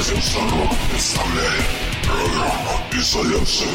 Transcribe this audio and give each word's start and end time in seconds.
Магазин 0.00 0.22
Шарок 0.22 0.70
представляет 0.90 1.64
программу 2.02 2.80
«Изоляция». 2.92 3.68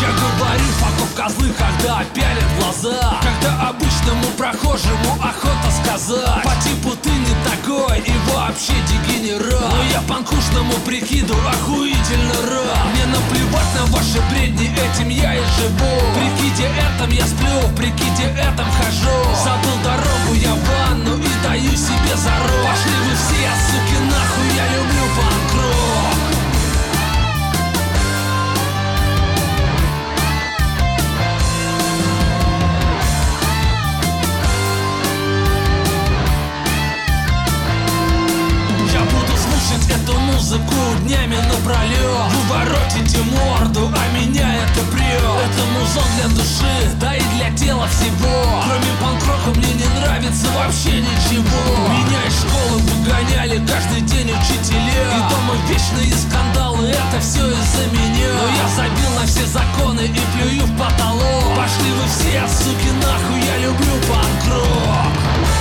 Я 0.00 0.08
говорю, 0.08 0.64
факов 0.78 1.14
козлы, 1.14 1.52
когда 1.58 2.04
пялят 2.14 2.58
глаза 2.58 3.20
Когда 3.20 3.68
обычному 4.04 4.26
прохожему 4.36 5.14
охота 5.20 5.70
сказать. 5.82 6.42
По 6.42 6.50
типу 6.62 6.96
ты 7.02 7.10
не 7.10 7.34
такой 7.44 7.98
и 7.98 8.12
вообще 8.30 8.72
дегенерат. 8.88 9.72
Но 9.72 9.82
я 9.92 10.00
панкушному 10.02 10.72
прикиду 10.86 11.34
охуительно 11.48 12.34
рад. 12.50 12.86
Мне 12.92 13.06
наплевать 13.06 13.74
на 13.74 13.86
ваши 13.86 14.20
бредни, 14.30 14.70
этим 14.72 15.08
я 15.08 15.34
и 15.34 15.42
живу. 15.58 15.94
Прикиде 16.14 16.68
этом 16.68 17.10
я 17.10 17.26
сплю, 17.26 17.60
в 17.68 17.74
прикиде 17.76 18.34
этом 18.38 18.66
хожу. 18.66 19.16
Забыл 19.42 19.78
дорогу, 19.82 20.34
я 20.34 20.54
в 20.54 20.60
ванну 20.68 21.18
и 21.18 21.28
даю 21.42 21.70
себе 21.70 22.16
зарок 22.16 22.64
Пошли 22.64 22.96
вы 23.04 23.14
все, 23.14 23.50
суки, 23.66 23.98
нахуй, 24.04 24.56
я 24.56 24.66
люблю 24.76 25.04
панк-рок 25.16 25.43
слушать 39.84 40.02
эту 40.02 40.18
музыку 40.18 40.74
днями 41.02 41.36
напролет 41.36 42.32
Вы 42.32 42.54
воротите 42.54 43.18
морду, 43.22 43.90
а 43.94 44.16
меня 44.16 44.54
это 44.56 44.80
прет 44.92 45.20
Это 45.20 45.64
музон 45.78 46.04
для 46.16 46.28
души, 46.28 46.96
да 47.00 47.14
и 47.14 47.22
для 47.36 47.50
тела 47.56 47.86
всего. 47.88 48.62
Кроме 48.64 48.92
панк-рока 49.00 49.58
мне 49.58 49.72
не 49.74 50.00
нравится 50.00 50.46
вообще 50.56 51.00
ничего. 51.00 51.88
Меня 51.88 52.24
из 52.26 52.40
школы 52.40 52.80
выгоняли 52.80 53.58
каждый 53.66 54.00
день 54.02 54.30
учителя. 54.30 55.04
И 55.16 55.30
дома 55.30 55.54
вечные 55.68 56.14
скандалы, 56.14 56.88
это 56.88 57.20
все 57.20 57.46
из-за 57.46 57.86
меня. 57.92 58.32
Но 58.40 58.48
я 58.48 58.68
забил 58.76 59.10
на 59.20 59.26
все 59.26 59.46
законы 59.46 60.02
и 60.02 60.20
плюю 60.36 60.66
в 60.66 60.78
потолок. 60.78 61.56
Пошли 61.56 61.90
вы 61.92 62.06
все, 62.08 62.42
суки, 62.48 62.90
нахуй, 63.02 63.40
я 63.46 63.58
люблю 63.58 63.92
панк-рок 64.08 65.53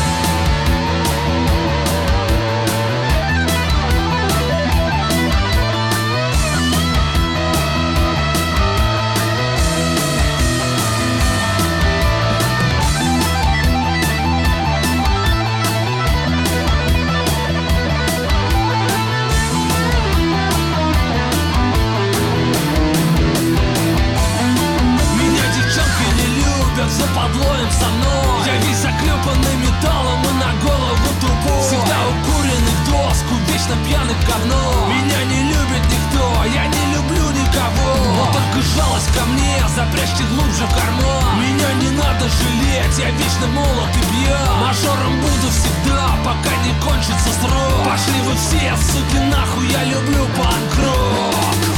вечно 33.64 33.76
пьяный 33.86 34.16
говно. 34.28 34.88
Меня 34.88 35.24
не 35.26 35.44
любит 35.44 35.84
никто, 35.86 36.44
я 36.54 36.66
не 36.68 36.96
люблю 36.96 37.30
никого. 37.32 38.16
Но 38.16 38.26
только 38.34 38.62
жалость 38.76 39.12
ко 39.16 39.26
мне, 39.26 39.64
запрячьте 39.76 40.24
глубже 40.26 40.66
в 40.66 40.74
карман. 40.76 41.40
Меня 41.40 41.74
не 41.74 41.90
надо 41.92 42.26
жалеть, 42.28 42.98
я 43.00 43.10
вечно 43.12 43.48
молод 43.48 43.90
и 43.96 44.26
пьян. 44.26 44.60
Мажором 44.60 45.16
буду 45.22 45.50
всегда, 45.50 46.10
пока 46.26 46.56
не 46.66 46.74
кончится 46.82 47.32
срок. 47.42 47.86
Пошли 47.86 48.22
вы 48.22 48.36
все, 48.36 48.76
суки, 48.92 49.20
нахуй, 49.32 49.68
я 49.68 49.84
люблю 49.86 50.26
панк-рок 50.38 51.73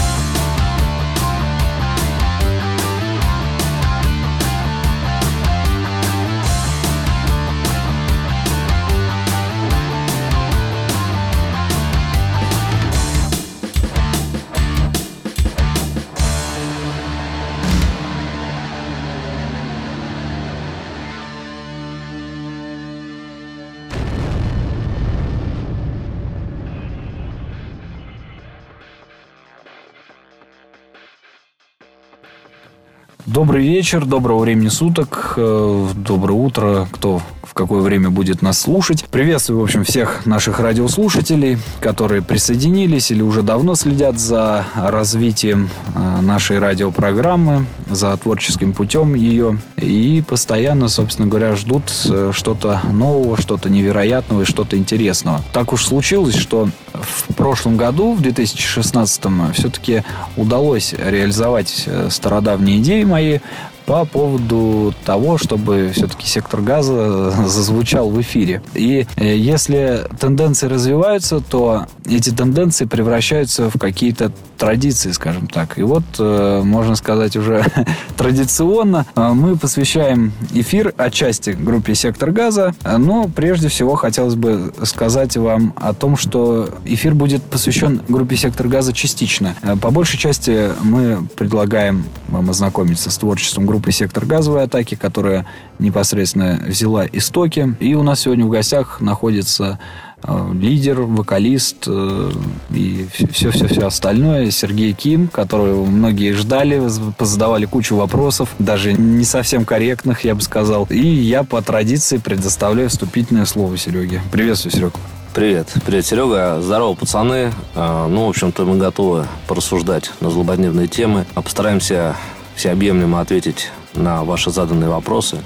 Добрый 33.35 33.67
вечер, 33.67 34.05
доброго 34.05 34.39
времени 34.39 34.69
суток, 34.69 35.33
э, 35.35 35.87
доброе 35.93 36.35
утро, 36.35 36.87
кто 36.89 37.21
какое 37.55 37.81
время 37.81 38.09
будет 38.09 38.41
нас 38.41 38.59
слушать. 38.59 39.05
Приветствую, 39.09 39.61
в 39.61 39.63
общем, 39.63 39.85
всех 39.85 40.25
наших 40.25 40.59
радиослушателей, 40.59 41.57
которые 41.79 42.21
присоединились 42.21 43.11
или 43.11 43.21
уже 43.21 43.43
давно 43.43 43.75
следят 43.75 44.19
за 44.19 44.65
развитием 44.75 45.69
э, 45.95 46.21
нашей 46.21 46.59
радиопрограммы, 46.59 47.65
за 47.89 48.15
творческим 48.17 48.73
путем 48.73 49.15
ее 49.15 49.57
и 49.77 50.21
постоянно, 50.27 50.89
собственно 50.89 51.29
говоря, 51.29 51.55
ждут 51.55 51.83
э, 52.09 52.31
что-то 52.33 52.81
нового, 52.91 53.39
что-то 53.39 53.69
невероятного 53.69 54.41
и 54.41 54.45
что-то 54.45 54.77
интересного. 54.77 55.41
Так 55.53 55.71
уж 55.71 55.85
случилось, 55.85 56.35
что 56.35 56.67
в 56.93 57.33
прошлом 57.35 57.77
году, 57.77 58.15
в 58.15 58.21
2016, 58.21 59.23
все-таки 59.53 60.03
удалось 60.35 60.93
реализовать 60.93 61.83
э, 61.87 62.09
стародавние 62.11 62.79
идеи 62.79 63.05
мои 63.05 63.39
по 63.85 64.05
поводу 64.05 64.93
того, 65.05 65.37
чтобы 65.37 65.91
все-таки 65.93 66.27
сектор 66.27 66.61
газа 66.61 67.31
зазвучал 67.47 68.09
в 68.09 68.19
эфире. 68.21 68.61
И 68.73 69.05
э, 69.17 69.37
если 69.37 70.07
тенденции 70.19 70.67
развиваются, 70.67 71.39
то 71.39 71.85
эти 72.05 72.31
тенденции 72.31 72.85
превращаются 72.85 73.69
в 73.69 73.77
какие-то 73.79 74.31
традиции, 74.57 75.11
скажем 75.11 75.47
так. 75.47 75.77
И 75.77 75.83
вот, 75.83 76.03
э, 76.17 76.61
можно 76.63 76.95
сказать, 76.95 77.35
уже 77.35 77.65
традиционно 78.17 79.05
э, 79.15 79.29
мы 79.33 79.57
посвящаем 79.57 80.33
эфир 80.53 80.93
отчасти 80.97 81.51
группе 81.51 81.93
«Сектор 81.95 82.31
газа», 82.31 82.73
но 82.83 83.29
прежде 83.33 83.67
всего 83.67 83.95
хотелось 83.95 84.35
бы 84.35 84.73
сказать 84.83 85.37
вам 85.37 85.73
о 85.75 85.93
том, 85.93 86.17
что 86.17 86.69
эфир 86.85 87.13
будет 87.13 87.43
посвящен 87.43 88.01
группе 88.07 88.35
«Сектор 88.35 88.67
газа» 88.67 88.93
частично. 88.93 89.55
По 89.81 89.91
большей 89.91 90.17
части 90.17 90.69
мы 90.81 91.27
предлагаем 91.35 92.05
вам 92.29 92.49
ознакомиться 92.49 93.11
с 93.11 93.17
творчеством 93.17 93.65
группы 93.65 93.74
«Сектор 93.91 94.25
газовой 94.25 94.63
атаки», 94.63 94.95
которая 94.95 95.45
непосредственно 95.79 96.59
взяла 96.65 97.05
истоки. 97.05 97.75
И 97.79 97.93
у 97.95 98.03
нас 98.03 98.21
сегодня 98.21 98.45
в 98.45 98.49
гостях 98.49 99.01
находится 99.01 99.79
э, 100.23 100.51
лидер, 100.53 101.01
вокалист 101.01 101.85
э, 101.87 102.31
и 102.71 103.07
все-все-все 103.31 103.87
остальное. 103.87 104.51
Сергей 104.51 104.93
Ким, 104.93 105.27
которого 105.27 105.85
многие 105.85 106.33
ждали, 106.33 106.81
позадавали 107.17 107.65
кучу 107.65 107.95
вопросов, 107.95 108.49
даже 108.59 108.93
не 108.93 109.25
совсем 109.25 109.65
корректных, 109.65 110.23
я 110.23 110.35
бы 110.35 110.41
сказал. 110.41 110.87
И 110.89 110.99
я 110.99 111.43
по 111.43 111.61
традиции 111.61 112.17
предоставляю 112.17 112.89
вступительное 112.89 113.45
слово 113.45 113.77
Сереге. 113.77 114.21
Приветствую, 114.31 114.71
Серег. 114.73 114.93
Привет. 115.35 115.67
Привет, 115.85 116.05
Серега. 116.05 116.61
Здорово, 116.61 116.93
пацаны. 116.93 117.51
А, 117.75 118.07
Ну, 118.07 118.27
в 118.27 118.29
общем-то, 118.29 118.63
мы 118.63 118.77
готовы 118.77 119.25
порассуждать 119.47 120.11
на 120.21 120.29
злободневные 120.29 120.87
темы. 120.87 121.25
Постараемся 121.35 122.15
всеобъемлемо 122.55 123.19
ответить 123.19 123.71
на 123.93 124.23
ваши 124.23 124.51
заданные 124.51 124.89
вопросы. 124.89 125.37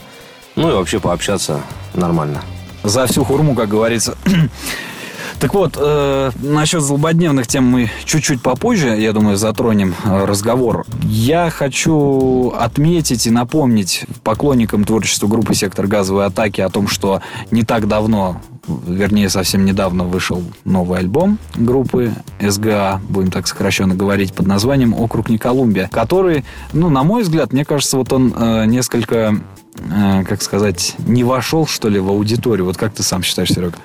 Ну 0.55 0.69
и 0.69 0.73
вообще 0.73 0.99
пообщаться 0.99 1.61
нормально. 1.93 2.41
За 2.83 3.07
всю 3.07 3.23
хурму, 3.23 3.55
как 3.55 3.69
говорится. 3.69 4.17
Так 5.39 5.53
вот, 5.53 5.77
э, 5.79 6.31
насчет 6.41 6.81
злободневных 6.81 7.47
тем 7.47 7.63
мы 7.63 7.89
чуть-чуть 8.03 8.41
попозже, 8.41 8.99
я 8.99 9.13
думаю, 9.13 9.37
затронем 9.37 9.95
э, 10.03 10.25
разговор. 10.25 10.85
Я 11.03 11.49
хочу 11.49 12.49
отметить 12.49 13.25
и 13.25 13.29
напомнить 13.29 14.03
поклонникам 14.23 14.83
творчества 14.83 15.27
группы 15.27 15.55
«Сектор 15.55 15.87
газовой 15.87 16.25
атаки» 16.25 16.59
о 16.59 16.69
том, 16.69 16.89
что 16.89 17.21
не 17.51 17.63
так 17.63 17.87
давно, 17.87 18.41
вернее, 18.87 19.29
совсем 19.29 19.65
недавно 19.65 20.03
вышел 20.03 20.43
новый 20.65 20.99
альбом 20.99 21.37
группы 21.55 22.13
СГА, 22.39 23.01
будем 23.09 23.31
так 23.31 23.47
сокращенно 23.47 23.95
говорить, 23.95 24.33
под 24.33 24.47
названием 24.47 24.93
«Округ 24.93 25.29
не 25.29 25.37
Колумбия», 25.37 25.89
который, 25.91 26.45
ну, 26.73 26.89
на 26.89 27.03
мой 27.03 27.23
взгляд, 27.23 27.53
мне 27.53 27.65
кажется, 27.65 27.97
вот 27.97 28.11
он 28.13 28.33
э, 28.35 28.65
несколько, 28.65 29.35
э, 29.77 30.23
как 30.23 30.41
сказать, 30.41 30.95
не 30.99 31.23
вошел, 31.23 31.67
что 31.67 31.89
ли, 31.89 31.99
в 31.99 32.09
аудиторию. 32.09 32.65
Вот 32.65 32.77
как 32.77 32.93
ты 32.93 33.03
сам 33.03 33.23
считаешь, 33.23 33.49
Серега? 33.49 33.75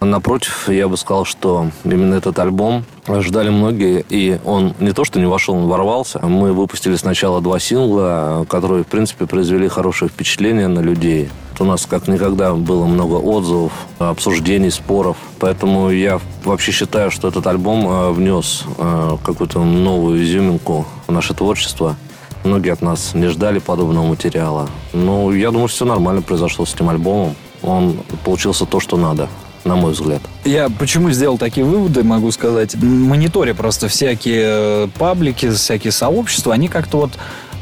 Напротив, 0.00 0.68
я 0.68 0.88
бы 0.88 0.96
сказал, 0.96 1.24
что 1.24 1.70
именно 1.84 2.14
этот 2.14 2.38
альбом 2.38 2.84
ждали 3.08 3.48
многие, 3.48 4.04
и 4.08 4.38
он 4.44 4.74
не 4.80 4.92
то, 4.92 5.04
что 5.04 5.18
не 5.18 5.26
вошел, 5.26 5.54
он 5.54 5.66
ворвался. 5.66 6.18
Мы 6.20 6.52
выпустили 6.52 6.96
сначала 6.96 7.40
два 7.40 7.58
сингла, 7.58 8.46
которые, 8.48 8.84
в 8.84 8.86
принципе, 8.86 9.26
произвели 9.26 9.68
хорошее 9.68 10.10
впечатление 10.10 10.68
на 10.68 10.80
людей. 10.80 11.30
У 11.60 11.64
нас 11.64 11.86
как 11.86 12.08
никогда 12.08 12.52
было 12.54 12.86
много 12.86 13.14
отзывов, 13.14 13.72
обсуждений, 13.98 14.70
споров. 14.70 15.16
Поэтому 15.38 15.90
я 15.90 16.20
вообще 16.44 16.72
считаю, 16.72 17.10
что 17.10 17.28
этот 17.28 17.46
альбом 17.46 17.86
э, 17.86 18.10
внес 18.12 18.64
э, 18.78 19.16
какую-то 19.24 19.62
новую 19.62 20.22
изюминку 20.22 20.86
в 21.06 21.12
наше 21.12 21.34
творчество. 21.34 21.96
Многие 22.42 22.72
от 22.72 22.82
нас 22.82 23.14
не 23.14 23.28
ждали 23.28 23.58
подобного 23.58 24.06
материала. 24.06 24.68
Но 24.92 25.32
я 25.32 25.50
думаю, 25.50 25.68
что 25.68 25.76
все 25.76 25.84
нормально 25.86 26.22
произошло 26.22 26.66
с 26.66 26.74
этим 26.74 26.90
альбомом. 26.90 27.34
Он 27.62 27.98
получился 28.24 28.66
то, 28.66 28.80
что 28.80 28.96
надо 28.96 29.28
на 29.64 29.76
мой 29.76 29.92
взгляд. 29.92 30.20
Я 30.44 30.68
почему 30.68 31.10
сделал 31.10 31.38
такие 31.38 31.64
выводы, 31.64 32.02
могу 32.02 32.30
сказать. 32.30 32.74
Мониторя 32.76 33.54
просто 33.54 33.88
всякие 33.88 34.42
э, 34.44 34.88
паблики, 34.98 35.50
всякие 35.50 35.92
сообщества, 35.92 36.52
они 36.52 36.68
как-то 36.68 36.98
вот 36.98 37.12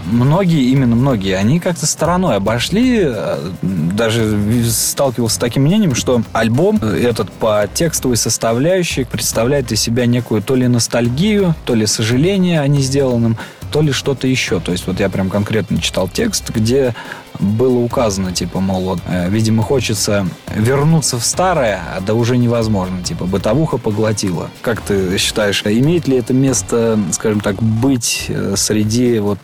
многие, 0.05 0.71
именно 0.71 0.97
многие, 0.97 1.37
они 1.37 1.61
как-то 1.61 1.87
стороной 1.87 2.37
обошли. 2.37 3.03
Э, 3.05 3.39
даже 3.63 4.39
сталкивался 4.69 5.37
с 5.37 5.39
таким 5.39 5.63
мнением, 5.63 5.95
что 5.95 6.23
альбом 6.33 6.77
этот 6.77 7.31
по 7.33 7.69
текстовой 7.73 8.17
составляющей 8.17 9.05
представляет 9.05 9.73
из 9.73 9.81
себя 9.81 10.07
некую 10.07 10.43
то 10.43 10.55
ли 10.55 10.67
ностальгию, 10.69 11.55
то 11.65 11.75
ли 11.75 11.87
сожаление 11.87 12.61
о 12.61 12.69
несделанном, 12.69 13.37
то 13.71 13.81
ли 13.81 13.93
что-то 13.93 14.27
еще. 14.27 14.61
То 14.61 14.73
есть 14.73 14.87
вот 14.87 15.01
я 15.01 15.09
прям 15.09 15.31
конкретно 15.31 15.81
читал 15.81 16.09
текст, 16.09 16.51
где 16.51 16.95
было 17.43 17.79
указано, 17.79 18.33
типа, 18.33 18.61
мол, 18.61 18.83
вот, 18.83 19.01
э, 19.07 19.29
видимо, 19.29 19.63
хочется 19.63 20.27
вернуться 20.55 21.19
в 21.19 21.25
старое, 21.25 21.81
а 21.95 22.01
да 22.01 22.15
уже 22.15 22.37
невозможно, 22.37 23.03
типа, 23.03 23.25
бытовуха 23.25 23.79
поглотила. 23.79 24.49
Как 24.63 24.81
ты 24.81 25.19
считаешь, 25.19 25.63
имеет 25.65 26.09
ли 26.09 26.17
это 26.17 26.33
место, 26.33 26.99
скажем 27.13 27.41
так, 27.41 27.63
быть 27.63 28.27
э, 28.29 28.55
среди 28.57 29.19
вот 29.19 29.39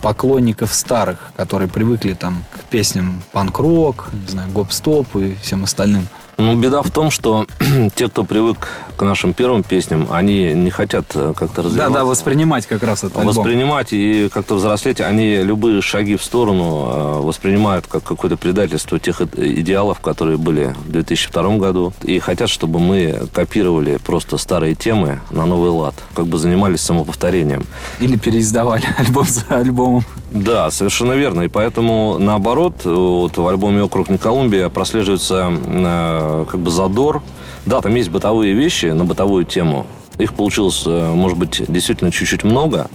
поклонников 0.00 0.72
старых, 0.72 1.32
которые 1.36 1.68
привыкли 1.68 2.14
там 2.14 2.44
к 2.54 2.64
песням 2.64 3.22
панк-рок, 3.32 4.08
не 4.12 4.30
знаю, 4.30 4.50
гоп-стоп 4.50 5.16
и 5.16 5.36
всем 5.42 5.64
остальным? 5.64 6.06
Ну, 6.40 6.56
беда 6.56 6.82
в 6.82 6.90
том, 6.90 7.10
что 7.10 7.46
те, 7.94 8.08
кто 8.08 8.24
привык 8.24 8.68
к 8.96 9.02
нашим 9.02 9.34
первым 9.34 9.62
песням, 9.62 10.08
они 10.10 10.52
не 10.54 10.70
хотят 10.70 11.06
э, 11.14 11.34
как-то 11.36 11.62
развиваться. 11.62 11.92
Да, 11.92 12.00
да, 12.00 12.04
воспринимать 12.04 12.66
как 12.66 12.82
раз 12.82 13.04
это 13.04 13.18
Воспринимать 13.20 13.92
и 13.92 14.28
как-то 14.32 14.54
взрослеть. 14.54 15.00
Они 15.00 15.36
любые 15.36 15.82
шаги 15.82 16.16
в 16.16 16.24
сторону 16.24 16.88
э, 16.92 17.20
воспринимают 17.20 17.86
как 17.86 18.02
какое-то 18.02 18.36
предательство 18.36 18.98
тех 18.98 19.20
идеалов, 19.20 20.00
которые 20.00 20.38
были 20.38 20.74
в 20.86 20.90
2002 20.90 21.56
году. 21.56 21.92
И 22.02 22.18
хотят, 22.18 22.48
чтобы 22.48 22.80
мы 22.80 23.28
копировали 23.32 23.98
просто 23.98 24.38
старые 24.38 24.74
темы 24.74 25.20
на 25.30 25.46
новый 25.46 25.70
лад. 25.70 25.94
Как 26.14 26.26
бы 26.26 26.38
занимались 26.38 26.80
самоповторением. 26.80 27.66
Или 28.00 28.16
переиздавали 28.16 28.84
альбом 28.98 29.26
за 29.26 29.44
альбомом. 29.48 30.04
Да, 30.30 30.70
совершенно 30.70 31.12
верно. 31.12 31.42
И 31.42 31.48
поэтому, 31.48 32.16
наоборот, 32.18 32.84
вот 32.84 33.36
в 33.36 33.46
альбоме 33.46 33.82
«Округ 33.82 34.08
не 34.08 34.18
Колумбия» 34.18 34.68
прослеживается 34.68 35.52
э, 35.52 36.44
как 36.48 36.60
бы 36.60 36.70
задор. 36.70 37.22
Да, 37.66 37.80
там 37.80 37.94
есть 37.96 38.10
бытовые 38.10 38.54
вещи 38.54 38.86
на 38.86 39.04
бытовую 39.04 39.44
тему. 39.44 39.86
Их 40.18 40.34
получилось, 40.34 40.84
э, 40.86 41.12
может 41.12 41.36
быть, 41.36 41.62
действительно 41.66 42.12
чуть-чуть 42.12 42.44
много. 42.44 42.88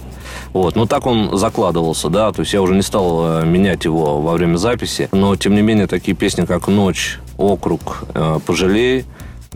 Вот. 0.54 0.76
Но 0.76 0.86
так 0.86 1.06
он 1.06 1.36
закладывался, 1.36 2.08
да, 2.08 2.32
то 2.32 2.40
есть 2.40 2.54
я 2.54 2.62
уже 2.62 2.74
не 2.74 2.82
стал 2.82 3.42
э, 3.42 3.44
менять 3.44 3.84
его 3.84 4.22
во 4.22 4.32
время 4.32 4.56
записи. 4.56 5.08
Но, 5.12 5.36
тем 5.36 5.54
не 5.54 5.60
менее, 5.60 5.86
такие 5.86 6.16
песни, 6.16 6.46
как 6.46 6.68
«Ночь», 6.68 7.18
«Округ», 7.36 8.04
э, 8.14 8.38
«Пожалей», 8.46 9.04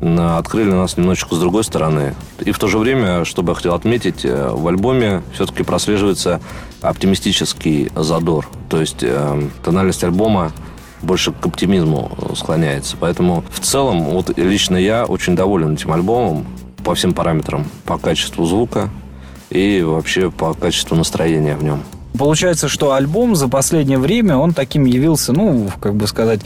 открыли 0.01 0.71
нас 0.71 0.97
немножечко 0.97 1.35
с 1.35 1.39
другой 1.39 1.65
стороны. 1.65 2.15
И 2.41 2.53
в 2.53 2.59
то 2.59 2.69
же 2.69 2.79
время, 2.79 3.25
что 3.25 3.43
бы 3.43 3.51
я 3.51 3.55
хотел 3.55 3.75
отметить, 3.75 4.25
э, 4.25 4.51
в 4.51 4.67
альбоме 4.67 5.23
все-таки 5.35 5.63
прослеживается 5.63 6.41
оптимистический 6.81 7.91
задор. 7.95 8.49
То 8.69 8.81
есть 8.81 9.03
э, 9.03 9.49
тональность 9.63 10.03
альбома 10.03 10.53
больше 11.03 11.33
к 11.33 11.47
оптимизму 11.47 12.13
склоняется. 12.35 12.97
Поэтому 12.99 13.45
в 13.51 13.61
целом, 13.61 14.05
вот 14.05 14.37
лично 14.39 14.77
я 14.77 15.05
очень 15.05 15.37
доволен 15.37 15.75
этим 15.75 15.93
альбомом 15.93 16.47
по 16.85 16.95
всем 16.95 17.13
параметрам. 17.13 17.67
По 17.85 17.99
качеству 17.99 18.47
звука 18.47 18.89
и 19.51 19.83
вообще 19.83 20.31
по 20.31 20.55
качеству 20.55 20.97
настроения 20.97 21.57
в 21.57 21.63
нем. 21.63 21.83
Получается, 22.19 22.69
что 22.69 22.93
альбом 22.93 23.37
за 23.37 23.49
последнее 23.49 23.99
время, 23.99 24.37
он 24.37 24.53
таким 24.53 24.85
явился, 24.85 25.33
ну, 25.33 25.71
как 25.81 25.95
бы 25.95 26.07
сказать, 26.07 26.41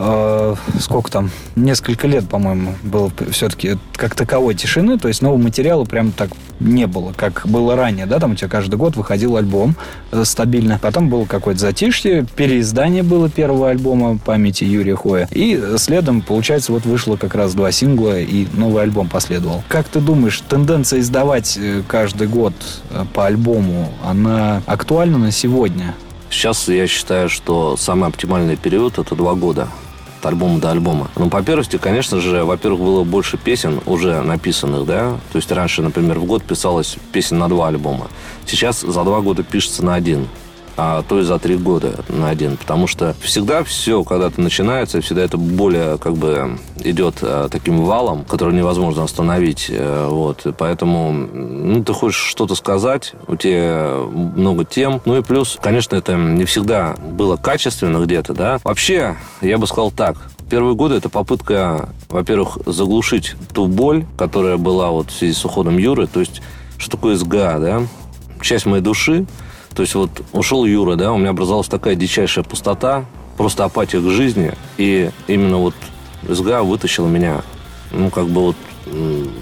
э, 0.00 0.54
сколько 0.80 1.10
там, 1.10 1.30
несколько 1.56 2.06
лет, 2.06 2.28
по-моему, 2.28 2.74
было 2.82 3.12
все-таки 3.30 3.76
как 3.92 4.14
таковой 4.14 4.54
тишины, 4.54 4.98
то 4.98 5.08
есть 5.08 5.22
нового 5.22 5.38
материала 5.38 5.84
прям 5.84 6.10
так 6.12 6.30
не 6.58 6.86
было, 6.86 7.12
как 7.16 7.42
было 7.44 7.76
ранее, 7.76 8.06
да, 8.06 8.18
там 8.18 8.32
у 8.32 8.34
тебя 8.34 8.48
каждый 8.48 8.76
год 8.76 8.96
выходил 8.96 9.36
альбом 9.36 9.76
э, 10.10 10.24
стабильно, 10.24 10.78
потом 10.80 11.08
было 11.08 11.26
какое-то 11.26 11.60
затишье, 11.60 12.26
переиздание 12.36 13.02
было 13.02 13.28
первого 13.28 13.70
альбома 13.70 14.18
памяти 14.18 14.64
Юрия 14.64 14.96
Хоя, 14.96 15.28
и 15.30 15.62
следом, 15.76 16.22
получается, 16.22 16.72
вот 16.72 16.84
вышло 16.86 17.16
как 17.16 17.34
раз 17.34 17.54
два 17.54 17.70
сингла, 17.70 18.18
и 18.18 18.46
новый 18.54 18.82
альбом 18.82 19.08
последовал. 19.08 19.62
Как 19.68 19.86
ты 19.86 20.00
думаешь, 20.00 20.42
тенденция 20.48 21.00
издавать 21.00 21.58
э, 21.60 21.82
каждый 21.86 22.26
год 22.26 22.54
э, 22.90 23.04
по 23.12 23.26
альбому, 23.26 23.92
она 24.04 24.62
актуальна 24.66 25.18
на 25.18 25.30
сегодня? 25.30 25.94
Сейчас 26.30 26.68
я 26.68 26.86
считаю, 26.86 27.28
что 27.28 27.76
самый 27.76 28.08
оптимальный 28.08 28.56
период– 28.56 28.98
это 28.98 29.16
два 29.16 29.34
года 29.34 29.68
от 30.20 30.26
альбома 30.26 30.60
до 30.60 30.70
альбома. 30.70 31.10
Ну, 31.16 31.30
по 31.30 31.42
первости, 31.42 31.78
конечно 31.78 32.20
же, 32.20 32.44
во-первых, 32.44 32.80
было 32.80 33.04
больше 33.04 33.38
песен 33.38 33.80
уже 33.86 34.20
написанных, 34.22 34.86
да. 34.86 35.18
То 35.32 35.36
есть 35.36 35.50
раньше, 35.50 35.82
например, 35.82 36.18
в 36.18 36.24
год 36.24 36.42
писалось 36.44 36.96
песен 37.12 37.38
на 37.38 37.48
два 37.48 37.68
альбома. 37.68 38.08
Сейчас 38.46 38.80
за 38.80 39.04
два 39.04 39.20
года 39.20 39.42
пишется 39.42 39.84
на 39.84 39.94
один 39.94 40.28
а 40.82 41.02
то 41.02 41.20
и 41.20 41.22
за 41.22 41.38
три 41.38 41.56
года 41.56 41.92
на 42.08 42.30
один. 42.30 42.56
Потому 42.56 42.86
что 42.86 43.14
всегда 43.20 43.62
все 43.64 44.02
когда-то 44.02 44.40
начинается, 44.40 45.02
всегда 45.02 45.22
это 45.22 45.36
более 45.36 45.98
как 45.98 46.14
бы 46.14 46.58
идет 46.82 47.16
а, 47.20 47.50
таким 47.50 47.84
валом, 47.84 48.24
который 48.24 48.54
невозможно 48.54 49.04
остановить. 49.04 49.66
А, 49.70 50.08
вот. 50.08 50.46
Поэтому 50.56 51.12
ну, 51.12 51.84
ты 51.84 51.92
хочешь 51.92 52.22
что-то 52.22 52.54
сказать, 52.54 53.12
у 53.28 53.36
тебя 53.36 53.94
много 54.08 54.64
тем. 54.64 55.02
Ну 55.04 55.18
и 55.18 55.22
плюс, 55.22 55.58
конечно, 55.60 55.96
это 55.96 56.14
не 56.14 56.46
всегда 56.46 56.94
было 56.94 57.36
качественно 57.36 58.02
где-то, 58.02 58.32
да. 58.32 58.58
Вообще, 58.64 59.16
я 59.42 59.58
бы 59.58 59.66
сказал 59.66 59.90
так, 59.90 60.16
первые 60.48 60.76
годы 60.76 60.94
это 60.94 61.10
попытка, 61.10 61.90
во-первых, 62.08 62.56
заглушить 62.64 63.34
ту 63.52 63.66
боль, 63.66 64.06
которая 64.16 64.56
была 64.56 64.90
вот 64.92 65.10
в 65.10 65.12
связи 65.12 65.34
с 65.34 65.44
уходом 65.44 65.76
Юры. 65.76 66.06
То 66.06 66.20
есть, 66.20 66.40
что 66.78 66.92
такое 66.92 67.16
СГА, 67.16 67.58
да? 67.58 67.82
Часть 68.40 68.64
моей 68.64 68.82
души, 68.82 69.26
то 69.74 69.82
есть 69.82 69.94
вот 69.94 70.10
ушел 70.32 70.64
Юра, 70.64 70.96
да, 70.96 71.12
у 71.12 71.18
меня 71.18 71.30
образовалась 71.30 71.68
такая 71.68 71.94
дичайшая 71.94 72.44
пустота, 72.44 73.04
просто 73.36 73.64
апатия 73.64 74.00
к 74.00 74.10
жизни. 74.10 74.52
И 74.76 75.10
именно 75.26 75.58
вот 75.58 75.74
СГА 76.28 76.62
вытащила 76.62 77.06
меня, 77.06 77.42
ну, 77.92 78.10
как 78.10 78.26
бы 78.26 78.42
вот 78.42 78.56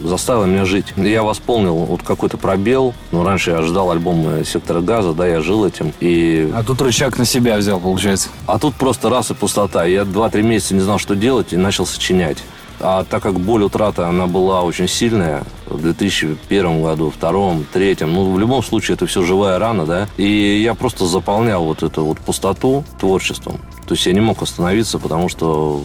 заставила 0.05 0.45
меня 0.45 0.65
жить. 0.65 0.87
Я 0.97 1.23
восполнил 1.23 1.75
вот 1.75 2.03
какой-то 2.03 2.37
пробел. 2.37 2.95
Ну, 3.13 3.25
раньше 3.25 3.51
я 3.51 3.63
ждал 3.63 3.91
альбом 3.91 4.45
«Сектора 4.45 4.81
газа», 4.81 5.13
да, 5.13 5.27
я 5.27 5.41
жил 5.41 5.65
этим. 5.65 5.93
И... 6.01 6.51
А 6.55 6.63
тут 6.63 6.83
рычаг 6.83 7.19
на 7.19 7.25
себя 7.25 7.57
взял, 7.57 7.81
получается. 7.81 8.29
А 8.47 8.59
тут 8.59 8.75
просто 8.75 9.09
раз 9.09 9.31
и 9.31 9.35
пустота. 9.35 9.85
Я 9.85 10.05
два-три 10.05 10.43
месяца 10.43 10.75
не 10.75 10.81
знал, 10.81 10.99
что 10.99 11.17
делать, 11.17 11.53
и 11.53 11.57
начал 11.57 11.87
сочинять. 11.87 12.39
А 12.81 13.05
так 13.05 13.23
как 13.23 13.41
боль 13.41 13.63
утраты, 13.63 14.03
она 14.03 14.27
была 14.27 14.63
очень 14.63 14.89
сильная 14.89 15.43
в 15.67 15.81
2001 15.83 16.83
году, 16.83 17.11
втором, 17.11 17.67
третьем, 17.73 18.13
ну, 18.13 18.33
в 18.33 18.39
любом 18.39 18.63
случае, 18.63 18.95
это 18.95 19.07
все 19.07 19.23
живая 19.23 19.59
рана, 19.59 19.85
да, 19.85 20.09
и 20.17 20.61
я 20.63 20.75
просто 20.75 21.07
заполнял 21.07 21.65
вот 21.65 21.83
эту 21.83 22.05
вот 22.05 22.19
пустоту 22.19 22.85
творчеством. 23.01 23.61
То 23.87 23.95
есть 23.95 24.07
я 24.07 24.13
не 24.13 24.21
мог 24.21 24.43
остановиться, 24.43 24.99
потому 24.99 25.29
что 25.29 25.83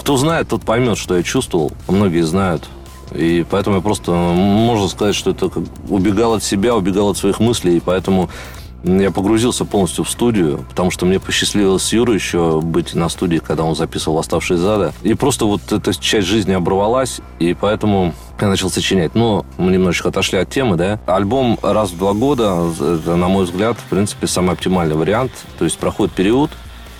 кто 0.00 0.16
знает, 0.16 0.48
тот 0.48 0.62
поймет, 0.62 0.98
что 0.98 1.16
я 1.16 1.22
чувствовал. 1.22 1.72
Многие 1.88 2.22
знают. 2.22 2.68
И 3.12 3.44
поэтому 3.48 3.76
я 3.76 3.82
просто, 3.82 4.12
можно 4.12 4.88
сказать, 4.88 5.14
что 5.14 5.30
это 5.30 5.50
убегал 5.88 6.34
от 6.34 6.42
себя, 6.42 6.74
убегал 6.74 7.10
от 7.10 7.16
своих 7.16 7.38
мыслей, 7.38 7.76
и 7.76 7.80
поэтому 7.80 8.30
я 8.84 9.10
погрузился 9.10 9.64
полностью 9.64 10.04
в 10.04 10.10
студию, 10.10 10.64
потому 10.68 10.90
что 10.90 11.06
мне 11.06 11.18
посчастливилось 11.18 11.82
с 11.82 11.92
Юрой 11.92 12.16
еще 12.16 12.60
быть 12.60 12.94
на 12.94 13.08
студии, 13.08 13.38
когда 13.38 13.64
он 13.64 13.74
записывал 13.74 14.18
«Оставшие 14.18 14.58
зада». 14.58 14.92
И 15.02 15.14
просто 15.14 15.46
вот 15.46 15.72
эта 15.72 15.94
часть 15.94 16.26
жизни 16.26 16.52
оборвалась, 16.52 17.20
и 17.38 17.54
поэтому 17.54 18.14
я 18.40 18.48
начал 18.48 18.70
сочинять. 18.70 19.14
Но 19.14 19.46
мы 19.56 19.72
немножечко 19.72 20.10
отошли 20.10 20.38
от 20.38 20.50
темы, 20.50 20.76
да. 20.76 21.00
Альбом 21.06 21.58
раз 21.62 21.90
в 21.90 21.98
два 21.98 22.12
года, 22.12 22.70
это, 22.78 23.16
на 23.16 23.28
мой 23.28 23.44
взгляд, 23.44 23.78
в 23.78 23.84
принципе, 23.84 24.26
самый 24.26 24.52
оптимальный 24.52 24.96
вариант. 24.96 25.32
То 25.58 25.64
есть 25.64 25.78
проходит 25.78 26.14
период, 26.14 26.50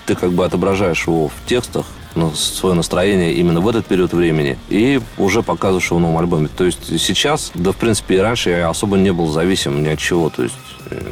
ты 0.07 0.15
как 0.15 0.33
бы 0.33 0.45
отображаешь 0.45 1.07
его 1.07 1.29
в 1.29 1.49
текстах, 1.49 1.87
свое 2.35 2.77
настроение 2.77 3.35
именно 3.35 3.61
в 3.61 3.69
этот 3.69 3.87
период 3.87 4.13
времени 4.13 4.57
и 4.69 5.01
уже 5.19 5.43
показываешь 5.43 5.87
его 5.87 5.99
в 5.99 6.01
новом 6.01 6.19
альбоме. 6.19 6.49
То 6.49 6.65
есть 6.65 7.01
сейчас, 7.01 7.51
да, 7.55 7.73
в 7.73 7.77
принципе, 7.77 8.17
и 8.17 8.19
раньше 8.19 8.51
я 8.51 8.69
особо 8.69 8.97
не 8.97 9.13
был 9.13 9.27
зависим 9.27 9.83
ни 9.83 9.89
от 9.89 9.99
чего. 9.99 10.31
То 10.31 10.45
есть 10.45 10.55
э, 10.91 11.03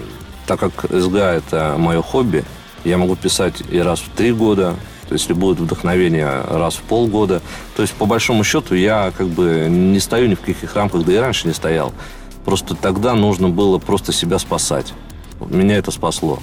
так 0.47 0.61
как 0.61 0.87
СГА– 0.91 1.33
это 1.35 1.77
мое 1.79 2.03
хобби, 2.03 2.45
я 2.85 2.99
могу 2.99 3.17
писать 3.17 3.63
и 3.71 3.79
раз 3.79 4.01
в 4.01 4.09
три 4.11 4.33
года, 4.33 4.75
если 5.11 5.33
будет 5.33 5.61
вдохновение 5.61 6.43
раз 6.49 6.75
в 6.75 6.83
полгода. 6.83 7.43
То 7.77 7.83
есть, 7.83 7.95
по 7.95 8.07
большому 8.07 8.45
счету, 8.45 8.75
я 8.75 9.13
как 9.17 9.29
бы 9.29 9.67
не 9.69 10.01
стою 10.01 10.29
ни 10.29 10.35
в 10.35 10.41
каких 10.41 10.75
рамках, 10.75 11.05
да 11.05 11.13
и 11.13 11.17
раньше 11.17 11.47
не 11.47 11.55
стоял. 11.55 11.93
Просто 12.45 12.75
тогда 12.75 13.15
нужно 13.15 13.49
было 13.49 13.79
просто 13.79 14.13
себя 14.13 14.39
спасать. 14.39 14.93
Меня 15.41 15.77
это 15.77 15.91
спасло. 15.91 16.39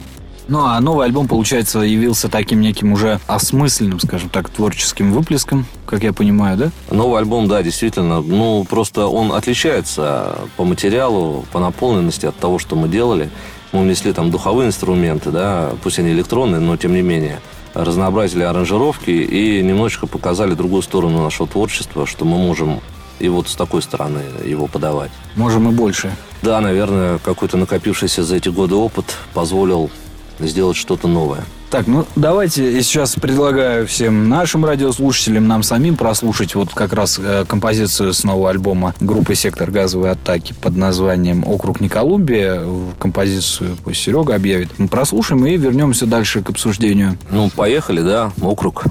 Ну, 0.48 0.66
а 0.66 0.80
новый 0.80 1.06
альбом, 1.06 1.28
получается, 1.28 1.82
явился 1.82 2.28
таким 2.28 2.60
неким 2.62 2.92
уже 2.92 3.20
осмысленным, 3.28 4.00
скажем 4.00 4.30
так, 4.30 4.50
творческим 4.50 5.12
выплеском, 5.12 5.68
как 5.86 6.02
я 6.02 6.12
понимаю, 6.12 6.58
да? 6.58 6.72
Новый 6.90 7.20
альбом, 7.20 7.48
да, 7.48 7.62
действительно. 7.62 8.22
Ну, 8.22 8.66
просто 8.68 9.06
он 9.06 9.32
отличается 9.32 10.40
по 10.58 10.64
материалу, 10.64 11.46
по 11.52 11.60
наполненности 11.60 12.26
от 12.26 12.36
того, 12.36 12.58
что 12.58 12.76
мы 12.76 12.88
делали. 12.88 13.30
Мы 13.72 13.82
внесли 13.82 14.14
там 14.14 14.32
духовые 14.32 14.68
инструменты, 14.68 15.32
да, 15.32 15.72
пусть 15.84 16.00
они 16.00 16.12
электронные, 16.12 16.60
но 16.60 16.76
тем 16.78 16.94
не 16.94 17.02
менее 17.02 17.40
разнообразили 17.74 18.44
аранжировки 18.44 19.12
и 19.12 19.62
немножечко 19.62 20.08
показали 20.08 20.54
другую 20.54 20.82
сторону 20.82 21.24
нашего 21.24 21.48
творчества, 21.48 22.08
что 22.08 22.26
мы 22.26 22.38
можем 22.38 22.82
и 23.20 23.28
вот 23.28 23.48
с 23.50 23.56
такой 23.56 23.82
стороны 23.82 24.22
его 24.46 24.68
подавать. 24.68 25.12
Можем 25.36 25.70
и 25.70 25.72
больше. 25.72 26.16
Да, 26.42 26.62
наверное, 26.62 27.20
какой-то 27.20 27.58
накопившийся 27.58 28.24
за 28.24 28.38
эти 28.38 28.50
годы 28.50 28.76
опыт 28.76 29.06
позволил 29.34 29.92
сделать 30.40 30.78
что-то 30.78 31.08
новое. 31.08 31.44
Так, 31.70 31.86
ну 31.86 32.08
давайте 32.16 32.82
сейчас 32.82 33.14
предлагаю 33.14 33.86
всем 33.86 34.28
нашим 34.28 34.66
радиослушателям, 34.66 35.48
нам 35.48 35.62
самим 35.62 35.98
прослушать 35.98 36.56
вот 36.56 36.74
как 36.74 36.94
раз 36.94 37.20
э, 37.22 37.46
композицию 37.48 38.14
с 38.14 38.24
нового 38.24 38.50
альбома 38.50 38.96
группы 39.00 39.36
«Сектор 39.36 39.70
газовой 39.70 40.10
атаки» 40.10 40.56
под 40.60 40.76
названием 40.76 41.44
«Округ 41.48 41.80
не 41.80 41.88
Колумбия». 41.88 42.64
Композицию 42.98 43.78
пусть 43.84 44.02
Серега 44.02 44.34
объявит. 44.34 44.80
Мы 44.80 44.88
прослушаем 44.88 45.46
и 45.46 45.58
вернемся 45.58 46.08
дальше 46.08 46.42
к 46.42 46.50
обсуждению. 46.50 47.20
Ну, 47.30 47.52
поехали, 47.52 48.02
да, 48.02 48.32
«Округ». 48.42 48.86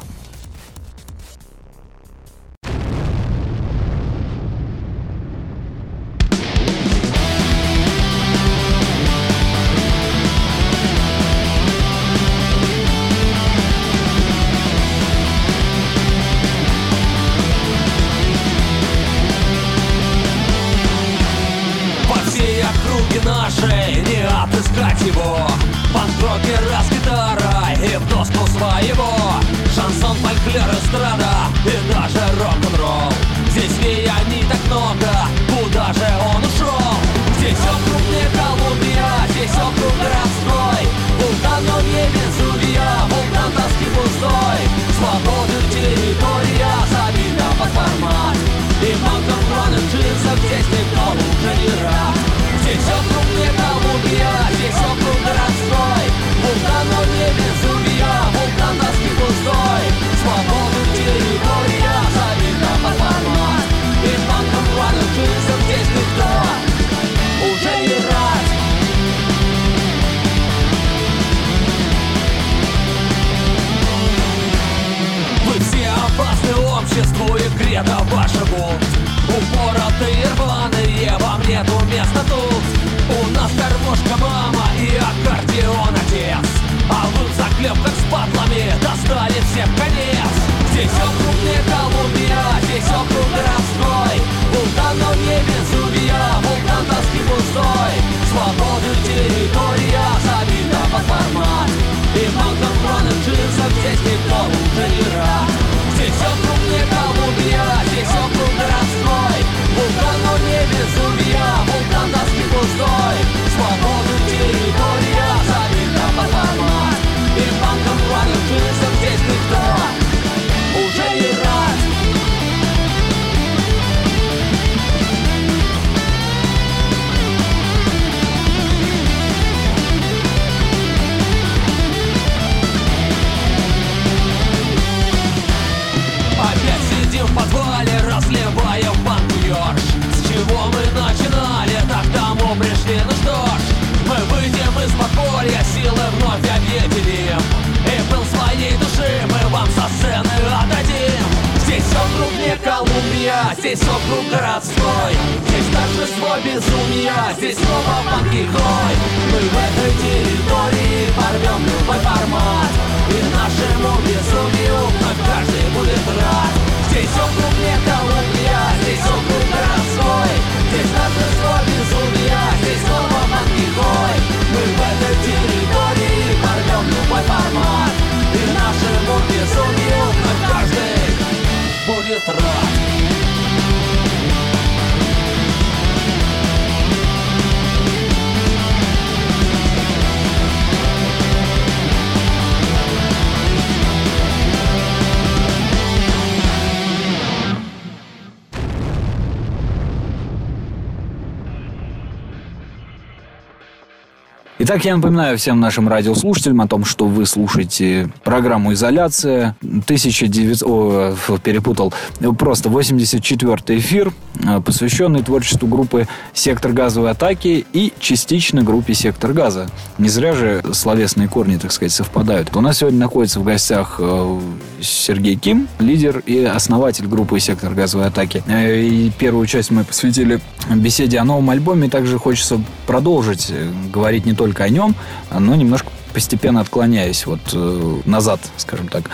Итак, 204.71 204.85
я 204.85 204.95
напоминаю 204.95 205.39
всем 205.39 205.61
нашим 205.61 205.89
радиослушателям 205.89 206.61
о 206.61 206.69
том, 206.69 206.85
что 206.85 207.07
вы 207.07 207.25
слушаете 207.25 208.11
программу 208.23 208.75
«Изоляция». 208.75 209.57
1900... 209.79 210.69
О, 210.69 211.15
перепутал. 211.43 211.93
Просто 212.39 212.69
84-й 212.69 213.79
эфир, 213.79 214.13
э, 214.45 214.61
посвященный 214.61 215.23
творчеству 215.23 215.69
группы 215.69 216.07
«Сектор 216.33 216.73
газовой 216.73 217.11
атаки» 217.11 217.67
и 217.73 217.93
частично 217.99 218.63
группе 218.63 218.95
«Сектор 218.95 219.33
газа». 219.33 219.69
Не 219.99 220.09
зря 220.09 220.35
же 220.35 220.63
словесные 220.73 221.29
корни, 221.29 221.57
так 221.57 221.73
сказать, 221.73 221.93
совпадают. 221.93 222.55
У 222.57 222.61
нас 222.61 222.79
сегодня 222.79 222.99
находится 222.99 223.41
в 223.41 223.45
гостях 223.45 223.97
э, 223.99 224.41
Сергей 224.81 225.37
Ким, 225.37 225.69
лидер 225.79 226.23
и 226.27 226.45
основатель 226.45 227.07
группы 227.07 227.41
«Сектор 227.41 227.75
газовой 227.75 228.07
атаки». 228.07 228.43
Э, 228.47 228.81
и 228.81 229.11
первую 229.11 229.47
часть 229.47 229.71
мы 229.71 229.85
посвятили 229.85 230.41
беседе 230.75 231.19
о 231.19 231.25
новом 231.25 231.51
альбоме. 231.51 231.89
Также 231.89 232.19
хочется 232.19 232.61
продолжить 232.87 233.53
говорить 233.93 234.27
не 234.27 234.35
только 234.35 234.65
о 234.65 234.69
нем, 234.69 234.95
но 235.31 235.55
немножко 235.55 235.91
постепенно 236.19 236.61
отклоняюсь 236.63 237.27
вот 237.27 237.39
э, 237.53 238.01
назад, 238.05 238.41
скажем 238.57 238.89
так. 238.89 239.09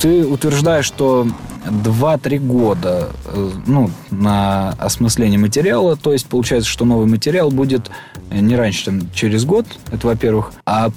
Ты 0.00 0.26
утверждаешь, 0.26 0.86
что 0.86 1.24
2-3 1.64 2.38
года 2.40 3.10
э, 3.26 3.50
ну, 3.64 3.92
на 4.10 4.70
осмысление 4.70 5.38
материала, 5.38 5.94
то 5.94 6.12
есть 6.12 6.26
получается, 6.26 6.68
что 6.68 6.84
новый 6.84 7.06
материал 7.06 7.52
будет 7.52 7.92
не 8.32 8.56
раньше, 8.56 8.86
чем 8.86 9.12
через 9.12 9.44
год, 9.44 9.66
это 9.92 10.08
во-первых. 10.08 10.50
А 10.66 10.90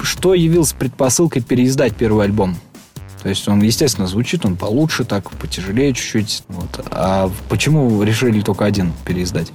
что 0.00 0.34
явилось 0.34 0.72
предпосылкой 0.72 1.42
переиздать 1.42 1.96
первый 1.96 2.26
альбом? 2.26 2.56
То 3.20 3.28
есть 3.28 3.48
он, 3.48 3.60
естественно, 3.60 4.06
звучит, 4.06 4.46
он 4.46 4.54
получше, 4.54 5.04
так 5.04 5.32
потяжелее 5.32 5.92
чуть-чуть. 5.94 6.44
Вот. 6.46 6.86
А 6.92 7.28
почему 7.48 8.04
решили 8.04 8.40
только 8.40 8.66
один 8.66 8.92
переиздать? 9.04 9.50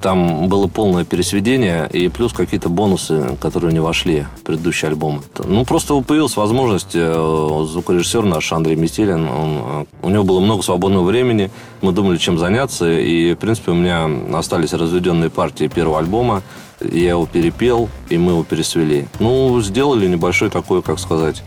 Там 0.00 0.48
было 0.48 0.66
полное 0.66 1.04
пересведение 1.04 1.88
и 1.92 2.08
плюс 2.08 2.32
какие-то 2.32 2.70
бонусы, 2.70 3.36
которые 3.40 3.72
не 3.72 3.80
вошли 3.80 4.26
в 4.38 4.42
предыдущий 4.42 4.88
альбом. 4.88 5.22
Ну, 5.44 5.64
просто 5.66 6.00
появилась 6.00 6.36
возможность, 6.36 6.92
э, 6.94 7.66
звукорежиссер 7.68 8.24
наш 8.24 8.50
Андрей 8.52 8.76
Метелин, 8.76 9.28
он, 9.28 9.58
э, 9.58 9.84
у 10.02 10.08
него 10.08 10.24
было 10.24 10.40
много 10.40 10.62
свободного 10.62 11.04
времени, 11.04 11.50
мы 11.82 11.92
думали, 11.92 12.16
чем 12.16 12.38
заняться, 12.38 12.90
и, 12.90 13.34
в 13.34 13.36
принципе, 13.36 13.72
у 13.72 13.74
меня 13.74 14.08
остались 14.36 14.72
разведенные 14.72 15.28
партии 15.28 15.68
первого 15.68 15.98
альбома, 15.98 16.42
я 16.80 17.10
его 17.10 17.26
перепел, 17.26 17.90
и 18.08 18.16
мы 18.16 18.32
его 18.32 18.42
пересвели. 18.42 19.06
Ну, 19.18 19.60
сделали 19.60 20.06
небольшой 20.06 20.48
такой, 20.48 20.80
как 20.82 20.98
сказать, 20.98 21.42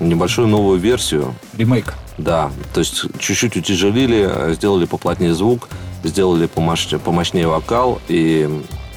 небольшую 0.00 0.48
новую 0.48 0.78
версию. 0.78 1.34
Ремейк. 1.56 1.94
Да, 2.16 2.50
то 2.74 2.80
есть 2.80 3.04
чуть-чуть 3.18 3.56
утяжелили, 3.56 4.54
сделали 4.54 4.86
поплотнее 4.86 5.34
звук, 5.34 5.68
сделали 6.04 6.46
помощнее, 6.46 6.98
помощнее 6.98 7.46
вокал, 7.46 8.00
и, 8.08 8.48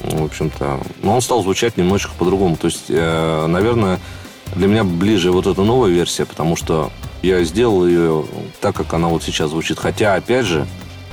в 0.02 0.24
общем-то, 0.24 0.80
ну, 1.02 1.14
он 1.14 1.20
стал 1.20 1.42
звучать 1.42 1.76
немножечко 1.76 2.12
по-другому. 2.18 2.56
То 2.56 2.66
есть, 2.66 2.84
э, 2.88 3.46
наверное, 3.46 4.00
для 4.54 4.68
меня 4.68 4.84
ближе 4.84 5.32
вот 5.32 5.46
эта 5.46 5.62
новая 5.62 5.90
версия, 5.90 6.24
потому 6.24 6.56
что 6.56 6.90
я 7.22 7.42
сделал 7.44 7.86
ее 7.86 8.24
так, 8.60 8.76
как 8.76 8.92
она 8.94 9.08
вот 9.08 9.22
сейчас 9.22 9.50
звучит. 9.50 9.78
Хотя, 9.78 10.14
опять 10.14 10.46
же, 10.46 10.66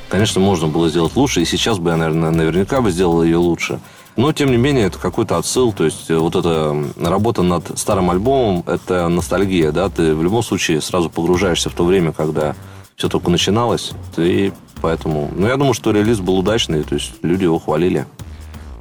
конечно, 0.10 0.42
можно 0.42 0.68
было 0.68 0.90
сделать 0.90 1.16
лучше, 1.16 1.42
и 1.42 1.46
сейчас 1.46 1.80
бы 1.80 1.92
я, 1.92 1.98
наверное, 1.98 2.32
наверняка 2.32 2.82
бы 2.82 2.92
сделал 2.92 3.24
ее 3.24 3.38
лучше. 3.38 3.80
Но, 4.18 4.34
тем 4.34 4.52
не 4.52 4.58
менее, 4.58 4.88
это 4.88 5.00
какой-то 5.00 5.38
отсыл. 5.38 5.72
То 5.72 5.86
есть, 5.86 6.10
вот 6.10 6.36
эта 6.36 6.76
работа 6.98 7.44
над 7.44 7.80
старым 7.80 8.12
альбомом, 8.12 8.64
это 8.68 9.08
ностальгия, 9.08 9.72
да? 9.72 9.90
Ты 9.90 10.14
в 10.14 10.22
любом 10.22 10.44
случае 10.44 10.82
сразу 10.82 11.10
погружаешься 11.10 11.70
в 11.70 11.74
то 11.74 11.86
время, 11.86 12.12
когда 12.12 12.56
все 12.98 13.08
только 13.08 13.32
начиналось. 13.32 13.92
Ты 14.14 14.54
Поэтому, 14.82 15.30
ну, 15.36 15.48
я 15.48 15.58
думаю, 15.58 15.74
что 15.74 15.92
релиз 15.92 16.20
был 16.20 16.40
удачный, 16.40 16.84
то 16.84 16.96
есть 16.96 17.14
люди 17.22 17.44
его 17.44 17.60
хвалили. 17.60 18.06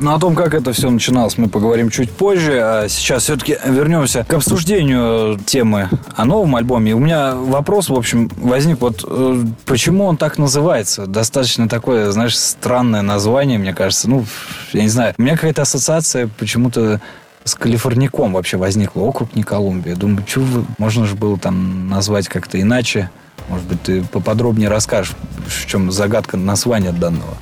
Ну, 0.00 0.14
о 0.14 0.18
том, 0.18 0.34
как 0.34 0.54
это 0.54 0.72
все 0.72 0.88
начиналось, 0.88 1.36
мы 1.36 1.50
поговорим 1.50 1.90
чуть 1.90 2.10
позже. 2.10 2.58
А 2.62 2.88
сейчас 2.88 3.24
все-таки 3.24 3.58
вернемся 3.66 4.24
к 4.24 4.32
обсуждению 4.32 5.38
темы 5.44 5.90
о 6.16 6.24
новом 6.24 6.56
альбоме. 6.56 6.94
У 6.94 6.98
меня 6.98 7.34
вопрос, 7.34 7.90
в 7.90 7.94
общем, 7.94 8.30
возник. 8.38 8.80
Вот 8.80 9.04
э, 9.06 9.44
почему 9.66 10.06
он 10.06 10.16
так 10.16 10.38
называется? 10.38 11.06
Достаточно 11.06 11.68
такое, 11.68 12.12
знаешь, 12.12 12.38
странное 12.38 13.02
название, 13.02 13.58
мне 13.58 13.74
кажется. 13.74 14.08
Ну, 14.08 14.24
я 14.72 14.82
не 14.82 14.88
знаю. 14.88 15.14
У 15.18 15.22
меня 15.22 15.34
какая-то 15.34 15.62
ассоциация 15.62 16.30
почему-то 16.38 17.02
с 17.44 17.54
Калифорником 17.54 18.32
вообще 18.32 18.56
возникла. 18.56 19.02
Округ 19.02 19.34
не 19.36 19.42
Колумбия. 19.42 19.96
Думаю, 19.96 20.24
что 20.26 20.42
можно 20.78 21.04
же 21.04 21.14
было 21.14 21.38
там 21.38 21.90
назвать 21.90 22.26
как-то 22.26 22.58
иначе. 22.58 23.10
Может 23.50 23.66
быть, 23.66 23.82
ты 23.82 24.02
поподробнее 24.02 24.68
расскажешь, 24.68 25.14
в 25.46 25.66
чем 25.66 25.90
загадка 25.90 26.36
названия 26.36 26.92
данного? 26.92 27.36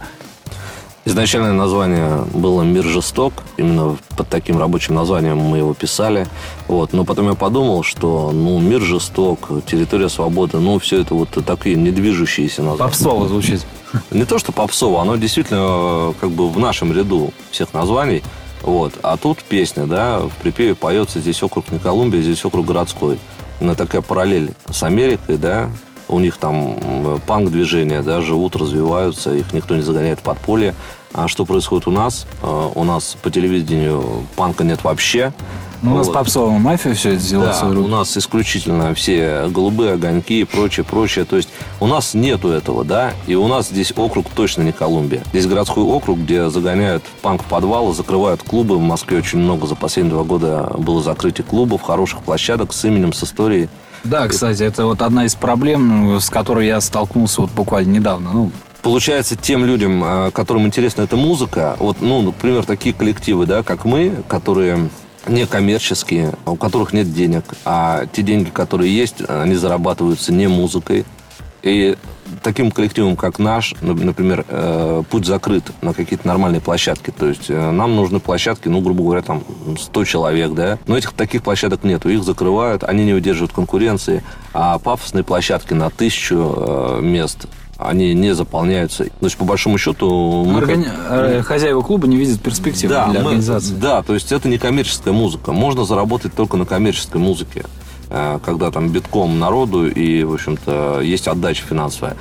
Изначальное 1.04 1.52
название 1.52 2.24
было 2.34 2.62
«Мир 2.62 2.84
жесток». 2.84 3.32
Именно 3.56 3.98
под 4.16 4.28
таким 4.28 4.58
рабочим 4.58 4.94
названием 4.94 5.38
мы 5.38 5.58
его 5.58 5.74
писали. 5.74 6.26
Вот. 6.66 6.92
Но 6.92 7.04
потом 7.04 7.28
я 7.28 7.34
подумал, 7.34 7.82
что 7.82 8.30
ну, 8.30 8.58
«Мир 8.58 8.80
жесток», 8.80 9.48
«Территория 9.66 10.08
свободы», 10.08 10.58
ну, 10.58 10.78
все 10.78 11.00
это 11.02 11.14
вот 11.14 11.30
такие 11.46 11.76
недвижущиеся 11.76 12.62
названия. 12.62 12.90
Попсово 12.90 13.28
звучит. 13.28 13.66
Не 14.10 14.24
то, 14.24 14.38
что 14.38 14.52
попсово, 14.52 15.00
оно 15.02 15.16
действительно 15.16 16.14
как 16.21 16.30
бы 16.30 16.50
в 16.50 16.58
нашем 16.58 16.92
ряду 16.92 17.32
всех 17.50 17.73
названий. 17.75 18.23
Вот. 18.62 18.94
А 19.02 19.16
тут 19.16 19.42
песня, 19.44 19.86
да, 19.86 20.21
в 20.21 20.32
припеве 20.42 20.75
поется 20.75 21.21
«Здесь 21.21 21.42
округ 21.42 21.71
не 21.71 21.78
Колумбия, 21.78 22.23
здесь 22.23 22.44
округ 22.44 22.66
городской». 22.66 23.18
На 23.60 23.75
такая 23.75 24.02
параллель 24.02 24.52
с 24.71 24.82
Америкой, 24.82 25.36
да, 25.36 25.68
у 26.08 26.18
них 26.21 26.36
там 26.36 26.76
панк-движения, 27.26 28.02
да, 28.02 28.21
живут, 28.21 28.56
развиваются, 28.56 29.34
их 29.34 29.52
никто 29.52 29.76
не 29.76 29.82
загоняет 29.82 30.21
в 30.21 30.23
подполье. 30.23 30.75
А 31.14 31.26
что 31.26 31.44
происходит 31.44 31.88
у 31.88 31.90
нас? 31.90 32.26
А, 32.42 32.71
у 32.75 32.84
нас 32.84 33.16
по 33.23 33.30
телевидению 33.30 34.26
панка 34.36 34.64
нет 34.64 34.84
вообще. 34.84 35.32
Ну, 35.80 35.94
у 35.94 35.99
нас 35.99 36.08
попсовая 36.08 36.58
мафия 36.58 36.92
все 36.94 37.10
это 37.10 37.21
взяла 37.21 37.56
да, 37.60 37.68
у 37.68 37.86
нас 37.86 38.16
исключительно 38.16 38.94
все 38.94 39.47
голубые 39.49 39.92
огоньки 39.92 40.40
и 40.40 40.44
прочее, 40.44 40.84
прочее. 40.84 41.25
То 41.25 41.36
есть 41.36 41.49
у 41.78 41.86
нас 41.86 42.14
нету 42.14 42.49
этого, 42.49 42.84
да, 42.84 43.12
и 43.28 43.36
у 43.36 43.47
нас 43.47 43.68
здесь 43.68 43.92
округ 43.97 44.26
точно 44.34 44.62
не 44.62 44.73
Колумбия. 44.73 45.23
Здесь 45.30 45.47
городской 45.47 45.84
округ, 45.84 46.18
где 46.18 46.50
загоняют 46.50 47.04
панк 47.23 47.42
в 47.42 47.47
подвалы, 47.47 47.94
закрывают 47.94 48.42
клубы. 48.42 48.76
В 48.76 48.80
Москве 48.82 49.18
очень 49.18 49.38
много 49.38 49.68
за 49.68 49.76
последние 49.76 50.14
два 50.14 50.25
года 50.25 50.73
было 50.76 51.00
закрытие 51.00 51.44
клубов, 51.44 51.82
хороших 51.82 52.23
площадок 52.23 52.73
с 52.73 52.84
именем, 52.84 53.12
с 53.12 53.23
историей. 53.23 53.68
Да, 54.04 54.28
кстати, 54.28 54.63
это 54.63 54.87
вот 54.87 55.02
одна 55.02 55.25
из 55.25 55.34
проблем, 55.34 56.19
с 56.21 56.30
которой 56.30 56.67
я 56.67 56.80
столкнулся 56.80 57.43
вот 57.43 57.50
буквально 57.50 57.93
недавно. 57.93 58.30
Ну, 58.32 58.52
Получается, 58.82 59.37
тем 59.37 59.65
людям, 59.65 60.02
а, 60.04 60.30
которым 60.30 60.67
интересна 60.67 61.02
эта 61.02 61.17
музыка, 61.17 61.76
вот, 61.78 62.00
ну, 62.00 62.23
например, 62.23 62.65
такие 62.65 62.95
коллективы, 62.95 63.45
да, 63.45 63.63
как 63.63 63.84
мы, 63.84 64.23
которые 64.28 64.89
не 65.26 65.47
коммерческие, 65.47 66.34
у 66.47 66.56
которых 66.56 66.93
нет 66.93 67.13
денег, 67.13 67.45
а 67.65 68.06
те 68.13 68.23
деньги, 68.23 68.50
которые 68.50 68.97
есть, 68.97 69.17
они 69.28 69.56
зарабатываются 69.56 70.32
не 70.32 70.47
музыкой. 70.47 71.04
И 71.62 71.97
таким 72.42 72.71
коллективом, 72.71 73.16
как 73.16 73.38
наш, 73.38 73.75
например, 73.80 74.44
э, 74.49 75.02
путь 75.08 75.26
закрыт 75.26 75.64
на 75.82 75.92
какие-то 75.92 76.26
нормальные 76.26 76.60
площадки. 76.60 77.10
То 77.10 77.26
есть 77.26 77.47
э, 77.49 77.71
нам 77.71 77.97
нужны 77.97 78.21
площадки, 78.21 78.68
ну, 78.68 78.80
грубо 78.80 79.02
говоря, 79.02 79.23
там 79.23 79.42
100 79.78 80.04
человек, 80.04 80.52
да. 80.52 80.78
Но 80.86 80.97
этих 80.97 81.12
таких 81.12 81.42
площадок 81.42 81.84
нету. 81.84 82.08
Их 82.08 82.23
закрывают, 82.23 82.84
они 82.84 83.04
не 83.04 83.14
удерживают 83.14 83.52
конкуренции. 83.52 84.23
А 84.52 84.78
пафосные 84.78 85.25
площадки 85.25 85.75
на 85.75 85.90
тысячу 85.90 86.54
э, 86.56 87.00
мест 87.02 87.47
они 87.78 88.12
не 88.12 88.34
заполняются. 88.34 89.04
То 89.04 89.26
есть, 89.26 89.36
по 89.36 89.44
большому 89.44 89.78
счету... 89.78 90.44
Мы 90.44 90.58
Органи... 90.58 90.84
как... 90.84 91.47
Хозяева 91.47 91.80
клуба 91.80 92.08
не 92.08 92.16
видят 92.16 92.40
перспективы 92.40 92.92
да, 92.92 93.06
для 93.06 93.21
мы... 93.21 93.26
организации. 93.26 93.75
Да, 93.75 94.02
то 94.02 94.14
есть 94.14 94.32
это 94.32 94.49
не 94.49 94.58
коммерческая 94.58 95.14
музыка. 95.14 95.52
Можно 95.52 95.84
заработать 95.84 96.34
только 96.34 96.56
на 96.56 96.66
коммерческой 96.66 97.21
музыке. 97.21 97.64
Э, 98.10 98.38
когда 98.42 98.71
там 98.71 98.88
битком 98.88 99.38
народу 99.38 99.86
и, 99.86 100.25
в 100.25 100.34
общем-то, 100.34 101.00
есть 101.02 101.28
отдача 101.28 101.64
финансовая. 101.64 102.16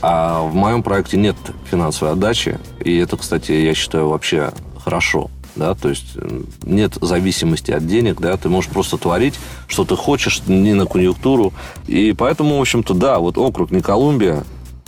А 0.00 0.42
в 0.42 0.54
моем 0.54 0.82
проекте 0.82 1.16
нет 1.16 1.36
финансовой 1.70 2.14
отдачи, 2.14 2.58
и 2.80 2.96
это, 2.96 3.16
кстати, 3.16 3.52
я 3.52 3.74
считаю 3.74 4.08
вообще 4.08 4.52
хорошо. 4.82 5.30
Да, 5.54 5.74
то 5.74 5.90
есть 5.90 6.16
нет 6.62 6.94
зависимости 6.98 7.72
от 7.72 7.86
денег, 7.86 8.20
да, 8.20 8.38
ты 8.38 8.48
можешь 8.48 8.70
просто 8.70 8.96
творить, 8.96 9.34
что 9.66 9.84
ты 9.84 9.96
хочешь, 9.96 10.42
не 10.46 10.72
на 10.72 10.86
конъюнктуру. 10.86 11.52
И 11.86 12.14
поэтому, 12.16 12.56
в 12.56 12.60
общем-то, 12.62 12.94
да, 12.94 13.18
вот 13.18 13.36
округ 13.36 13.70
не 13.70 13.82
Колумбия, 13.82 14.44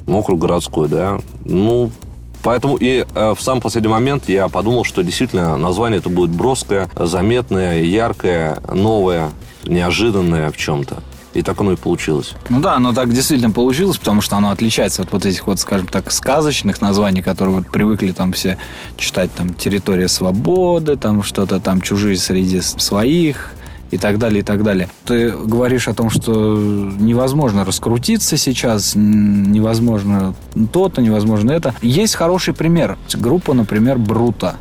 округ 0.07 0.39
городской, 0.39 0.89
да, 0.89 1.19
ну, 1.45 1.91
Поэтому 2.45 2.77
и 2.77 3.07
э, 3.15 3.35
в 3.35 3.41
самый 3.41 3.61
последний 3.63 3.89
момент 3.91 4.29
я 4.29 4.49
подумал, 4.49 4.85
что 4.85 5.03
действительно 5.03 5.57
название 5.57 5.99
это 5.99 6.11
будет 6.11 6.31
броское, 6.31 6.89
заметное, 6.95 7.83
яркое, 7.83 8.59
новое 8.73 9.31
неожиданное 9.65 10.51
в 10.51 10.57
чем-то. 10.59 10.99
И 11.33 11.43
так 11.43 11.59
оно 11.61 11.73
и 11.73 11.77
получилось. 11.77 12.35
Ну 12.51 12.61
да, 12.61 12.75
оно 12.75 12.93
так 12.93 13.13
действительно 13.13 13.51
получилось, 13.51 13.97
потому 13.97 14.21
что 14.21 14.37
оно 14.37 14.51
отличается 14.51 15.03
от 15.03 15.11
вот 15.11 15.27
этих 15.27 15.47
вот, 15.47 15.59
скажем 15.59 15.89
так, 15.89 16.13
сказочных 16.13 16.81
названий, 16.81 17.23
которые 17.23 17.57
вот 17.57 17.67
привыкли 17.67 18.13
там 18.13 18.33
все 18.33 18.59
читать, 18.97 19.35
там, 19.35 19.53
«Территория 19.55 20.07
свободы», 20.07 20.97
там 20.97 21.23
что-то 21.25 21.59
там 21.59 21.81
«Чужие 21.81 22.17
среди 22.19 22.61
своих», 22.61 23.53
и 23.95 23.99
так 23.99 24.19
далее, 24.19 24.41
и 24.41 24.43
так 24.43 24.65
далее. 24.65 24.89
Ты 25.05 25.31
говоришь 25.31 25.87
о 25.87 25.95
том, 25.95 26.11
что 26.11 26.57
невозможно 26.99 27.65
раскрутиться 27.65 28.37
сейчас, 28.37 28.95
невозможно 28.97 30.35
то-то, 30.73 31.01
невозможно 31.01 31.53
это. 31.53 31.75
Есть 31.81 32.17
хороший 32.17 32.55
пример. 32.55 32.99
Группа, 33.15 33.55
например, 33.55 33.99
Брута 33.99 34.57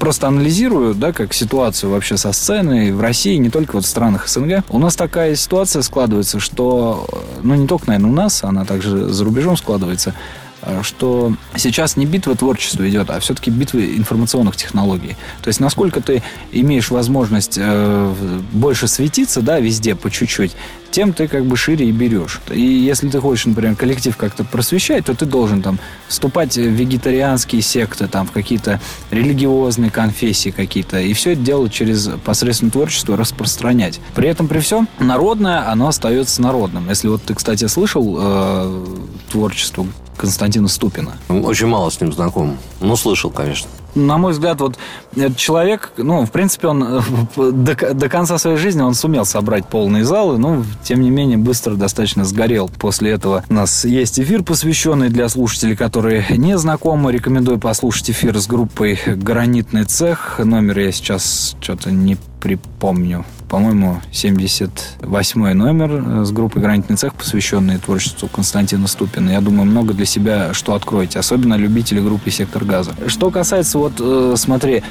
просто 0.00 0.26
анализирую, 0.26 0.94
да, 0.94 1.12
как 1.12 1.32
ситуацию 1.32 1.90
вообще 1.90 2.16
со 2.16 2.32
сценой 2.32 2.90
в 2.90 3.00
России, 3.00 3.36
не 3.36 3.50
только 3.50 3.76
вот 3.76 3.84
в 3.84 3.88
странах 3.88 4.26
СНГ. 4.26 4.64
У 4.70 4.78
нас 4.78 4.96
такая 4.96 5.36
ситуация 5.36 5.82
складывается, 5.82 6.40
что, 6.40 7.06
ну, 7.42 7.54
не 7.54 7.66
только, 7.66 7.88
наверное, 7.88 8.10
у 8.10 8.14
нас, 8.14 8.42
она 8.42 8.64
также 8.64 9.08
за 9.08 9.24
рубежом 9.24 9.56
складывается, 9.56 10.10
э, 10.10 10.47
что 10.82 11.34
сейчас 11.56 11.96
не 11.96 12.06
битва 12.06 12.34
творчества 12.34 12.88
идет, 12.88 13.10
а 13.10 13.20
все-таки 13.20 13.50
битва 13.50 13.78
информационных 13.78 14.56
технологий. 14.56 15.16
То 15.42 15.48
есть 15.48 15.60
насколько 15.60 16.00
ты 16.00 16.22
имеешь 16.52 16.90
возможность 16.90 17.58
э, 17.60 18.14
больше 18.52 18.88
светиться, 18.88 19.40
да, 19.40 19.60
везде 19.60 19.94
по 19.94 20.10
чуть-чуть, 20.10 20.52
тем 20.90 21.12
ты 21.12 21.28
как 21.28 21.44
бы 21.44 21.56
шире 21.56 21.88
и 21.88 21.92
берешь. 21.92 22.40
И 22.50 22.60
если 22.60 23.08
ты 23.08 23.20
хочешь, 23.20 23.46
например, 23.46 23.76
коллектив 23.76 24.16
как-то 24.16 24.44
просвещать, 24.44 25.06
то 25.06 25.14
ты 25.14 25.26
должен 25.26 25.62
там 25.62 25.78
вступать 26.08 26.56
в 26.56 26.60
вегетарианские 26.60 27.62
секты, 27.62 28.06
там, 28.08 28.26
в 28.26 28.32
какие-то 28.32 28.80
религиозные 29.10 29.90
конфессии 29.90 30.50
какие-то, 30.50 31.00
и 31.00 31.12
все 31.12 31.32
это 31.32 31.42
делать 31.42 31.72
через 31.72 32.08
посредством 32.24 32.70
творчества 32.70 33.16
распространять. 33.16 34.00
При 34.14 34.28
этом, 34.28 34.48
при 34.48 34.60
всем, 34.60 34.88
народное, 34.98 35.70
оно 35.70 35.88
остается 35.88 36.42
народным. 36.42 36.88
Если 36.88 37.08
вот 37.08 37.22
ты, 37.22 37.34
кстати, 37.34 37.66
слышал 37.66 38.16
э, 38.18 38.86
творчество 39.30 39.86
Константина 40.16 40.68
Ступина? 40.68 41.16
Очень 41.28 41.66
мало 41.66 41.90
с 41.90 42.00
ним 42.00 42.12
знаком. 42.12 42.58
Ну, 42.80 42.96
слышал, 42.96 43.30
конечно 43.30 43.68
на 43.94 44.18
мой 44.18 44.32
взгляд, 44.32 44.60
вот 44.60 44.78
этот 45.16 45.36
человек, 45.36 45.92
ну, 45.96 46.24
в 46.24 46.30
принципе, 46.30 46.68
он 46.68 46.82
э, 46.82 47.00
до, 47.36 47.94
до 47.94 48.08
конца 48.08 48.38
своей 48.38 48.56
жизни 48.56 48.82
он 48.82 48.94
сумел 48.94 49.24
собрать 49.24 49.66
полные 49.66 50.04
залы, 50.04 50.38
но, 50.38 50.64
тем 50.82 51.00
не 51.00 51.10
менее, 51.10 51.38
быстро 51.38 51.74
достаточно 51.74 52.24
сгорел. 52.24 52.70
После 52.78 53.10
этого 53.10 53.44
у 53.48 53.54
нас 53.54 53.84
есть 53.84 54.20
эфир, 54.20 54.42
посвященный 54.42 55.08
для 55.08 55.28
слушателей, 55.28 55.76
которые 55.76 56.26
не 56.30 56.58
знакомы. 56.58 57.12
Рекомендую 57.12 57.58
послушать 57.58 58.10
эфир 58.10 58.38
с 58.38 58.46
группой 58.46 58.98
«Гранитный 59.06 59.84
цех». 59.84 60.40
Номер 60.42 60.78
я 60.80 60.92
сейчас 60.92 61.56
что-то 61.60 61.90
не 61.90 62.16
припомню 62.40 63.24
по-моему, 63.48 64.00
78 64.12 65.52
номер 65.54 65.90
э, 65.92 66.24
с 66.24 66.30
группой 66.30 66.60
«Гранитный 66.60 66.96
цех», 66.96 67.14
посвященный 67.14 67.78
творчеству 67.78 68.28
Константина 68.28 68.86
Ступина. 68.86 69.30
Я 69.30 69.40
думаю, 69.40 69.64
много 69.64 69.94
для 69.94 70.06
себя 70.06 70.52
что 70.52 70.74
откроете, 70.74 71.18
особенно 71.18 71.54
любители 71.54 72.00
группы 72.00 72.30
«Сектор 72.30 72.64
газа». 72.64 72.92
Что 73.06 73.30
касается, 73.30 73.78
вот, 73.78 73.94
э, 73.98 74.34
смотри, 74.36 74.82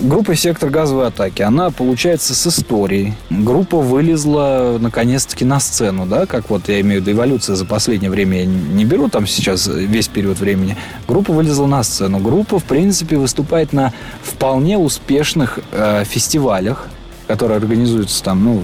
Группа 0.00 0.34
«Сектор 0.34 0.68
газовой 0.68 1.06
атаки», 1.06 1.42
она 1.42 1.70
получается 1.70 2.34
с 2.34 2.46
историей. 2.46 3.14
Группа 3.30 3.78
вылезла 3.78 4.78
наконец-таки 4.80 5.44
на 5.44 5.60
сцену, 5.60 6.06
да, 6.06 6.26
как 6.26 6.50
вот 6.50 6.68
я 6.68 6.80
имею 6.80 7.00
в 7.00 7.06
виду 7.06 7.16
эволюция 7.16 7.56
за 7.56 7.64
последнее 7.64 8.10
время, 8.10 8.40
я 8.40 8.46
не 8.46 8.84
беру 8.84 9.08
там 9.08 9.26
сейчас 9.26 9.68
весь 9.68 10.08
период 10.08 10.38
времени. 10.38 10.76
Группа 11.06 11.32
вылезла 11.32 11.66
на 11.66 11.82
сцену. 11.82 12.18
Группа, 12.18 12.58
в 12.58 12.64
принципе, 12.64 13.16
выступает 13.16 13.72
на 13.72 13.92
вполне 14.22 14.76
успешных 14.76 15.60
э, 15.72 16.04
фестивалях, 16.04 16.88
которые 17.26 17.58
организуются 17.58 18.22
там, 18.22 18.44
ну, 18.44 18.62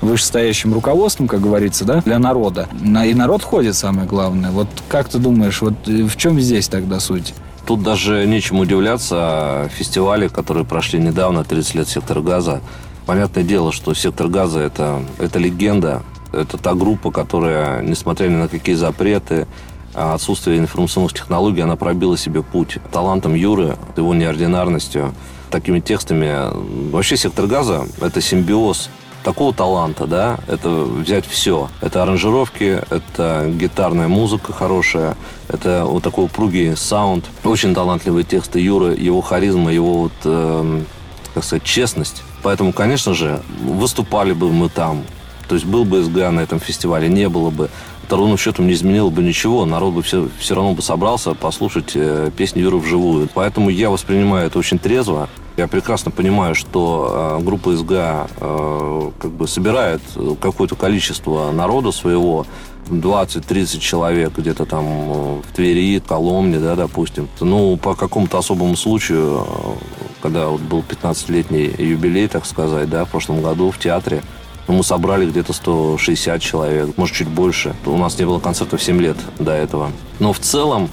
вышестоящим 0.00 0.72
руководством, 0.74 1.28
как 1.28 1.40
говорится, 1.40 1.84
да, 1.84 2.00
для 2.00 2.18
народа. 2.18 2.68
И 2.82 3.14
народ 3.14 3.42
ходит, 3.42 3.74
самое 3.74 4.06
главное. 4.06 4.50
Вот 4.50 4.68
как 4.88 5.08
ты 5.08 5.18
думаешь, 5.18 5.60
вот 5.60 5.74
э, 5.86 6.04
в 6.04 6.16
чем 6.16 6.40
здесь 6.40 6.68
тогда 6.68 7.00
суть? 7.00 7.34
Тут 7.66 7.82
даже 7.82 8.26
нечем 8.26 8.58
удивляться. 8.58 9.68
Фестивали, 9.74 10.28
которые 10.28 10.64
прошли 10.64 10.98
недавно, 10.98 11.44
30 11.44 11.74
лет 11.74 11.88
сектора 11.88 12.22
газа. 12.22 12.60
Понятное 13.04 13.44
дело, 13.44 13.72
что 13.72 13.92
сектор 13.94 14.28
газа 14.28 14.60
это, 14.60 15.02
это 15.18 15.38
легенда. 15.38 16.02
Это 16.32 16.56
та 16.56 16.74
группа, 16.74 17.10
которая, 17.10 17.82
несмотря 17.82 18.28
ни 18.28 18.36
на 18.36 18.48
какие 18.48 18.74
запреты, 18.74 19.46
а 19.94 20.14
отсутствие 20.14 20.58
информационных 20.58 21.12
технологий, 21.12 21.60
она 21.60 21.76
пробила 21.76 22.16
себе 22.16 22.42
путь. 22.42 22.78
Талантом 22.92 23.34
Юры, 23.34 23.76
его 23.96 24.14
неординарностью, 24.14 25.12
такими 25.50 25.80
текстами. 25.80 26.50
Вообще 26.90 27.16
сектор 27.16 27.46
газа– 27.46 27.86
это 28.00 28.20
симбиоз 28.20 28.90
такого 29.24 29.52
таланта, 29.52 30.06
да, 30.06 30.38
это 30.46 30.68
взять 30.68 31.26
все. 31.26 31.68
Это 31.80 32.02
аранжировки, 32.02 32.82
это 32.90 33.50
гитарная 33.54 34.08
музыка 34.08 34.52
хорошая, 34.52 35.16
это 35.48 35.84
вот 35.84 36.02
такой 36.02 36.26
упругий 36.26 36.76
саунд, 36.76 37.26
очень 37.44 37.74
талантливые 37.74 38.24
тексты 38.24 38.60
Юры, 38.60 38.94
его 38.94 39.20
харизма, 39.20 39.72
его 39.72 40.02
вот, 40.02 40.12
э, 40.24 40.82
как 41.34 41.44
сказать, 41.44 41.64
честность. 41.64 42.22
Поэтому, 42.42 42.72
конечно 42.72 43.14
же, 43.14 43.42
выступали 43.60 44.32
бы 44.32 44.50
мы 44.50 44.68
там. 44.68 45.04
То 45.48 45.54
есть 45.54 45.66
был 45.66 45.84
бы 45.84 46.02
СГА 46.02 46.30
на 46.30 46.40
этом 46.40 46.60
фестивале, 46.60 47.08
не 47.08 47.28
было 47.28 47.50
бы. 47.50 47.70
Это 48.08 48.16
ровным 48.16 48.38
счетом 48.38 48.66
не 48.66 48.72
изменило 48.72 49.10
бы 49.10 49.22
ничего. 49.22 49.66
Народ 49.66 49.92
бы 49.92 50.02
все, 50.02 50.30
все 50.38 50.54
равно 50.54 50.72
бы 50.72 50.80
собрался 50.80 51.34
послушать 51.34 51.92
э, 51.94 52.30
песни 52.34 52.60
Юры 52.60 52.78
вживую. 52.78 53.28
Поэтому 53.34 53.68
я 53.68 53.90
воспринимаю 53.90 54.46
это 54.46 54.58
очень 54.58 54.78
трезво. 54.78 55.28
Я 55.58 55.68
прекрасно 55.68 56.10
понимаю, 56.10 56.54
что 56.54 57.36
э, 57.38 57.44
группа 57.44 57.76
СГА 57.76 58.28
э, 58.40 59.10
как 59.20 59.30
бы 59.32 59.46
собирает 59.46 60.00
какое-то 60.40 60.74
количество 60.74 61.52
народа 61.52 61.92
своего, 61.92 62.46
20-30 62.88 63.78
человек 63.78 64.32
где-то 64.38 64.64
там 64.64 64.86
э, 64.86 65.40
в 65.46 65.54
Твери, 65.54 66.00
Коломне, 66.00 66.58
да, 66.58 66.76
допустим. 66.76 67.28
Ну, 67.40 67.76
по 67.76 67.94
какому-то 67.94 68.38
особому 68.38 68.74
случаю, 68.76 69.46
э, 69.46 69.72
когда 70.22 70.48
вот 70.48 70.62
был 70.62 70.82
15-летний 70.88 71.74
юбилей, 71.76 72.26
так 72.28 72.46
сказать, 72.46 72.88
да, 72.88 73.04
в 73.04 73.10
прошлом 73.10 73.42
году 73.42 73.70
в 73.70 73.78
театре, 73.78 74.22
ну, 74.68 74.74
мы 74.74 74.84
собрали 74.84 75.28
где-то 75.28 75.52
160 75.54 76.40
человек, 76.42 76.96
может, 76.96 77.16
чуть 77.16 77.28
больше. 77.28 77.74
У 77.86 77.96
нас 77.96 78.18
не 78.18 78.26
было 78.26 78.38
концертов 78.38 78.82
7 78.82 79.00
лет 79.00 79.16
до 79.38 79.52
этого. 79.52 79.90
Но 80.18 80.34
в 80.34 80.38
целом 80.38 80.90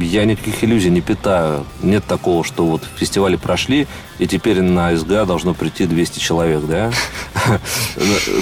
я 0.00 0.24
никаких 0.24 0.62
иллюзий 0.64 0.90
не 0.90 1.00
питаю. 1.00 1.64
Нет 1.82 2.04
такого, 2.04 2.44
что 2.44 2.64
вот 2.64 2.82
фестивали 2.96 3.36
прошли, 3.36 3.86
и 4.18 4.26
теперь 4.26 4.62
на 4.62 4.96
СГА 4.96 5.26
должно 5.26 5.54
прийти 5.54 5.86
200 5.86 6.18
человек, 6.18 6.62
да? 6.66 6.90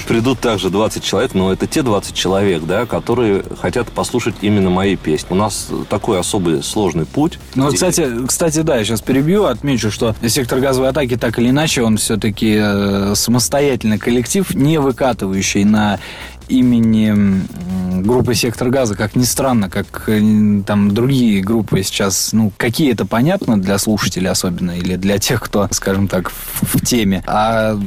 Придут 0.08 0.40
также 0.40 0.70
20 0.70 1.02
человек, 1.02 1.34
но 1.34 1.52
это 1.52 1.66
те 1.66 1.82
20 1.82 2.14
человек, 2.14 2.64
да, 2.64 2.86
которые 2.86 3.42
хотят 3.60 3.90
послушать 3.90 4.36
именно 4.42 4.70
мои 4.70 4.96
песни. 4.96 5.28
У 5.30 5.36
нас 5.36 5.68
такой 5.88 6.20
особый 6.20 6.62
сложный 6.62 7.06
путь. 7.06 7.38
Ну, 7.54 7.64
вот, 7.64 7.74
кстати, 7.74 8.08
кстати, 8.26 8.60
да, 8.60 8.76
я 8.76 8.84
сейчас 8.84 9.00
перебью, 9.00 9.44
отмечу, 9.44 9.90
что 9.90 10.14
сектор 10.26 10.60
газовой 10.60 10.90
атаки 10.90 11.16
так 11.16 11.38
или 11.38 11.50
иначе, 11.50 11.82
он 11.82 11.96
все-таки 11.96 12.58
э, 12.60 13.14
самостоятельный 13.14 13.98
коллектив, 13.98 14.54
не 14.54 14.78
выкатывающий 14.78 15.64
на 15.64 15.98
имени 16.52 17.42
группы 18.02 18.34
«Сектор 18.34 18.68
газа», 18.70 18.94
как 18.94 19.16
ни 19.16 19.24
странно, 19.24 19.70
как 19.70 20.08
э, 20.08 20.20
там 20.66 20.92
другие 20.92 21.42
группы 21.42 21.82
сейчас, 21.82 22.32
ну, 22.32 22.52
какие-то 22.56 23.06
понятно 23.06 23.60
для 23.60 23.78
слушателей 23.78 24.28
особенно, 24.28 24.72
или 24.72 24.96
для 24.96 25.18
тех, 25.18 25.40
кто, 25.40 25.68
скажем 25.70 26.08
так, 26.08 26.30
в, 26.30 26.78
в 26.78 26.84
теме. 26.84 27.22
А 27.26 27.78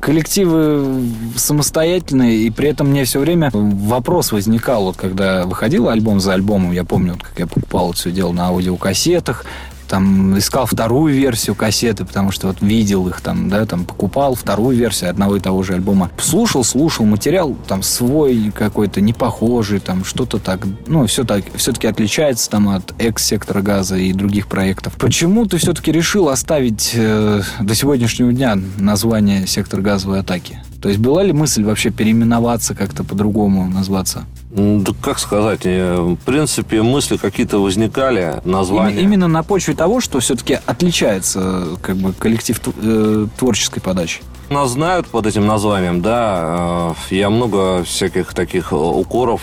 коллективы 0.00 1.04
самостоятельные, 1.36 2.38
и 2.38 2.50
при 2.50 2.68
этом 2.68 2.90
мне 2.90 3.04
все 3.04 3.20
время 3.20 3.50
вопрос 3.52 4.32
возникал, 4.32 4.84
вот 4.84 4.96
когда 4.96 5.44
выходил 5.46 5.88
альбом 5.88 6.20
за 6.20 6.34
альбомом, 6.34 6.72
я 6.72 6.84
помню, 6.84 7.14
вот, 7.14 7.22
как 7.22 7.38
я 7.38 7.46
покупал 7.46 7.90
это 7.90 7.98
все 7.98 8.10
дело 8.10 8.32
на 8.32 8.46
аудиокассетах, 8.46 9.44
там 9.88 10.38
искал 10.38 10.66
вторую 10.66 11.14
версию 11.14 11.54
кассеты, 11.54 12.04
потому 12.04 12.30
что 12.30 12.48
вот 12.48 12.60
видел 12.60 13.08
их 13.08 13.20
там, 13.20 13.48
да, 13.48 13.64
там 13.66 13.84
покупал 13.84 14.34
вторую 14.34 14.76
версию 14.76 15.10
одного 15.10 15.36
и 15.36 15.40
того 15.40 15.62
же 15.62 15.74
альбома. 15.74 16.10
Слушал, 16.18 16.64
слушал, 16.64 17.04
материал 17.04 17.56
там 17.66 17.82
свой 17.82 18.52
какой-то, 18.54 19.00
не 19.00 19.12
похожий, 19.12 19.80
там 19.80 20.04
что-то 20.04 20.38
так, 20.38 20.60
ну, 20.86 21.06
все 21.06 21.24
так, 21.24 21.44
все-таки 21.56 21.86
отличается 21.86 22.50
там 22.50 22.68
от 22.68 22.94
экс-сектора 22.98 23.62
газа 23.62 23.96
и 23.96 24.12
других 24.12 24.46
проектов. 24.46 24.94
Почему 24.98 25.46
ты 25.46 25.58
все-таки 25.58 25.92
решил 25.92 26.28
оставить 26.28 26.92
э, 26.94 27.42
до 27.60 27.74
сегодняшнего 27.74 28.32
дня 28.32 28.58
название 28.78 29.46
сектор 29.46 29.80
газовой 29.80 30.20
атаки? 30.20 30.60
То 30.84 30.90
есть 30.90 31.00
была 31.00 31.22
ли 31.22 31.32
мысль 31.32 31.64
вообще 31.64 31.88
переименоваться 31.88 32.74
как-то 32.74 33.04
по-другому, 33.04 33.66
назваться? 33.66 34.26
Да 34.50 34.92
как 35.00 35.18
сказать, 35.18 35.62
э, 35.64 35.96
в 35.96 36.16
принципе, 36.26 36.82
мысли 36.82 37.16
какие-то 37.16 37.56
возникали, 37.62 38.42
названия. 38.44 39.00
Именно 39.00 39.26
на 39.26 39.42
почве 39.42 39.72
того, 39.74 40.02
что 40.02 40.20
все-таки 40.20 40.58
отличается 40.66 41.68
как 41.80 41.96
бы 41.96 42.12
коллектив 42.12 42.60
э, 42.82 43.28
творческой 43.38 43.80
подачи. 43.80 44.20
Нас 44.50 44.70
знают 44.70 45.06
под 45.06 45.26
этим 45.26 45.46
названием, 45.46 46.02
да. 46.02 46.94
Э, 47.10 47.14
я 47.14 47.30
много 47.30 47.82
всяких 47.84 48.34
таких 48.34 48.72
укоров 48.72 49.42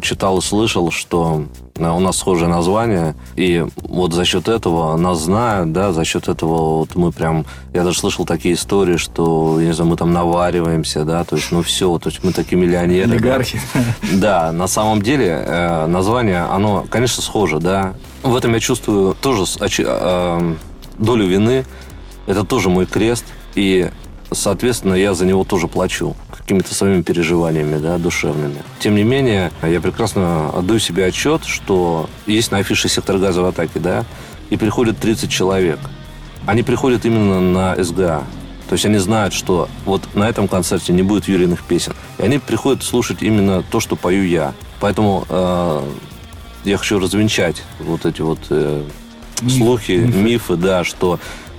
читал 0.00 0.38
и 0.38 0.42
слышал, 0.42 0.90
что 0.90 1.44
у 1.78 2.00
нас 2.00 2.16
схожее 2.16 2.48
название, 2.48 3.14
и 3.36 3.64
вот 3.76 4.12
за 4.12 4.24
счет 4.24 4.48
этого 4.48 4.96
нас 4.96 5.20
знают, 5.20 5.72
да, 5.72 5.92
за 5.92 6.04
счет 6.04 6.28
этого 6.28 6.78
вот 6.78 6.96
мы 6.96 7.12
прям, 7.12 7.46
я 7.72 7.84
даже 7.84 7.98
слышал 7.98 8.24
такие 8.24 8.54
истории, 8.54 8.96
что, 8.96 9.60
я 9.60 9.68
не 9.68 9.72
знаю, 9.72 9.90
мы 9.90 9.96
там 9.96 10.12
навариваемся, 10.12 11.04
да, 11.04 11.24
то 11.24 11.36
есть, 11.36 11.52
ну 11.52 11.62
все, 11.62 11.98
то 11.98 12.08
есть 12.08 12.24
мы 12.24 12.32
такие 12.32 12.60
миллионеры. 12.60 13.10
Олигархи. 13.10 13.60
Да, 14.12 14.52
на 14.52 14.66
самом 14.66 15.02
деле 15.02 15.26
э, 15.26 15.86
название, 15.86 16.40
оно, 16.40 16.84
конечно, 16.90 17.22
схоже, 17.22 17.58
да. 17.58 17.94
В 18.22 18.34
этом 18.34 18.54
я 18.54 18.60
чувствую 18.60 19.14
тоже 19.14 19.44
э, 19.60 20.54
долю 20.98 21.26
вины, 21.26 21.64
это 22.26 22.44
тоже 22.44 22.68
мой 22.68 22.86
крест, 22.86 23.24
и 23.54 23.90
соответственно, 24.30 24.94
я 24.94 25.14
за 25.14 25.26
него 25.26 25.44
тоже 25.44 25.68
плачу 25.68 26.16
какими-то 26.30 26.74
своими 26.74 27.02
переживаниями, 27.02 27.78
да, 27.78 27.98
душевными. 27.98 28.62
Тем 28.78 28.94
не 28.94 29.04
менее, 29.04 29.52
я 29.62 29.80
прекрасно 29.80 30.50
отдаю 30.50 30.80
себе 30.80 31.06
отчет, 31.06 31.44
что 31.44 32.08
есть 32.26 32.50
на 32.50 32.58
афише 32.58 32.88
сектор 32.88 33.18
газовой 33.18 33.50
атаки, 33.50 33.78
да, 33.78 34.04
и 34.50 34.56
приходит 34.56 34.98
30 34.98 35.30
человек. 35.30 35.78
Они 36.46 36.62
приходят 36.62 37.04
именно 37.04 37.40
на 37.40 37.82
СГА. 37.82 38.24
То 38.68 38.74
есть 38.74 38.84
они 38.84 38.98
знают, 38.98 39.32
что 39.32 39.68
вот 39.86 40.02
на 40.14 40.28
этом 40.28 40.46
концерте 40.46 40.92
не 40.92 41.02
будет 41.02 41.26
юриных 41.26 41.62
песен. 41.62 41.94
И 42.18 42.22
они 42.22 42.38
приходят 42.38 42.82
слушать 42.82 43.22
именно 43.22 43.62
то, 43.62 43.80
что 43.80 43.96
пою 43.96 44.26
я. 44.26 44.52
Поэтому 44.80 45.24
э, 45.28 45.82
я 46.64 46.76
хочу 46.76 46.98
развенчать 46.98 47.62
вот 47.80 48.04
эти 48.04 48.20
вот 48.20 48.38
э, 48.50 48.82
слухи, 49.48 49.92
мифы, 49.92 50.56
да, 50.56 50.84
что 50.84 51.18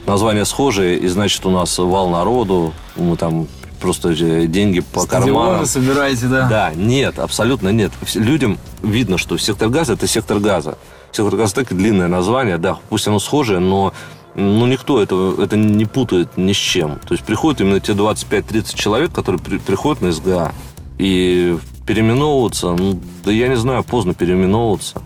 названия 0.10 0.46
схожие, 0.46 0.98
и 0.98 1.08
значит 1.08 1.46
у 1.46 1.52
нас 1.52 1.78
вал 1.78 2.10
народу, 2.10 2.74
мы 2.96 3.16
там 3.16 3.48
просто 3.80 4.14
деньги 4.48 4.82
по 4.82 5.02
Стадионы 5.02 5.34
карманам. 5.34 5.66
собираете, 5.66 6.26
да? 6.26 6.50
Да, 6.50 6.72
нет, 6.76 7.20
абсолютно 7.20 7.70
нет. 7.70 7.92
Людям 8.16 8.58
видно, 8.84 9.18
что 9.18 9.38
сектор 9.38 9.70
газа– 9.70 9.94
это 9.94 10.08
сектор 10.08 10.40
газа. 10.40 10.78
Сектор 11.12 11.36
газа– 11.38 11.56
так 11.56 11.74
длинное 11.76 12.08
название, 12.08 12.58
да, 12.58 12.78
пусть 12.90 13.08
оно 13.08 13.20
схожее, 13.20 13.60
но 13.60 13.94
ну, 14.36 14.68
никто 14.68 15.02
это, 15.02 15.36
это 15.40 15.58
не 15.58 15.86
путает 15.86 16.38
ни 16.38 16.54
с 16.54 16.58
чем. 16.58 17.00
То 17.08 17.14
есть 17.14 17.24
приходят 17.24 17.62
именно 17.62 17.80
те 17.80 17.94
25-30 17.94 18.76
человек, 18.76 19.12
которые 19.12 19.42
при- 19.42 19.58
приходят 19.58 20.02
на 20.02 20.12
СГА. 20.12 20.54
И 20.98 21.58
переименовываться, 21.86 22.74
ну, 22.74 23.00
да 23.24 23.32
я 23.32 23.48
не 23.48 23.56
знаю, 23.56 23.84
поздно 23.84 24.14
переименовываться. 24.14 25.02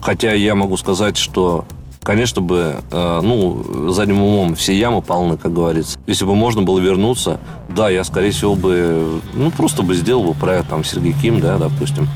Хотя 0.00 0.32
я 0.32 0.54
могу 0.54 0.76
сказать, 0.76 1.16
что, 1.16 1.64
конечно 2.02 2.40
бы, 2.40 2.76
э, 2.90 3.20
ну, 3.22 3.90
задним 3.92 4.22
умом 4.22 4.54
все 4.54 4.76
ямы 4.78 5.02
полны, 5.02 5.36
как 5.36 5.52
говорится. 5.52 5.98
Если 6.06 6.24
бы 6.24 6.34
можно 6.34 6.62
было 6.62 6.78
вернуться, 6.78 7.40
да, 7.68 7.88
я, 7.90 8.04
скорее 8.04 8.30
всего, 8.30 8.54
бы, 8.54 9.20
ну, 9.34 9.50
просто 9.50 9.82
бы 9.82 9.94
сделал 9.94 10.24
бы 10.24 10.34
проект, 10.34 10.68
там, 10.68 10.84
Сергей 10.84 11.12
Ким, 11.12 11.40
да, 11.40 11.58
допустим. 11.58 12.08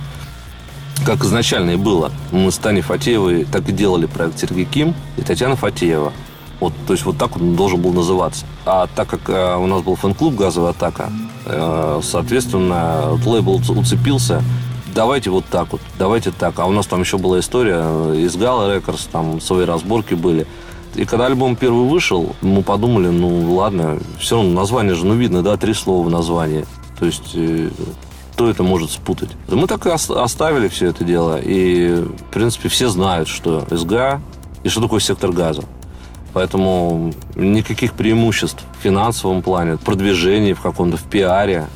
Как 1.05 1.25
изначально 1.25 1.73
и 1.73 1.77
было. 1.77 2.13
Мы 2.31 2.53
с 2.53 2.59
Таней 2.59 2.83
Фатеевой 2.83 3.45
так 3.45 3.69
и 3.69 3.73
делали 3.73 4.07
проект 4.07 4.39
Сергей 4.39 4.65
Ким 4.65 4.95
и 5.17 5.23
Татьяна 5.23 5.57
Фатеева. 5.57 6.13
Вот, 6.61 6.73
то 6.87 6.93
есть 6.93 7.05
вот 7.05 7.19
так 7.19 7.37
он 7.37 7.57
должен 7.57 7.81
был 7.81 7.93
называться. 7.93 8.47
А 8.65 8.87
так 8.95 9.09
как 9.09 9.29
э, 9.29 9.57
у 9.57 9.67
нас 9.67 9.83
был 9.83 9.97
фэн-клуб 9.97 10.37
«Газовая 10.37 10.71
атака», 10.71 11.11
э, 11.45 12.01
соответственно, 12.05 13.19
лейбл 13.27 13.57
уц- 13.57 13.77
уцепился. 13.77 14.45
Давайте 14.95 15.31
вот 15.31 15.45
так 15.47 15.73
вот, 15.73 15.81
давайте 15.99 16.31
так. 16.33 16.59
А 16.59 16.67
у 16.67 16.73
нас 16.73 16.87
там 16.87 17.01
еще 17.01 17.17
была 17.17 17.41
история 17.41 17.81
э, 17.83 18.17
из 18.19 18.37
Гала 18.37 18.75
Рекордс, 18.75 19.07
там 19.07 19.41
свои 19.41 19.65
разборки 19.65 20.15
были. 20.15 20.47
И 20.95 21.07
когда 21.07 21.27
альбом 21.27 21.57
первый 21.57 21.89
вышел, 21.89 22.37
мы 22.43 22.63
подумали, 22.63 23.09
ну 23.09 23.55
ладно, 23.55 23.99
все 24.19 24.37
равно 24.37 24.53
название 24.53 24.95
же, 24.95 25.07
ну 25.07 25.15
видно, 25.15 25.43
да, 25.43 25.57
три 25.57 25.73
слова 25.73 26.07
в 26.07 26.11
названии. 26.11 26.67
То 26.99 27.07
есть 27.07 27.33
э, 27.35 27.71
кто 28.35 28.51
это 28.51 28.63
может 28.63 28.91
спутать? 28.91 29.31
Мы 29.49 29.67
так 29.67 29.87
и 29.87 29.89
ос- 29.89 30.11
оставили 30.11 30.69
все 30.69 30.89
это 30.89 31.05
дело. 31.05 31.41
И, 31.41 32.03
в 32.03 32.25
принципе, 32.31 32.69
все 32.69 32.89
знают, 32.89 33.29
что 33.29 33.65
СГА 33.71 34.21
и 34.63 34.69
что 34.69 34.83
такое 34.83 35.01
сектор 35.01 35.33
газа. 35.33 35.63
Поэтому 36.35 37.13
никаких 37.35 37.95
преимуществ 37.95 38.63
в 38.79 38.83
финансовом 38.83 39.43
плане, 39.43 39.79
продвижении 39.79 40.53
в 40.53 40.61
каком-то, 40.61 40.97
в 40.99 41.05
пиаре 41.05 41.67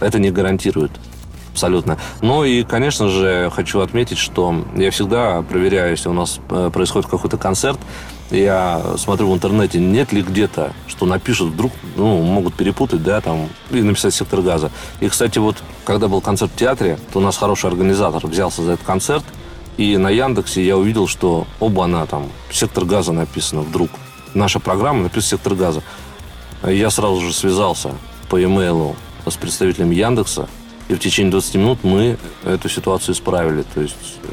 это 0.00 0.18
не 0.18 0.30
гарантирует. 0.30 0.90
Абсолютно. 1.52 1.98
Ну 2.22 2.44
и, 2.44 2.62
конечно 2.64 3.08
же, 3.08 3.50
хочу 3.54 3.80
отметить, 3.80 4.18
что 4.18 4.64
я 4.74 4.90
всегда 4.90 5.42
проверяю, 5.42 5.90
если 5.90 6.08
у 6.08 6.14
нас 6.14 6.40
э, 6.48 6.70
происходит 6.72 7.10
какой-то 7.10 7.36
концерт, 7.36 7.78
я 8.30 8.82
смотрю 8.96 9.30
в 9.30 9.34
интернете, 9.34 9.78
нет 9.78 10.12
ли 10.12 10.22
где-то, 10.22 10.72
что 10.86 11.04
напишут 11.04 11.50
вдруг, 11.50 11.70
ну, 11.96 12.22
могут 12.22 12.54
перепутать, 12.54 13.02
да, 13.02 13.20
там, 13.20 13.50
и 13.70 13.82
написать 13.82 14.14
сектор 14.14 14.40
газа. 14.40 14.70
И, 15.00 15.08
кстати, 15.08 15.38
вот, 15.38 15.56
когда 15.84 16.08
был 16.08 16.22
концерт 16.22 16.50
в 16.52 16.56
театре, 16.56 16.98
то 17.12 17.18
у 17.18 17.22
нас 17.22 17.36
хороший 17.36 17.68
организатор 17.68 18.26
взялся 18.26 18.62
за 18.62 18.72
этот 18.72 18.86
концерт, 18.86 19.24
и 19.76 19.98
на 19.98 20.08
Яндексе 20.08 20.64
я 20.64 20.78
увидел, 20.78 21.06
что 21.06 21.46
оба 21.60 21.84
она 21.84 22.06
там, 22.06 22.30
сектор 22.50 22.86
газа 22.86 23.12
написано 23.12 23.60
вдруг. 23.60 23.90
Наша 24.32 24.58
программа 24.58 25.02
написана 25.02 25.22
сектор 25.22 25.54
газа. 25.54 25.82
Я 26.66 26.88
сразу 26.88 27.20
же 27.20 27.34
связался 27.34 27.92
по 28.30 28.36
e-mail 28.36 28.96
с 29.26 29.36
представителем 29.36 29.90
Яндекса, 29.90 30.48
и 30.88 30.94
в 30.94 30.98
течение 30.98 31.30
20 31.30 31.54
минут 31.56 31.78
мы 31.82 32.18
эту 32.44 32.68
ситуацию 32.68 33.14
исправили. 33.14 33.64
То 33.74 33.80
есть, 33.80 33.96
э, 34.24 34.28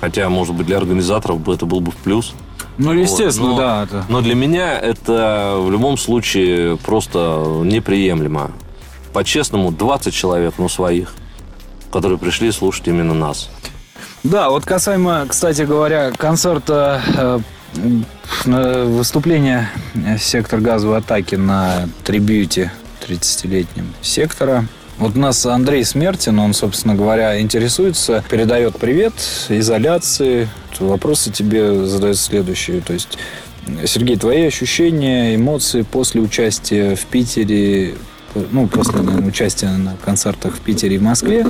хотя, 0.00 0.28
может 0.28 0.54
быть, 0.54 0.66
для 0.66 0.78
организаторов 0.78 1.40
бы 1.40 1.54
это 1.54 1.66
был 1.66 1.80
бы 1.80 1.90
в 1.90 1.96
плюс. 1.96 2.34
Ну, 2.76 2.92
естественно, 2.92 3.50
Вот, 3.50 3.56
но- 3.56 3.58
да. 3.58 3.82
Это... 3.84 4.04
Но 4.08 4.20
для 4.20 4.34
меня 4.34 4.78
это 4.78 5.56
в 5.60 5.70
любом 5.70 5.96
случае 5.96 6.76
просто 6.76 7.60
неприемлемо. 7.64 8.50
По-честному, 9.12 9.70
20 9.70 10.12
человек, 10.12 10.54
ну, 10.58 10.68
своих, 10.68 11.14
которые 11.92 12.18
пришли 12.18 12.50
слушать 12.50 12.88
именно 12.88 13.14
нас. 13.14 13.48
Да, 14.24 14.48
вот 14.50 14.64
касаемо, 14.64 15.26
кстати 15.28 15.62
говоря, 15.62 16.10
концерта 16.10 17.02
э, 17.14 17.40
э, 18.46 18.84
выступления 18.86 19.70
э, 19.94 20.18
сектор 20.18 20.60
газовой 20.60 20.98
атаки 20.98 21.34
на 21.36 21.88
трибьюте 22.04 22.72
30-летнем 23.06 23.92
сектора. 24.02 24.64
Вот 24.98 25.16
у 25.16 25.18
нас 25.18 25.44
Андрей 25.44 25.84
Смертин, 25.84 26.38
он, 26.38 26.54
собственно 26.54 26.94
говоря, 26.94 27.40
интересуется, 27.40 28.24
передает 28.30 28.76
привет, 28.76 29.14
изоляции. 29.48 30.48
Вопросы 30.78 31.32
тебе 31.32 31.86
задают 31.86 32.16
следующие. 32.16 32.80
То 32.80 32.92
есть, 32.92 33.18
Сергей, 33.86 34.16
твои 34.16 34.46
ощущения, 34.46 35.34
эмоции 35.34 35.82
после 35.82 36.20
участия 36.20 36.94
в 36.94 37.04
Питере, 37.06 37.94
ну, 38.52 38.68
после 38.68 39.00
наверное, 39.00 39.28
участия 39.28 39.68
на 39.68 39.96
концертах 39.96 40.54
в 40.54 40.60
Питере 40.60 40.96
и 40.96 40.98
Москве, 41.00 41.46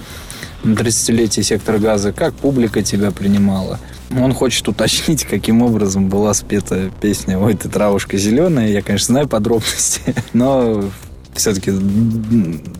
на 0.62 0.72
30-летие 0.72 1.42
сектора 1.42 1.78
газа, 1.78 2.12
как 2.12 2.34
публика 2.34 2.82
тебя 2.82 3.10
принимала. 3.10 3.78
Он 4.18 4.32
хочет 4.32 4.66
уточнить, 4.68 5.24
каким 5.24 5.60
образом 5.60 6.08
была 6.08 6.32
спета 6.32 6.90
песня 7.00 7.38
«Ой, 7.38 7.54
ты 7.54 7.68
травушка 7.68 8.16
зеленая». 8.16 8.68
Я, 8.68 8.80
конечно, 8.80 9.06
знаю 9.06 9.28
подробности, 9.28 10.14
но 10.32 10.84
все-таки 11.34 11.72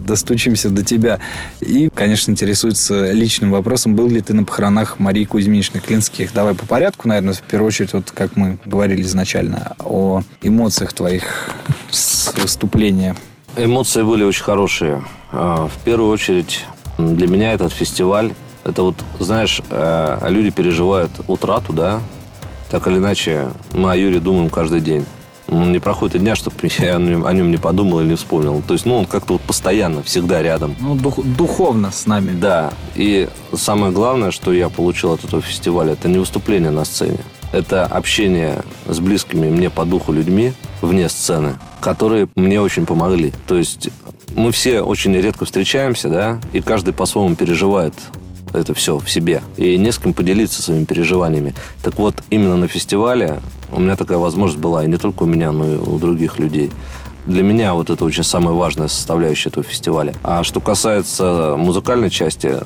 достучимся 0.06 0.70
до 0.70 0.84
тебя. 0.84 1.20
И, 1.60 1.90
конечно, 1.94 2.30
интересуется 2.30 3.12
личным 3.12 3.50
вопросом, 3.50 3.94
был 3.94 4.08
ли 4.08 4.20
ты 4.20 4.34
на 4.34 4.44
похоронах 4.44 4.98
Марии 4.98 5.24
Кузьминичны 5.24 5.80
Клинских. 5.80 6.32
Давай 6.32 6.54
по 6.54 6.66
порядку, 6.66 7.08
наверное, 7.08 7.34
в 7.34 7.42
первую 7.42 7.68
очередь, 7.68 7.92
вот 7.92 8.10
как 8.10 8.36
мы 8.36 8.58
говорили 8.64 9.02
изначально, 9.02 9.76
о 9.78 10.22
эмоциях 10.42 10.92
твоих 10.92 11.50
с 11.90 12.32
выступления. 12.34 13.16
Эмоции 13.56 14.02
были 14.02 14.24
очень 14.24 14.42
хорошие. 14.42 15.04
А, 15.32 15.68
В 15.68 15.84
первую 15.84 16.10
очередь, 16.10 16.64
для 16.98 17.26
меня 17.26 17.52
этот 17.52 17.72
фестиваль, 17.72 18.32
это 18.64 18.82
вот, 18.82 18.96
знаешь, 19.20 19.60
э, 19.70 20.26
люди 20.28 20.50
переживают 20.50 21.10
утрату, 21.28 21.72
да, 21.72 22.00
так 22.70 22.86
или 22.88 22.96
иначе, 22.96 23.48
мы 23.72 23.92
о 23.92 23.96
Юре 23.96 24.20
думаем 24.20 24.50
каждый 24.50 24.80
день. 24.80 25.04
Не 25.48 25.78
проходит 25.78 26.16
и 26.16 26.18
дня, 26.18 26.34
чтобы 26.36 26.56
я 26.78 26.96
о 26.96 26.98
нем, 26.98 27.26
о 27.26 27.32
нем 27.32 27.50
не 27.50 27.56
подумал 27.58 28.00
или 28.00 28.08
не 28.08 28.16
вспомнил. 28.16 28.62
То 28.66 28.72
есть, 28.74 28.86
ну, 28.86 28.96
он 28.98 29.04
как-то 29.04 29.34
вот 29.34 29.42
постоянно, 29.42 30.02
всегда 30.02 30.42
рядом. 30.42 30.74
Ну, 30.80 30.94
дух- 30.94 31.22
духовно 31.24 31.90
с 31.92 32.06
нами. 32.06 32.32
Да, 32.32 32.72
и 32.94 33.28
самое 33.54 33.92
главное, 33.92 34.30
что 34.30 34.52
я 34.52 34.68
получил 34.68 35.12
от 35.12 35.24
этого 35.24 35.42
фестиваля, 35.42 35.92
это 35.92 36.08
не 36.08 36.18
выступление 36.18 36.70
на 36.70 36.84
сцене. 36.84 37.18
Это 37.52 37.84
общение 37.86 38.62
с 38.86 38.98
близкими 38.98 39.48
мне 39.48 39.70
по 39.70 39.84
духу 39.84 40.12
людьми 40.12 40.54
вне 40.82 41.08
сцены, 41.08 41.56
которые 41.80 42.28
мне 42.34 42.60
очень 42.60 42.84
помогли. 42.86 43.32
То 43.46 43.56
есть 43.56 43.90
мы 44.34 44.50
все 44.50 44.80
очень 44.80 45.14
редко 45.14 45.44
встречаемся, 45.44 46.08
да, 46.08 46.40
и 46.52 46.60
каждый 46.60 46.92
по-своему 46.94 47.36
переживает 47.36 47.94
это 48.54 48.74
все 48.74 48.98
в 48.98 49.10
себе. 49.10 49.42
И 49.56 49.76
не 49.76 49.92
с 49.92 49.98
кем 49.98 50.14
поделиться 50.14 50.62
своими 50.62 50.84
переживаниями. 50.84 51.54
Так 51.82 51.98
вот, 51.98 52.22
именно 52.30 52.56
на 52.56 52.68
фестивале 52.68 53.40
у 53.72 53.80
меня 53.80 53.96
такая 53.96 54.18
возможность 54.18 54.60
была, 54.60 54.84
и 54.84 54.88
не 54.88 54.96
только 54.96 55.24
у 55.24 55.26
меня, 55.26 55.52
но 55.52 55.66
и 55.66 55.76
у 55.76 55.98
других 55.98 56.38
людей. 56.38 56.70
Для 57.26 57.42
меня 57.42 57.72
вот 57.72 57.88
это 57.88 58.04
очень 58.04 58.22
самая 58.22 58.54
важная 58.54 58.88
составляющая 58.88 59.48
этого 59.48 59.64
фестиваля. 59.64 60.12
А 60.22 60.44
что 60.44 60.60
касается 60.60 61.54
музыкальной 61.56 62.10
части, 62.10 62.58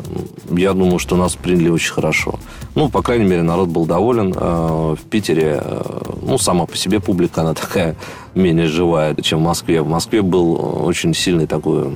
я 0.51 0.73
думаю, 0.73 0.99
что 0.99 1.15
нас 1.15 1.37
приняли 1.37 1.69
очень 1.69 1.93
хорошо. 1.93 2.41
Ну, 2.75 2.89
по 2.89 3.01
крайней 3.03 3.25
мере, 3.25 3.43
народ 3.43 3.69
был 3.69 3.87
доволен. 3.87 4.35
Э, 4.37 4.97
В 4.97 5.05
Питере, 5.09 5.61
э, 5.63 6.01
ну, 6.23 6.39
сама 6.39 6.67
по 6.67 6.77
себе 6.77 6.99
публика, 6.99 7.43
она 7.43 7.55
такая 7.55 7.95
менее 8.35 8.67
живая, 8.67 9.15
чем 9.23 9.39
в 9.39 9.43
Москве. 9.43 9.81
В 9.81 9.89
Москве 9.89 10.23
был 10.23 10.85
очень 10.85 11.15
сильный 11.15 11.47
такой, 11.47 11.93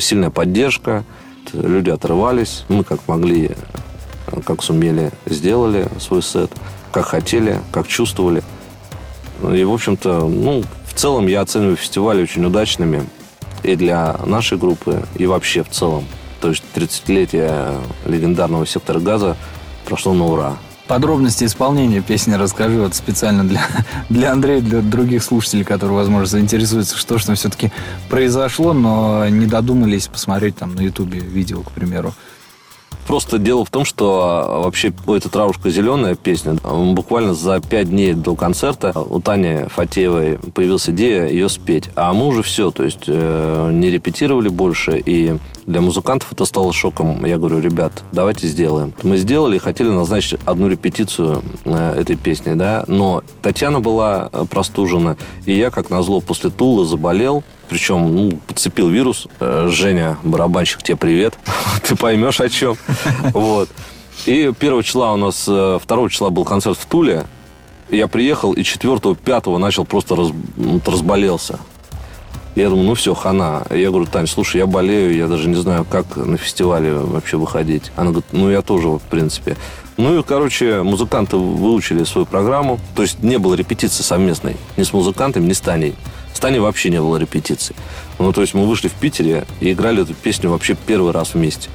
сильная 0.00 0.30
поддержка. 0.30 1.04
Люди 1.52 1.90
отрывались. 1.90 2.64
Мы 2.68 2.84
как 2.84 3.00
могли, 3.06 3.50
э, 4.26 4.40
как 4.44 4.62
сумели, 4.62 5.10
сделали 5.26 5.88
свой 5.98 6.22
сет. 6.22 6.50
Как 6.90 7.06
хотели, 7.06 7.60
как 7.70 7.88
чувствовали. 7.88 8.42
И, 9.42 9.64
в 9.64 9.72
общем-то, 9.72 10.28
ну, 10.28 10.62
в 10.86 10.94
целом 10.94 11.26
я 11.26 11.40
оцениваю 11.40 11.76
фестивали 11.76 12.22
очень 12.22 12.44
удачными 12.44 13.06
и 13.62 13.76
для 13.76 14.18
нашей 14.26 14.58
группы, 14.58 15.02
и 15.16 15.26
вообще 15.26 15.62
в 15.62 15.70
целом. 15.70 16.04
То 16.40 16.48
есть 16.48 16.62
30-летие 16.74 17.78
легендарного 18.06 18.66
сектора 18.66 19.00
газа 19.00 19.36
прошло 19.84 20.12
на 20.12 20.26
ура. 20.26 20.56
Подробности 20.92 21.44
исполнения 21.44 22.02
песни 22.02 22.34
расскажи 22.34 22.78
вот 22.78 22.94
специально 22.94 23.48
для, 23.48 23.66
для 24.10 24.30
Андрея, 24.30 24.60
для 24.60 24.82
других 24.82 25.24
слушателей, 25.24 25.64
которые, 25.64 25.96
возможно, 25.96 26.26
заинтересуются, 26.26 26.98
что 26.98 27.16
же 27.16 27.24
там 27.24 27.34
все-таки 27.34 27.72
произошло, 28.10 28.74
но 28.74 29.26
не 29.26 29.46
додумались 29.46 30.08
посмотреть 30.08 30.56
там 30.56 30.74
на 30.74 30.82
Ютубе 30.82 31.18
видео, 31.18 31.62
к 31.62 31.70
примеру. 31.70 32.12
Просто 33.12 33.36
дело 33.36 33.66
в 33.66 33.68
том, 33.68 33.84
что 33.84 34.22
а, 34.22 34.60
вообще 34.62 34.90
эта 35.06 35.28
травушка 35.28 35.68
зеленая 35.68 36.14
песня, 36.14 36.54
буквально 36.54 37.34
за 37.34 37.60
пять 37.60 37.90
дней 37.90 38.14
до 38.14 38.34
концерта 38.34 38.98
у 38.98 39.20
Тани 39.20 39.66
Фатеевой 39.68 40.38
появилась 40.54 40.88
идея 40.88 41.26
ее 41.26 41.50
спеть. 41.50 41.90
А 41.94 42.14
мы 42.14 42.28
уже 42.28 42.42
все, 42.42 42.70
то 42.70 42.82
есть 42.82 43.04
э, 43.08 43.70
не 43.70 43.90
репетировали 43.90 44.48
больше, 44.48 44.98
и 44.98 45.36
Для 45.66 45.82
музыкантов 45.82 46.32
это 46.32 46.46
стало 46.46 46.72
шоком. 46.72 47.22
Я 47.26 47.36
говорю, 47.36 47.60
ребят, 47.60 48.02
давайте 48.12 48.46
сделаем. 48.46 48.94
Мы 49.02 49.18
сделали 49.18 49.56
и 49.56 49.58
хотели 49.58 49.90
назначить 49.90 50.40
одну 50.46 50.68
репетицию 50.68 51.42
э, 51.66 52.00
этой 52.00 52.16
песни, 52.16 52.54
да, 52.54 52.84
но 52.88 53.22
Татьяна 53.42 53.80
была 53.80 54.30
э, 54.32 54.46
простужена, 54.50 55.16
и 55.44 55.52
я, 55.52 55.70
как 55.70 55.90
назло, 55.90 56.22
после 56.22 56.48
Тулы 56.48 56.86
заболел, 56.86 57.44
причем 57.72 58.14
ну, 58.14 58.38
подцепил 58.46 58.90
вирус. 58.90 59.26
Э, 59.40 59.68
Женя, 59.70 60.18
барабанщик, 60.22 60.82
тебе 60.82 60.96
привет. 60.96 61.34
Ты 61.82 61.96
поймешь, 61.96 62.38
о 62.40 62.50
чем. 62.50 62.76
Вот. 63.32 63.70
И 64.26 64.52
1 64.58 64.82
числа 64.82 65.14
у 65.14 65.16
нас, 65.16 65.46
2 65.46 65.80
числа 66.10 66.28
был 66.28 66.44
концерт 66.44 66.78
в 66.78 66.84
Туле. 66.84 67.24
Я 67.88 68.08
приехал, 68.08 68.52
и 68.52 68.62
4 68.62 69.14
5 69.14 69.46
начал 69.58 69.86
просто 69.86 70.16
раз, 70.16 70.28
разболелся. 70.86 71.58
Я 72.54 72.68
думаю, 72.68 72.88
ну 72.88 72.94
все, 72.94 73.14
хана. 73.14 73.64
Я 73.70 73.88
говорю, 73.88 74.04
Тань, 74.04 74.26
слушай, 74.26 74.58
я 74.58 74.66
болею, 74.66 75.16
я 75.16 75.26
даже 75.26 75.48
не 75.48 75.54
знаю, 75.54 75.86
как 75.90 76.16
на 76.16 76.36
фестивале 76.36 76.92
вообще 76.92 77.38
выходить. 77.38 77.90
Она 77.96 78.10
говорит, 78.10 78.26
ну 78.32 78.50
я 78.50 78.60
тоже, 78.60 78.88
в 78.88 79.00
принципе. 79.00 79.56
Ну 79.96 80.18
и, 80.18 80.22
короче, 80.22 80.82
музыканты 80.82 81.38
выучили 81.38 82.04
свою 82.04 82.26
программу. 82.26 82.78
То 82.94 83.02
есть 83.02 83.22
не 83.22 83.38
было 83.38 83.54
репетиции 83.54 84.02
совместной 84.02 84.56
ни 84.76 84.82
с 84.82 84.92
музыкантами, 84.92 85.46
ни 85.46 85.54
с 85.54 85.60
Таней. 85.60 85.94
С 86.32 86.40
Таней 86.40 86.60
вообще 86.60 86.90
не 86.90 87.00
было 87.00 87.16
репетиции. 87.16 87.74
Ну, 88.18 88.32
то 88.32 88.40
есть 88.40 88.54
мы 88.54 88.66
вышли 88.66 88.88
в 88.88 88.94
Питере 88.94 89.44
и 89.60 89.72
играли 89.72 90.02
эту 90.02 90.14
песню 90.14 90.50
вообще 90.50 90.76
первый 90.86 91.12
раз 91.12 91.34
вместе. 91.34 91.68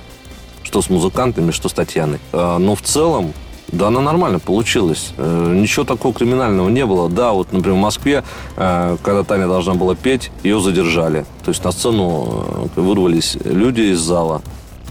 Что 0.63 0.81
с 0.81 0.89
музыкантами, 0.89 1.51
что 1.51 1.69
с 1.69 1.73
Татьяной. 1.73 2.19
А, 2.33 2.57
но 2.57 2.75
в 2.75 2.81
целом 2.81 3.33
да, 3.71 3.87
она 3.87 4.01
нормально 4.01 4.39
получилась. 4.39 5.11
Э, 5.17 5.53
ничего 5.53 5.83
такого 5.83 6.13
криминального 6.13 6.69
не 6.69 6.85
было. 6.85 7.09
Да, 7.09 7.33
вот, 7.33 7.51
например, 7.51 7.77
в 7.77 7.81
Москве, 7.81 8.23
э, 8.55 8.97
когда 9.03 9.23
Таня 9.23 9.47
должна 9.47 9.73
была 9.73 9.93
петь, 9.95 10.31
ее 10.43 10.61
задержали. 10.61 11.25
То 11.43 11.49
есть 11.51 11.63
на 11.63 11.71
сцену 11.71 12.69
э, 12.75 12.79
вырвались 12.81 13.37
люди 13.43 13.81
из 13.81 13.99
зала. 13.99 14.41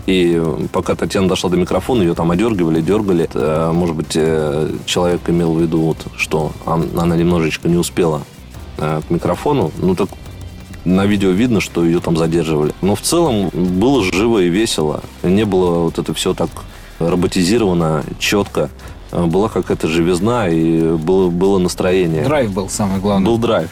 И 0.04 0.40
пока 0.72 0.94
Татьяна 0.94 1.26
дошла 1.26 1.50
до 1.50 1.56
микрофона, 1.56 2.02
ее 2.02 2.14
там 2.14 2.30
одергивали, 2.30 2.80
дергали. 2.80 3.28
Может 3.72 3.96
быть, 3.96 4.12
человек 4.86 5.20
имел 5.26 5.54
в 5.54 5.60
виду, 5.60 5.80
вот, 5.80 5.96
что 6.16 6.52
она 6.64 7.16
немножечко 7.16 7.68
не 7.68 7.76
успела 7.76 8.22
к 8.76 9.04
микрофону. 9.10 9.72
Ну, 9.78 9.94
так 9.94 10.08
на 10.84 11.04
видео 11.06 11.30
видно, 11.30 11.60
что 11.60 11.84
ее 11.84 12.00
там 12.00 12.16
задерживали. 12.16 12.72
Но 12.80 12.94
в 12.94 13.00
целом 13.00 13.50
было 13.52 14.04
живо 14.04 14.40
и 14.42 14.48
весело. 14.48 15.02
Не 15.22 15.44
было 15.44 15.80
вот 15.80 15.98
это 15.98 16.14
все 16.14 16.32
так 16.34 16.50
роботизировано, 16.98 18.04
четко. 18.18 18.70
Была 19.10 19.48
какая-то 19.48 19.88
живизна 19.88 20.48
и 20.48 20.96
было, 20.96 21.30
было 21.30 21.58
настроение. 21.58 22.24
Драйв 22.24 22.52
был 22.52 22.68
самый 22.68 23.00
главный. 23.00 23.26
Был 23.26 23.38
драйв. 23.38 23.70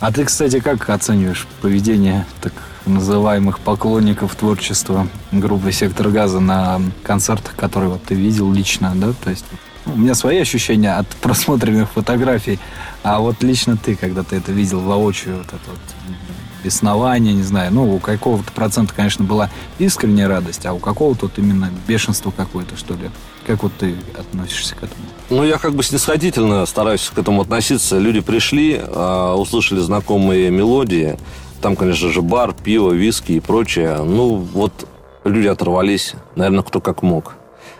А 0.00 0.12
ты, 0.12 0.24
кстати, 0.24 0.58
как 0.58 0.90
оцениваешь 0.90 1.46
поведение 1.60 2.26
так 2.40 2.52
называемых 2.86 3.60
поклонников 3.60 4.34
творчества 4.34 5.06
группы 5.30 5.70
«Сектор 5.70 6.08
газа» 6.08 6.40
на 6.40 6.80
концертах, 7.04 7.54
которые 7.54 7.90
вот 7.90 8.02
ты 8.02 8.16
видел 8.16 8.52
лично, 8.52 8.92
да? 8.96 9.12
То 9.22 9.30
есть 9.30 9.44
у 9.86 9.98
меня 9.98 10.14
свои 10.14 10.38
ощущения 10.38 10.94
от 10.94 11.08
просмотренных 11.22 11.90
фотографий, 11.90 12.58
а 13.02 13.20
вот 13.20 13.42
лично 13.42 13.76
ты, 13.76 13.96
когда 13.96 14.22
ты 14.22 14.36
это 14.36 14.52
видел 14.52 14.80
воочию, 14.80 15.38
вот 15.38 15.46
это 15.48 15.70
вот 15.70 15.80
беснование, 16.62 17.34
не 17.34 17.42
знаю. 17.42 17.72
Ну, 17.72 17.94
у 17.94 17.98
какого-то 17.98 18.52
процента, 18.52 18.94
конечно, 18.94 19.24
была 19.24 19.50
искренняя 19.78 20.28
радость, 20.28 20.64
а 20.66 20.72
у 20.72 20.78
какого-то 20.78 21.26
вот 21.26 21.38
именно 21.38 21.70
бешенство 21.86 22.30
какое-то, 22.30 22.76
что 22.76 22.94
ли. 22.94 23.10
Как 23.46 23.62
вот 23.62 23.72
ты 23.78 23.96
относишься 24.16 24.74
к 24.76 24.84
этому? 24.84 25.02
Ну, 25.30 25.44
я 25.44 25.58
как 25.58 25.74
бы 25.74 25.82
снисходительно 25.82 26.64
стараюсь 26.66 27.10
к 27.12 27.18
этому 27.18 27.42
относиться. 27.42 27.98
Люди 27.98 28.20
пришли, 28.20 28.80
а, 28.80 29.34
услышали 29.34 29.80
знакомые 29.80 30.50
мелодии. 30.50 31.18
Там, 31.60 31.76
конечно 31.76 32.10
же, 32.10 32.22
бар, 32.22 32.54
пиво, 32.54 32.92
виски 32.92 33.32
и 33.32 33.40
прочее. 33.40 33.98
Ну, 33.98 34.36
вот 34.36 34.88
люди 35.24 35.46
оторвались, 35.46 36.14
наверное, 36.36 36.62
кто 36.62 36.80
как 36.80 37.02
мог. 37.02 37.34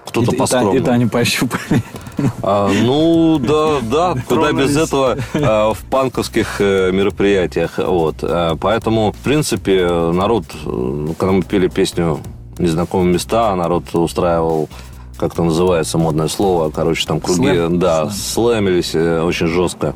Кто-то 0.06 0.32
по 0.32 0.44
И, 0.44 0.78
это 0.78 0.92
они 0.92 1.06
пощупали. 1.06 1.82
А, 2.42 2.68
ну, 2.68 3.38
да, 3.38 3.80
да, 3.80 4.22
куда 4.28 4.52
без 4.52 4.76
этого 4.76 5.16
а, 5.34 5.72
в 5.72 5.78
панковских 5.84 6.60
э, 6.60 6.92
мероприятиях. 6.92 7.78
Вот. 7.78 8.16
А, 8.22 8.56
поэтому, 8.56 9.12
в 9.12 9.16
принципе, 9.16 9.86
народ, 9.88 10.44
э, 10.64 11.06
когда 11.18 11.32
мы 11.32 11.42
пели 11.42 11.68
песню 11.68 12.20
«Незнакомые 12.58 13.14
места», 13.14 13.54
народ 13.56 13.94
устраивал 13.94 14.68
как 15.16 15.34
это 15.34 15.44
называется 15.44 15.98
модное 15.98 16.26
слово, 16.26 16.70
короче, 16.70 17.06
там 17.06 17.20
круги, 17.20 17.42
Слэм. 17.42 17.78
да, 17.78 18.10
Слэм. 18.10 18.12
слэмились 18.56 18.94
э, 18.94 19.22
очень 19.22 19.46
жестко, 19.46 19.94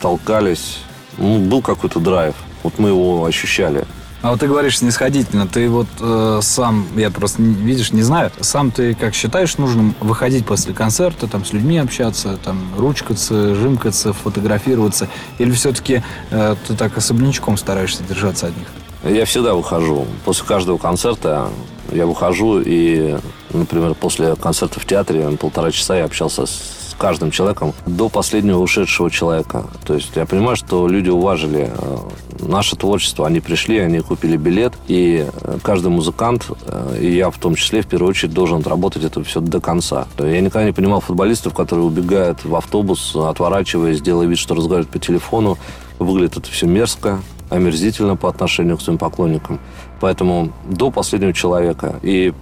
толкались. 0.00 0.80
Ну, 1.16 1.38
был 1.38 1.62
какой-то 1.62 1.98
драйв. 1.98 2.34
Вот 2.62 2.78
мы 2.78 2.90
его 2.90 3.24
ощущали. 3.24 3.86
А 4.26 4.30
вот 4.30 4.40
ты 4.40 4.48
говоришь 4.48 4.80
снисходительно, 4.80 5.46
ты 5.46 5.68
вот 5.68 5.86
э, 6.00 6.40
сам, 6.42 6.84
я 6.96 7.12
просто, 7.12 7.40
видишь, 7.40 7.92
не 7.92 8.02
знаю, 8.02 8.32
сам 8.40 8.72
ты 8.72 8.92
как 8.96 9.14
считаешь 9.14 9.56
нужным 9.56 9.94
выходить 10.00 10.44
после 10.44 10.74
концерта, 10.74 11.28
там, 11.28 11.44
с 11.44 11.52
людьми 11.52 11.78
общаться, 11.78 12.36
там, 12.42 12.58
ручкаться, 12.76 13.54
жимкаться, 13.54 14.12
фотографироваться, 14.12 15.06
или 15.38 15.52
все-таки 15.52 16.02
э, 16.32 16.56
ты 16.66 16.74
так 16.74 16.96
особнячком 16.96 17.56
стараешься 17.56 18.02
держаться 18.02 18.48
от 18.48 18.56
них? 18.56 18.66
Я 19.04 19.26
всегда 19.26 19.54
выхожу. 19.54 20.06
После 20.24 20.44
каждого 20.44 20.76
концерта 20.76 21.48
я 21.92 22.04
выхожу 22.04 22.60
и, 22.60 23.18
например, 23.50 23.94
после 23.94 24.34
концерта 24.34 24.80
в 24.80 24.86
театре 24.86 25.36
полтора 25.38 25.70
часа 25.70 25.98
я 25.98 26.04
общался 26.04 26.46
с 26.46 26.85
каждым 26.96 27.30
человеком 27.30 27.72
до 27.86 28.08
последнего 28.08 28.58
ушедшего 28.58 29.10
человека. 29.10 29.64
То 29.84 29.94
есть 29.94 30.10
я 30.14 30.26
понимаю, 30.26 30.56
что 30.56 30.88
люди 30.88 31.10
уважили 31.10 31.70
э, 31.72 31.96
наше 32.40 32.76
творчество. 32.76 33.26
Они 33.26 33.40
пришли, 33.40 33.78
они 33.78 34.00
купили 34.00 34.36
билет, 34.36 34.72
и 34.88 35.26
э, 35.30 35.58
каждый 35.62 35.88
музыкант, 35.88 36.46
э, 36.66 36.98
и 37.00 37.14
я 37.16 37.30
в 37.30 37.38
том 37.38 37.54
числе, 37.54 37.82
в 37.82 37.86
первую 37.86 38.10
очередь, 38.10 38.32
должен 38.32 38.58
отработать 38.58 39.04
это 39.04 39.22
все 39.24 39.40
до 39.40 39.60
конца. 39.60 40.06
Я 40.18 40.40
никогда 40.40 40.64
не 40.64 40.72
понимал 40.72 41.00
футболистов, 41.00 41.54
которые 41.54 41.86
убегают 41.86 42.44
в 42.44 42.54
автобус, 42.56 43.14
отворачиваясь, 43.14 44.00
делая 44.00 44.26
вид, 44.26 44.38
что 44.38 44.54
разговаривают 44.54 44.90
по 44.90 44.98
телефону. 44.98 45.58
Выглядит 45.98 46.36
это 46.38 46.50
все 46.50 46.66
мерзко, 46.66 47.20
омерзительно 47.48 48.16
по 48.16 48.28
отношению 48.28 48.76
к 48.76 48.82
своим 48.82 48.98
поклонникам. 48.98 49.60
Поэтому 50.00 50.52
до 50.64 50.90
последнего 50.90 51.32
человека. 51.32 51.98
И 52.02 52.34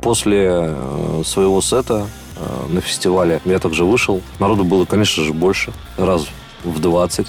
после 0.00 0.74
своего 1.24 1.60
сета 1.60 2.06
на 2.68 2.80
фестивале. 2.80 3.40
Я 3.44 3.58
также 3.58 3.84
вышел. 3.84 4.20
Народу 4.38 4.64
было, 4.64 4.84
конечно 4.84 5.24
же, 5.24 5.32
больше. 5.32 5.72
Раз 5.96 6.26
в 6.64 6.80
20, 6.80 7.26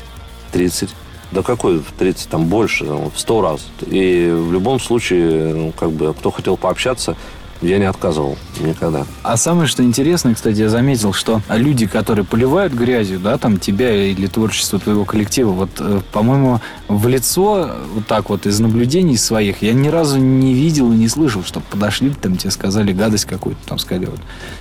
30. 0.51 0.89
Да 1.31 1.43
какой 1.43 1.79
в 1.79 1.91
30, 1.91 2.29
там 2.29 2.45
больше, 2.45 2.85
в 2.85 3.13
100 3.15 3.41
раз. 3.41 3.67
И 3.85 4.29
в 4.29 4.51
любом 4.51 4.79
случае, 4.79 5.53
ну, 5.53 5.71
как 5.71 5.91
бы, 5.91 6.13
кто 6.13 6.31
хотел 6.31 6.55
пообщаться, 6.55 7.17
я 7.61 7.79
не 7.79 7.85
отказывал 7.85 8.37
никогда. 8.59 9.05
А 9.23 9.37
самое, 9.37 9.67
что 9.67 9.83
интересно, 9.83 10.33
кстати, 10.33 10.59
я 10.59 10.69
заметил, 10.69 11.13
что 11.13 11.41
люди, 11.49 11.87
которые 11.87 12.25
поливают 12.25 12.73
грязью, 12.73 13.19
да, 13.19 13.37
там 13.37 13.57
тебя 13.57 13.93
или 13.93 14.27
творчество 14.27 14.79
твоего 14.79 15.05
коллектива, 15.05 15.51
вот, 15.51 15.69
э, 15.79 16.01
по-моему, 16.11 16.61
в 16.87 17.07
лицо, 17.07 17.71
вот 17.93 18.07
так 18.07 18.29
вот, 18.29 18.45
из 18.45 18.59
наблюдений 18.59 19.17
своих, 19.17 19.61
я 19.61 19.73
ни 19.73 19.87
разу 19.87 20.17
не 20.17 20.53
видел 20.53 20.91
и 20.91 20.95
не 20.95 21.07
слышал, 21.07 21.43
что 21.43 21.59
подошли, 21.59 22.09
там 22.09 22.37
тебе 22.37 22.51
сказали 22.51 22.91
гадость 22.91 23.25
какую-то, 23.25 23.61
там 23.67 23.79
сказали, 23.79 24.05
вот, 24.05 24.19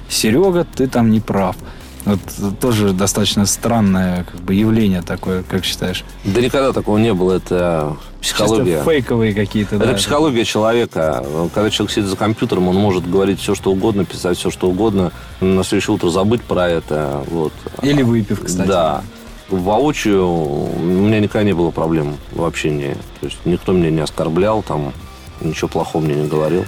Серега, 0.08 0.64
ты 0.64 0.86
там 0.86 1.10
не 1.10 1.20
прав. 1.20 1.56
Вот 2.04 2.20
тоже 2.60 2.92
достаточно 2.92 3.46
странное 3.46 4.24
как 4.30 4.40
бы, 4.40 4.54
явление 4.54 5.02
такое, 5.02 5.42
как 5.42 5.64
считаешь? 5.64 6.04
Да 6.24 6.40
никогда 6.40 6.72
такого 6.72 6.98
не 6.98 7.12
было. 7.12 7.32
Это 7.32 7.96
психология. 8.26 8.82
Фейковые 8.84 9.34
какие-то. 9.34 9.76
Это 9.76 9.86
да, 9.86 9.94
психология 9.94 10.42
это... 10.42 10.50
человека. 10.50 11.24
Когда 11.54 11.70
человек 11.70 11.92
сидит 11.92 12.08
за 12.08 12.16
компьютером, 12.16 12.68
он 12.68 12.76
может 12.76 13.08
говорить 13.08 13.40
все, 13.40 13.54
что 13.54 13.70
угодно, 13.70 14.04
писать 14.04 14.36
все, 14.38 14.50
что 14.50 14.68
угодно. 14.68 15.12
На 15.40 15.64
следующее 15.64 15.94
утро 15.94 16.10
забыть 16.10 16.42
про 16.42 16.68
это. 16.68 17.24
Вот. 17.28 17.52
Или 17.82 18.02
выпив, 18.02 18.42
кстати. 18.44 18.68
Да. 18.68 19.02
Воочию 19.48 20.26
у 20.26 20.80
меня 20.80 21.20
никогда 21.20 21.44
не 21.44 21.52
было 21.52 21.70
проблем 21.70 22.16
в 22.32 22.44
общении. 22.44 22.94
То 23.20 23.26
есть 23.26 23.38
никто 23.44 23.72
меня 23.72 23.90
не 23.90 24.00
оскорблял, 24.00 24.62
там, 24.62 24.92
ничего 25.40 25.68
плохого 25.68 26.02
мне 26.02 26.14
не 26.16 26.26
говорил. 26.26 26.64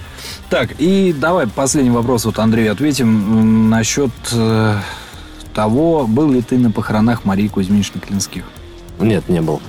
Так, 0.49 0.75
и 0.79 1.13
давай 1.13 1.47
последний 1.47 1.91
вопрос 1.91 2.23
вот 2.23 2.39
Андрей 2.39 2.71
ответим 2.71 3.69
насчет 3.69 4.11
э, 4.31 4.77
того, 5.53 6.07
был 6.07 6.31
ли 6.31 6.41
ты 6.41 6.57
на 6.57 6.71
похоронах 6.71 7.25
Марии 7.25 7.49
Кузьминичны 7.49 7.99
Клинских? 7.99 8.43
Нет, 8.99 9.27
не 9.27 9.41
был. 9.41 9.61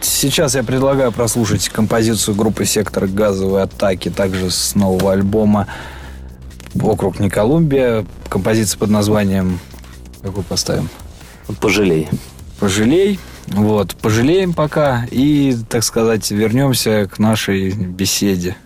Сейчас 0.00 0.54
я 0.54 0.62
предлагаю 0.62 1.12
прослушать 1.12 1.68
композицию 1.68 2.34
группы 2.34 2.64
«Сектор 2.64 3.06
газовой 3.06 3.62
атаки», 3.62 4.10
также 4.10 4.50
с 4.50 4.74
нового 4.74 5.12
альбома 5.12 5.66
«Округ 6.80 7.18
не 7.18 7.28
Колумбия». 7.30 8.06
Композиция 8.28 8.78
под 8.78 8.90
названием... 8.90 9.58
Какую 10.22 10.44
поставим? 10.44 10.88
«Пожалей». 11.60 12.08
«Пожалей». 12.60 13.18
Вот, 13.48 13.96
пожалеем 13.96 14.52
пока 14.52 15.06
и, 15.10 15.56
так 15.68 15.82
сказать, 15.82 16.30
вернемся 16.30 17.08
к 17.10 17.18
нашей 17.18 17.70
беседе. 17.70 18.56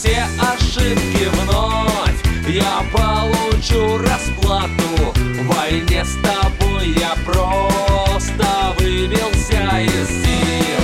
Все 0.00 0.26
ошибки 0.40 1.28
вновь. 1.34 2.16
Я 2.48 2.82
получу 2.90 3.98
расплату. 3.98 5.12
В 5.14 5.46
войне 5.46 6.02
с 6.04 6.16
тобой 6.22 6.94
я 6.98 7.14
просто 7.26 8.74
выбился 8.78 9.78
из 9.78 10.08
сил. 10.08 10.80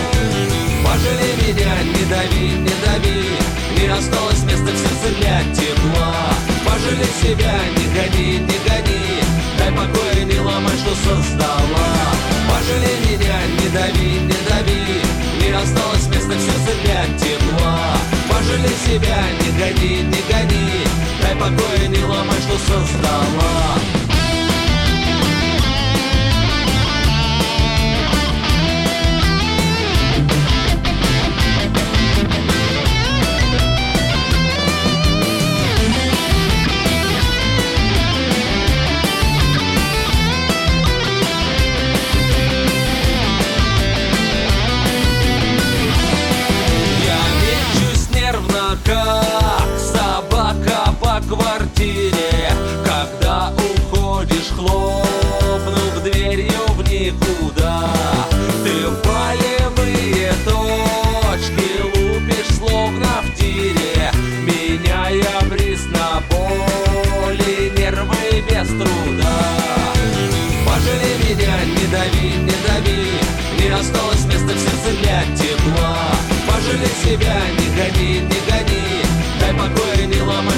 Пожалей 0.85 1.35
меня, 1.47 1.83
не 1.83 2.05
дави, 2.05 2.59
не 2.59 2.75
дави. 2.85 3.39
Не 3.81 3.87
осталось 3.89 4.43
места 4.45 4.71
в 4.71 4.77
сердце 4.77 5.19
для 5.19 5.41
тепла. 5.55 6.15
Пожалей 6.67 7.09
себя, 7.23 7.55
не 7.75 7.87
гони, 7.95 8.39
не 8.41 8.59
гони. 8.69 9.23
Дай 9.59 9.73
покоя, 9.73 10.25
не 10.25 10.39
ломай, 10.41 10.77
что 10.77 10.95
создала. 10.95 11.89
Пожалей 12.51 12.99
меня, 13.09 13.39
не 13.61 13.69
дави, 13.71 14.21
не 14.21 14.39
дави. 14.47 15.01
Не 15.41 15.53
осталось 15.57 16.07
места 16.09 16.35
в 16.35 16.41
сердце 16.41 16.73
для 16.83 17.07
тепла 17.19 17.96
Пожалей 18.47 18.77
себя, 18.87 19.25
не 19.41 19.51
гони, 19.59 20.03
не 20.03 20.23
гони. 20.31 20.87
Дай 21.21 21.35
покоя, 21.35 21.89
не 21.89 22.05
ломай, 22.05 22.39
что 22.41 22.57
создала 22.59 24.06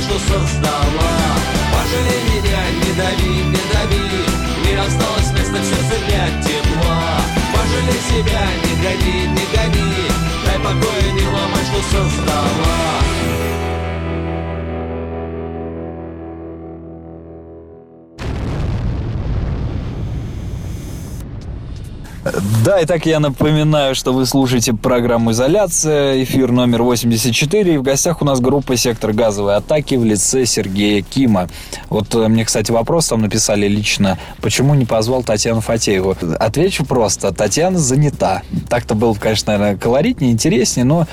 что 0.09 0.19
создала. 0.21 1.13
Пожалей 1.73 2.23
меня, 2.31 2.63
не 2.83 2.93
дави, 2.95 3.45
не 3.45 3.63
дави. 3.73 4.09
Не 4.65 4.75
осталось 4.75 5.31
места 5.33 5.59
в 5.59 5.65
сердце 5.65 5.97
тепла. 6.43 7.21
Пожалей 7.53 8.01
себя, 8.09 8.47
не 8.65 8.75
гони, 8.83 9.27
не 9.29 9.45
гони. 9.55 10.09
Дай 10.47 10.59
покоя, 10.59 11.13
не 11.13 11.27
ломай, 11.27 11.65
что 11.65 11.83
создала 11.91 12.99
Да, 22.69 22.81
и 22.81 22.85
так 22.85 23.07
я 23.07 23.19
напоминаю, 23.19 23.95
что 23.95 24.12
вы 24.12 24.27
слушаете 24.27 24.75
программу 24.75 25.31
«Изоляция», 25.31 26.23
эфир 26.23 26.53
номер 26.53 26.83
84, 26.83 27.75
и 27.75 27.79
в 27.79 27.83
гостях 27.83 28.21
у 28.21 28.27
нас 28.27 28.41
группа 28.41 28.77
«Сектор 28.77 29.14
газовой 29.14 29.57
атаки» 29.57 29.95
в 29.95 30.05
лице 30.05 30.45
Сергея 30.45 31.01
Кима. 31.01 31.49
Вот 31.89 32.14
э, 32.14 32.29
мне, 32.29 32.45
кстати, 32.45 32.71
вопрос 32.71 33.09
там 33.09 33.23
написали 33.23 33.66
лично, 33.69 34.19
почему 34.43 34.75
не 34.75 34.85
позвал 34.85 35.23
Татьяну 35.23 35.62
Фатееву? 35.62 36.14
Отвечу 36.39 36.85
просто, 36.85 37.33
Татьяна 37.33 37.79
занята. 37.79 38.43
Так-то 38.69 38.95
было, 38.95 39.14
конечно, 39.14 39.57
наверное, 39.57 39.79
колоритнее, 39.79 40.31
интереснее, 40.31 40.85
но 40.85 41.07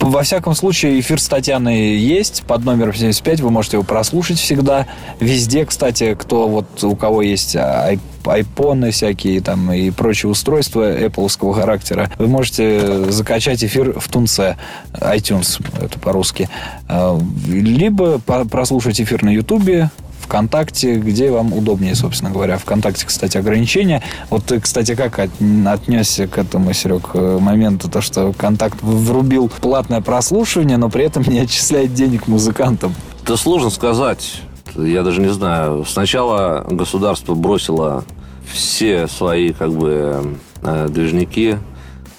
во 0.00 0.22
всяком 0.22 0.54
случае, 0.54 0.98
эфир 1.00 1.20
с 1.20 1.28
Татьяной 1.28 1.96
есть 1.96 2.44
под 2.46 2.64
номером 2.64 2.94
75. 2.94 3.40
Вы 3.40 3.50
можете 3.50 3.76
его 3.76 3.84
прослушать 3.84 4.38
всегда. 4.38 4.86
Везде, 5.20 5.66
кстати, 5.66 6.14
кто 6.14 6.48
вот 6.48 6.82
у 6.82 6.96
кого 6.96 7.22
есть 7.22 7.56
ай- 7.56 7.98
айпоны 8.24 8.90
всякие 8.90 9.40
там 9.40 9.70
и 9.72 9.90
прочие 9.90 10.30
устройства 10.30 10.98
Apple 10.98 11.54
характера, 11.54 12.10
вы 12.18 12.26
можете 12.26 13.10
закачать 13.10 13.62
эфир 13.62 13.98
в 13.98 14.08
Тунце, 14.08 14.56
iTunes, 14.94 15.62
это 15.80 15.98
по-русски. 15.98 16.48
А, 16.88 17.20
Либо 17.46 18.18
прослушать 18.18 19.00
эфир 19.00 19.22
на 19.22 19.30
Ютубе, 19.30 19.90
ВКонтакте, 20.26 20.96
где 20.96 21.30
вам 21.30 21.52
удобнее, 21.52 21.94
собственно 21.94 22.30
говоря. 22.30 22.58
ВКонтакте, 22.58 23.06
кстати, 23.06 23.38
ограничения. 23.38 24.02
Вот 24.28 24.44
ты, 24.44 24.60
кстати, 24.60 24.94
как 24.94 25.18
от- 25.18 25.30
отнесся 25.66 26.26
к 26.26 26.36
этому, 26.38 26.72
Серег, 26.72 27.10
э, 27.14 27.38
моменту, 27.40 27.88
то, 27.88 28.00
что 28.00 28.32
ВКонтакт 28.32 28.82
врубил 28.82 29.48
платное 29.48 30.00
прослушивание, 30.00 30.76
но 30.76 30.90
при 30.90 31.04
этом 31.04 31.22
не 31.22 31.38
отчисляет 31.38 31.94
денег 31.94 32.26
музыкантам? 32.26 32.94
Это 33.22 33.36
сложно 33.36 33.70
сказать. 33.70 34.42
Я 34.76 35.02
даже 35.02 35.20
не 35.20 35.32
знаю. 35.32 35.84
Сначала 35.86 36.66
государство 36.68 37.34
бросило 37.34 38.04
все 38.52 39.08
свои 39.08 39.52
как 39.52 39.72
бы 39.72 40.36
э, 40.62 40.88
движники 40.90 41.58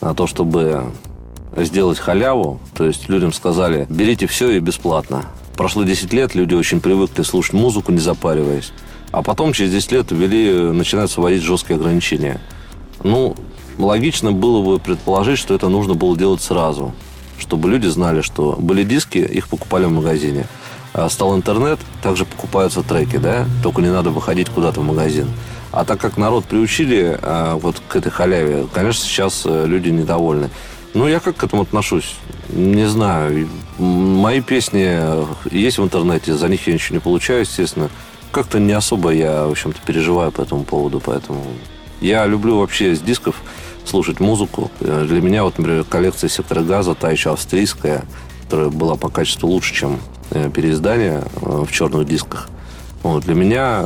на 0.02 0.14
то, 0.14 0.28
чтобы 0.28 0.84
сделать 1.56 2.00
халяву. 2.00 2.60
То 2.76 2.86
есть 2.86 3.10
людям 3.10 3.34
сказали, 3.34 3.86
берите 3.90 4.28
все 4.28 4.52
и 4.52 4.60
бесплатно. 4.60 5.26
Прошло 5.58 5.84
10 5.84 6.14
лет, 6.14 6.36
люди 6.36 6.54
очень 6.54 6.80
привыкли 6.80 7.24
слушать 7.24 7.54
музыку, 7.54 7.92
не 7.92 7.98
запариваясь. 7.98 8.72
А 9.12 9.24
потом, 9.24 9.54
через 9.54 9.72
10 9.72 9.92
лет, 9.92 10.12
ввели, 10.12 10.52
начинаются 10.72 11.20
вводить 11.20 11.42
жесткие 11.42 11.78
ограничения. 11.78 12.40
Ну, 13.04 13.36
логично 13.80 14.32
было 14.32 14.62
бы 14.62 14.78
предположить, 14.78 15.40
что 15.40 15.56
это 15.56 15.68
нужно 15.68 15.96
было 15.96 16.16
делать 16.16 16.44
сразу. 16.44 16.94
Чтобы 17.40 17.72
люди 17.72 17.88
знали, 17.88 18.22
что 18.22 18.56
были 18.60 18.84
диски, 18.84 19.18
их 19.18 19.48
покупали 19.48 19.86
в 19.86 19.92
магазине. 19.92 20.46
А 20.94 21.10
Стал 21.10 21.36
интернет, 21.36 21.80
также 22.04 22.26
покупаются 22.26 22.84
треки, 22.84 23.18
да? 23.18 23.48
Только 23.64 23.82
не 23.82 23.90
надо 23.90 24.12
выходить 24.12 24.50
куда-то 24.50 24.82
в 24.82 24.84
магазин. 24.84 25.28
А 25.72 25.86
так 25.86 26.00
как 26.00 26.18
народ 26.18 26.46
приучили 26.46 27.18
а, 27.20 27.56
вот 27.56 27.82
к 27.88 27.96
этой 27.96 28.12
халяве, 28.12 28.68
конечно, 28.72 29.04
сейчас 29.04 29.42
э, 29.46 29.66
люди 29.66 29.90
недовольны. 29.90 30.50
Ну, 30.98 31.08
я 31.08 31.20
как 31.20 31.38
к 31.38 31.44
этому 31.44 31.62
отношусь? 31.62 32.16
Не 32.50 32.88
знаю. 32.88 33.48
Мои 33.78 34.42
песни 34.42 35.00
есть 35.54 35.78
в 35.78 35.84
интернете, 35.84 36.34
за 36.34 36.50
них 36.50 36.66
я 36.66 36.74
ничего 36.74 36.96
не 36.96 37.00
получаю, 37.00 37.42
естественно. 37.42 37.92
Как-то 38.32 38.60
не 38.60 38.72
особо 38.72 39.12
я, 39.12 39.46
в 39.46 39.52
общем-то, 39.52 39.78
переживаю 39.86 40.32
по 40.32 40.42
этому 40.42 40.64
поводу, 40.64 41.00
поэтому... 41.00 41.44
Я 42.02 42.26
люблю 42.26 42.58
вообще 42.58 42.96
с 42.96 43.00
дисков 43.00 43.36
слушать 43.86 44.20
музыку. 44.20 44.72
Для 44.80 45.22
меня, 45.22 45.44
вот, 45.44 45.60
например, 45.60 45.84
коллекция 45.84 46.32
«Сектора 46.32 46.62
газа», 46.64 46.96
та 46.96 47.12
еще 47.12 47.32
австрийская, 47.32 48.04
которая 48.46 48.70
была 48.70 48.96
по 48.96 49.10
качеству 49.10 49.50
лучше, 49.50 49.76
чем 49.76 50.00
э, 50.32 50.50
переиздание 50.50 51.22
э, 51.44 51.64
в 51.64 51.72
черных 51.72 52.08
дисках. 52.08 52.50
Вот, 53.04 53.24
для 53.24 53.36
меня 53.36 53.86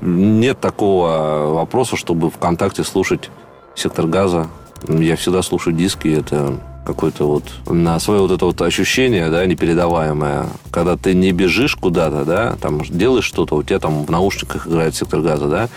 нет 0.00 0.58
такого 0.58 1.52
вопроса, 1.52 1.96
чтобы 1.96 2.30
ВКонтакте 2.30 2.82
слушать 2.82 3.28
«Сектор 3.74 4.06
газа». 4.06 4.48
Я 4.88 5.16
всегда 5.16 5.42
слушаю 5.42 5.74
диски, 5.76 6.08
это 6.08 6.58
какое-то 6.84 7.26
вот 7.26 7.44
на 7.66 7.98
свое 8.00 8.22
вот 8.22 8.30
это 8.30 8.44
вот 8.46 8.60
ощущение, 8.62 9.30
да, 9.30 9.44
непередаваемое, 9.46 10.46
когда 10.70 10.96
ты 10.96 11.14
не 11.14 11.32
бежишь 11.32 11.76
куда-то, 11.76 12.24
да, 12.24 12.56
там 12.60 12.80
делаешь 12.82 13.24
что-то, 13.24 13.56
у 13.56 13.62
тебя 13.62 13.78
там 13.78 14.04
в 14.04 14.10
наушниках 14.10 14.66
играет 14.66 14.96
сектор 14.96 15.20
газа, 15.20 15.46
да, 15.46 15.68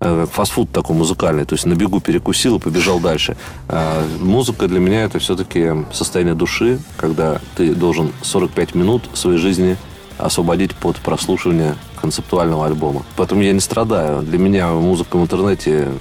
э, 0.00 0.26
фастфуд 0.30 0.70
такой 0.72 0.96
музыкальный, 0.96 1.44
то 1.44 1.54
есть 1.54 1.66
на 1.66 1.74
бегу 1.74 2.00
перекусил 2.00 2.56
и 2.56 2.60
побежал 2.60 3.00
дальше. 3.00 3.36
А 3.68 4.02
музыка 4.18 4.66
для 4.66 4.80
меня 4.80 5.04
это 5.04 5.18
все-таки 5.18 5.72
состояние 5.92 6.34
души, 6.34 6.80
когда 6.96 7.40
ты 7.56 7.74
должен 7.74 8.12
45 8.22 8.74
минут 8.74 9.02
своей 9.12 9.38
жизни 9.38 9.76
освободить 10.18 10.74
под 10.74 10.96
прослушивание 10.96 11.76
концептуального 12.00 12.66
альбома. 12.66 13.04
Поэтому 13.16 13.42
я 13.42 13.52
не 13.52 13.60
страдаю. 13.60 14.22
Для 14.22 14.38
меня 14.38 14.68
музыка 14.72 15.16
в 15.16 15.22
интернете 15.22 15.92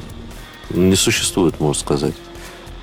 не 0.71 0.95
существует, 0.95 1.59
можно 1.59 1.79
сказать. 1.79 2.13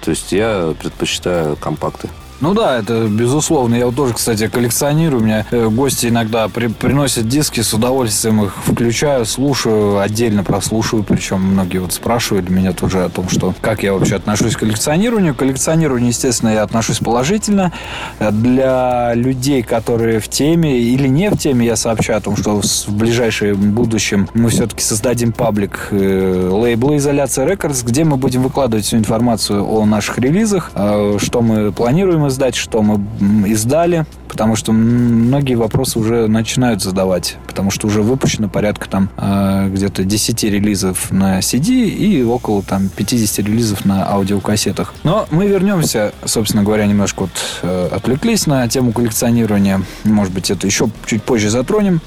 То 0.01 0.11
есть 0.11 0.33
я 0.33 0.75
предпочитаю 0.81 1.57
компакты. 1.57 2.09
Ну 2.41 2.53
да, 2.53 2.79
это 2.79 3.07
безусловно. 3.09 3.77
Я 3.77 3.87
вот 3.87 3.97
тоже, 3.97 4.13
кстати, 4.13 4.47
коллекционирую. 4.49 5.23
У 5.23 5.25
меня 5.25 5.47
э, 5.51 5.69
гости 5.69 6.09
иногда 6.09 6.49
при, 6.49 6.67
приносят 6.67 7.27
диски, 7.29 7.61
с 7.61 7.73
удовольствием 7.73 8.45
их 8.45 8.55
включаю, 8.67 9.25
слушаю, 9.25 10.01
отдельно 10.01 10.45
прослушиваю. 10.45 11.03
Причем 11.03 11.41
многие 11.41 11.79
вот 11.79 11.95
спрашивают 11.95 12.51
меня 12.51 12.73
тоже 12.73 13.05
о 13.05 13.09
том, 13.09 13.31
что 13.31 13.55
как 13.63 13.83
я 13.83 13.95
вообще 13.95 14.17
отношусь 14.17 14.55
к 14.55 14.61
коллекционированию. 14.61 15.35
К 15.35 15.39
коллекционированию, 15.39 16.09
естественно, 16.09 16.51
я 16.51 16.63
отношусь 16.63 16.99
положительно. 16.99 17.73
Для 18.21 19.15
людей, 19.15 19.63
которые 19.63 20.21
в 20.21 20.29
теме 20.29 20.79
или 20.79 21.09
не 21.09 21.31
в 21.31 21.39
теме, 21.39 21.65
я 21.65 21.77
сообщаю 21.77 22.19
о 22.19 22.21
том, 22.21 22.37
что 22.37 22.61
в 22.61 22.93
ближайшем 22.93 23.73
будущем 23.73 24.29
мы 24.35 24.51
все-таки 24.51 24.83
создадим 24.83 25.33
паблик 25.33 25.89
э, 25.91 26.51
лейбла 26.53 26.99
«Изоляция 26.99 27.47
Рекордс», 27.47 27.83
где 27.83 28.05
мы 28.05 28.19
будем 28.19 28.43
выкладывать 28.43 28.85
всю 28.85 28.99
информацию 28.99 29.67
о 29.67 29.87
наших 29.87 30.19
релизах, 30.19 30.71
э, 30.75 31.17
что 31.19 31.41
мы 31.41 31.73
планируем 31.73 32.26
издать, 32.29 32.55
что 32.55 32.83
мы 32.83 33.49
издали, 33.49 34.07
потому 34.29 34.57
что 34.57 34.73
многие 34.73 35.55
вопросы 35.55 35.99
уже 35.99 36.27
начинают 36.27 36.83
задавать, 36.83 37.37
потому 37.47 37.71
что 37.71 37.87
уже 37.87 38.03
выпущено 38.03 38.49
порядка 38.49 38.89
там 38.89 39.11
э, 39.17 39.69
где-то 39.71 40.05
10 40.05 40.45
релизов 40.45 41.11
на 41.11 41.39
CD 41.41 41.89
и 41.89 42.23
около 42.23 42.63
там 42.63 42.89
50 42.89 43.47
релизов 43.47 43.85
на 43.85 44.09
аудиокассетах. 44.11 44.95
Но 45.05 45.27
мы 45.31 45.47
вернемся, 45.47 46.13
собственно 46.25 46.63
говоря, 46.63 46.87
немножко 46.87 47.23
вот 47.23 47.31
э, 47.63 47.89
отвлеклись 47.93 48.47
на 48.47 48.69
тему 48.69 48.93
коллекционирования. 48.93 49.83
Может 50.05 50.33
быть, 50.33 50.51
это 50.51 50.67
еще 50.67 50.89
чуть 51.07 51.23
позже 51.23 51.51
затронем. 51.51 52.01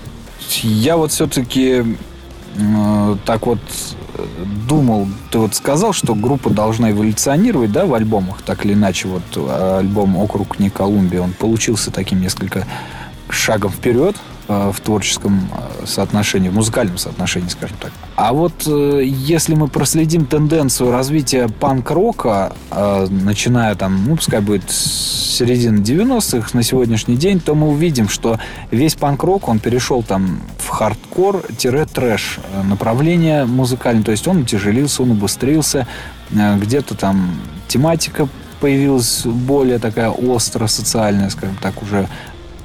Я 0.62 0.98
вот 0.98 1.12
все-таки 1.12 1.98
э, 2.56 3.16
так 3.26 3.48
вот 3.48 3.60
думал, 4.68 5.08
ты 5.32 5.40
вот 5.40 5.56
сказал, 5.56 5.94
что 5.94 6.16
группа 6.16 6.50
должна 6.50 6.92
эволюционировать, 6.92 7.72
да, 7.72 7.86
в 7.86 7.94
альбомах, 7.94 8.42
так 8.42 8.66
или 8.66 8.74
иначе, 8.74 9.08
вот 9.08 9.52
альбом 9.78 10.18
«Округ 10.18 10.60
не 10.60 10.70
Колумбия», 10.70 11.22
он 11.22 11.34
получился 11.34 11.92
таким 11.92 12.22
несколько 12.22 12.66
шагом 13.30 13.72
вперед, 13.72 14.16
Э, 14.16 14.39
в 14.50 14.80
творческом 14.80 15.48
э, 15.52 15.86
соотношении, 15.86 16.50
в 16.50 16.56
музыкальном 16.56 16.98
соотношении, 16.98 17.50
скажем 17.50 17.78
так. 17.80 17.92
А 18.16 18.34
вот 18.34 18.54
э, 18.66 19.04
если 19.06 19.54
мы 19.54 19.68
проследим 19.68 20.26
тенденцию 20.26 20.92
развития 20.92 21.48
панк-рока, 21.48 22.54
начиная 23.10 23.76
там, 23.76 24.06
ну, 24.08 24.16
пускай 24.16 24.42
будет 24.42 24.70
с 24.70 25.38
середины 25.38 25.80
90-х 25.80 26.50
на 26.54 26.64
сегодняшний 26.64 27.16
день, 27.16 27.40
то 27.40 27.56
мы 27.56 27.70
увидим, 27.70 28.10
что 28.10 28.40
весь 28.72 28.96
панк-рок, 28.96 29.48
он 29.48 29.60
перешел 29.60 30.04
там 30.04 30.42
в 30.58 30.70
хардкор-трэш 30.70 32.40
направление 32.64 33.46
музыкальное. 33.46 34.04
То 34.04 34.12
есть 34.12 34.28
он 34.28 34.42
утяжелился, 34.42 35.04
он 35.04 35.12
убыстрился, 35.12 35.88
где-то 36.32 36.96
там 36.96 37.40
тематика 37.68 38.28
появилась 38.60 39.22
более 39.26 39.80
такая 39.80 40.10
остро 40.10 40.68
социальная, 40.68 41.30
скажем 41.30 41.58
так, 41.62 41.82
уже 41.82 42.08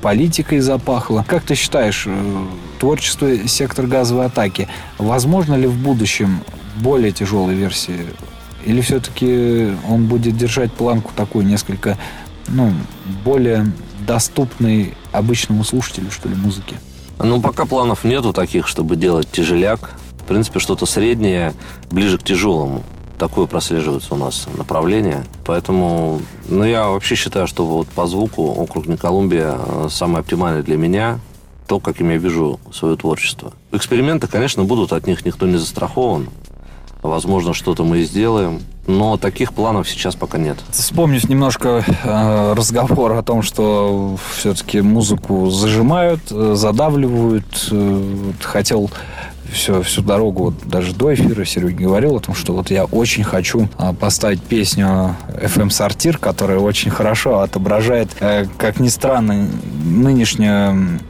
политикой 0.04 0.60
запахло. 0.60 1.24
Как 1.26 1.44
ты 1.44 1.54
считаешь, 1.54 2.04
э, 2.06 2.46
творчество 2.78 3.48
«Сектор 3.48 3.86
газовой 3.86 4.26
атаки» 4.26 4.68
возможно 4.98 5.54
ли 5.54 5.66
в 5.66 5.82
будущем 5.82 6.40
более 6.76 7.10
тяжелой 7.10 7.54
версии? 7.54 8.00
Или 8.66 8.82
все-таки 8.82 9.72
он 9.88 10.04
будет 10.04 10.36
держать 10.36 10.70
планку 10.74 11.10
такую 11.16 11.46
несколько, 11.46 11.96
ну, 12.48 12.70
более 13.24 13.64
доступной 14.06 14.92
обычному 15.10 15.64
слушателю, 15.64 16.10
что 16.10 16.28
ли, 16.28 16.34
музыки? 16.34 16.76
Ну, 17.18 17.40
пока 17.40 17.64
планов 17.64 18.04
нету 18.04 18.34
таких, 18.34 18.68
чтобы 18.68 18.96
делать 18.96 19.30
тяжеляк. 19.32 19.92
В 20.20 20.24
принципе, 20.24 20.58
что-то 20.58 20.84
среднее, 20.84 21.54
ближе 21.90 22.18
к 22.18 22.24
тяжелому 22.24 22.82
такое 23.28 23.46
прослеживается 23.46 24.12
у 24.12 24.18
нас 24.18 24.46
направление. 24.58 25.24
Поэтому, 25.46 26.20
ну, 26.46 26.62
я 26.62 26.88
вообще 26.88 27.14
считаю, 27.14 27.46
что 27.46 27.64
вот 27.64 27.88
по 27.88 28.06
звуку 28.06 28.42
округ 28.42 28.84
Колумбия 29.00 29.58
самый 29.88 30.20
оптимальный 30.20 30.62
для 30.62 30.76
меня, 30.76 31.20
то, 31.66 31.80
каким 31.80 32.10
я 32.10 32.18
вижу 32.18 32.60
свое 32.70 32.96
творчество. 32.96 33.54
Эксперименты, 33.72 34.26
конечно, 34.26 34.64
будут, 34.64 34.92
от 34.92 35.06
них 35.06 35.24
никто 35.24 35.46
не 35.46 35.56
застрахован. 35.56 36.28
Возможно, 37.02 37.54
что-то 37.54 37.82
мы 37.82 37.98
и 37.98 38.04
сделаем. 38.04 38.60
Но 38.86 39.16
таких 39.16 39.54
планов 39.54 39.88
сейчас 39.88 40.14
пока 40.14 40.36
нет. 40.36 40.58
Вспомнив 40.70 41.26
немножко 41.26 41.82
э, 41.86 42.52
разговор 42.54 43.12
о 43.12 43.22
том, 43.22 43.40
что 43.40 44.18
все-таки 44.36 44.82
музыку 44.82 45.48
зажимают, 45.48 46.20
э, 46.30 46.52
задавливают. 46.54 47.68
Э, 47.70 48.32
хотел 48.42 48.90
все, 49.54 49.82
всю 49.82 50.02
дорогу, 50.02 50.44
вот 50.44 50.54
даже 50.66 50.94
до 50.94 51.14
эфира 51.14 51.44
Серега 51.44 51.84
говорил 51.84 52.16
о 52.16 52.20
том, 52.20 52.34
что 52.34 52.52
вот 52.52 52.70
я 52.70 52.84
очень 52.84 53.24
хочу 53.24 53.68
а, 53.78 53.92
поставить 53.92 54.42
песню 54.42 55.16
FM 55.28 55.70
Сортир, 55.70 56.18
которая 56.18 56.58
очень 56.58 56.90
хорошо 56.90 57.40
отображает, 57.40 58.10
э, 58.20 58.46
как 58.58 58.80
ни 58.80 58.88
странно, 58.88 59.46
нынешнюю 59.84 61.00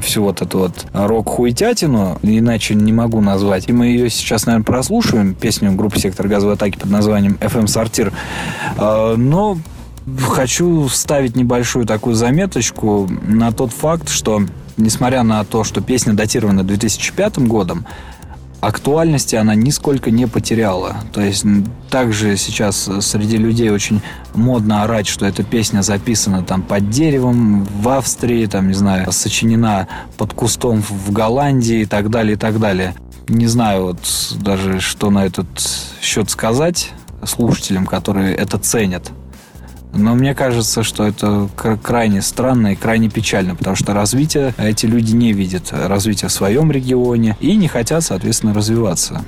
всю 0.00 0.22
вот 0.22 0.42
эту 0.42 0.58
вот 0.58 0.86
рок-хуетятину, 0.92 2.18
иначе 2.22 2.74
не 2.74 2.92
могу 2.92 3.20
назвать. 3.20 3.68
И 3.68 3.72
мы 3.72 3.86
ее 3.86 4.10
сейчас, 4.10 4.46
наверное, 4.46 4.64
прослушаем, 4.64 5.34
песню 5.34 5.72
группы 5.72 5.98
«Сектор 5.98 6.28
газовой 6.28 6.54
атаки» 6.54 6.78
под 6.78 6.90
названием 6.90 7.36
FM 7.40 7.66
Сортир. 7.66 8.12
А, 8.78 9.16
но 9.16 9.58
хочу 10.28 10.86
вставить 10.86 11.36
небольшую 11.36 11.86
такую 11.86 12.14
заметочку 12.14 13.08
на 13.26 13.52
тот 13.52 13.72
факт, 13.72 14.08
что 14.08 14.42
несмотря 14.76 15.22
на 15.22 15.44
то, 15.44 15.64
что 15.64 15.80
песня 15.80 16.14
датирована 16.14 16.64
2005 16.64 17.38
годом, 17.38 17.86
актуальности 18.62 19.34
она 19.34 19.56
нисколько 19.56 20.10
не 20.10 20.26
потеряла. 20.26 20.96
То 21.12 21.20
есть 21.20 21.44
также 21.90 22.36
сейчас 22.36 22.88
среди 23.00 23.36
людей 23.36 23.70
очень 23.70 24.00
модно 24.34 24.84
орать, 24.84 25.08
что 25.08 25.26
эта 25.26 25.42
песня 25.42 25.82
записана 25.82 26.44
там 26.44 26.62
под 26.62 26.88
деревом 26.88 27.64
в 27.64 27.88
Австрии, 27.88 28.46
там, 28.46 28.68
не 28.68 28.74
знаю, 28.74 29.10
сочинена 29.10 29.88
под 30.16 30.32
кустом 30.32 30.80
в 30.80 31.10
Голландии 31.10 31.80
и 31.80 31.86
так 31.86 32.08
далее, 32.08 32.34
и 32.34 32.38
так 32.38 32.60
далее. 32.60 32.94
Не 33.28 33.48
знаю 33.48 33.82
вот 33.82 33.98
даже, 34.40 34.80
что 34.80 35.10
на 35.10 35.26
этот 35.26 35.48
счет 36.00 36.30
сказать 36.30 36.90
слушателям, 37.24 37.86
которые 37.86 38.34
это 38.34 38.58
ценят. 38.58 39.10
Но 39.92 40.14
мне 40.14 40.34
кажется, 40.34 40.82
что 40.82 41.06
это 41.06 41.48
крайне 41.82 42.22
странно 42.22 42.72
и 42.72 42.76
крайне 42.76 43.10
печально, 43.10 43.54
потому 43.54 43.76
что 43.76 43.92
развитие 43.92 44.54
эти 44.56 44.86
люди 44.86 45.12
не 45.12 45.32
видят. 45.32 45.68
Развитие 45.70 46.28
в 46.28 46.32
своем 46.32 46.72
регионе 46.72 47.36
и 47.40 47.56
не 47.56 47.68
хотят, 47.68 48.02
соответственно, 48.02 48.54
развиваться. 48.54 49.22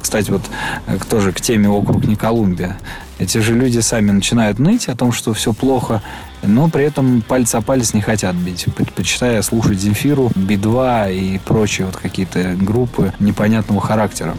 Кстати, 0.00 0.30
вот 0.30 0.42
э, 0.86 0.98
тоже 1.08 1.32
к 1.32 1.40
теме 1.40 1.68
округ 1.68 2.04
не 2.04 2.16
Колумбия. 2.16 2.76
Эти 3.18 3.38
же 3.38 3.54
люди 3.54 3.78
сами 3.78 4.10
начинают 4.10 4.58
ныть 4.58 4.88
о 4.88 4.96
том, 4.96 5.12
что 5.12 5.32
все 5.32 5.52
плохо, 5.52 6.02
но 6.42 6.68
при 6.68 6.84
этом 6.84 7.22
пальцы 7.22 7.56
о 7.56 7.62
палец 7.62 7.94
не 7.94 8.00
хотят 8.00 8.34
бить, 8.36 8.66
предпочитая 8.76 9.40
слушать 9.42 9.80
Земфиру, 9.80 10.30
Би-2 10.34 11.14
и 11.14 11.38
прочие 11.38 11.86
вот 11.86 11.96
какие-то 11.96 12.54
группы 12.60 13.12
непонятного 13.18 13.80
характера. 13.80 14.36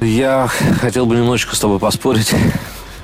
Я 0.00 0.48
хотел 0.80 1.06
бы 1.06 1.16
немножечко 1.16 1.56
с 1.56 1.60
тобой 1.60 1.78
поспорить. 1.78 2.34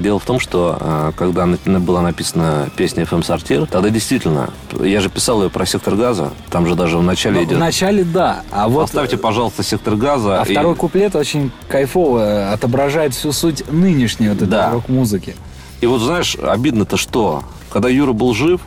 Дело 0.02 0.18
в 0.18 0.24
том, 0.24 0.40
что 0.40 0.76
а, 0.80 1.12
когда 1.12 1.46
была 1.78 2.02
написана 2.02 2.68
песня 2.76 3.04
FM 3.04 3.22
Сортир, 3.22 3.66
тогда 3.66 3.88
действительно, 3.88 4.50
я 4.80 5.00
же 5.00 5.08
писал 5.08 5.44
ее 5.44 5.48
про 5.48 5.64
сектор 5.64 5.94
газа, 5.94 6.32
там 6.50 6.66
же 6.66 6.74
даже 6.74 6.98
в 6.98 7.04
начале 7.04 7.36
ну, 7.36 7.44
идет. 7.44 7.56
В 7.56 7.60
начале, 7.60 8.02
да. 8.02 8.42
А 8.50 8.68
вот... 8.68 8.82
Поставьте, 8.82 9.16
пожалуйста, 9.16 9.62
сектор 9.62 9.94
газа. 9.94 10.42
А 10.42 10.44
и... 10.44 10.50
второй 10.50 10.74
куплет 10.74 11.14
очень 11.14 11.52
кайфово 11.68 12.50
отображает 12.50 13.14
всю 13.14 13.30
суть 13.30 13.62
нынешней 13.70 14.28
вот 14.28 14.38
этой 14.38 14.48
да. 14.48 14.70
рок-музыки. 14.72 15.36
И 15.80 15.86
вот 15.86 16.00
знаешь, 16.00 16.34
обидно-то 16.34 16.96
что? 16.96 17.44
Когда 17.70 17.88
Юра 17.88 18.12
был 18.12 18.34
жив, 18.34 18.60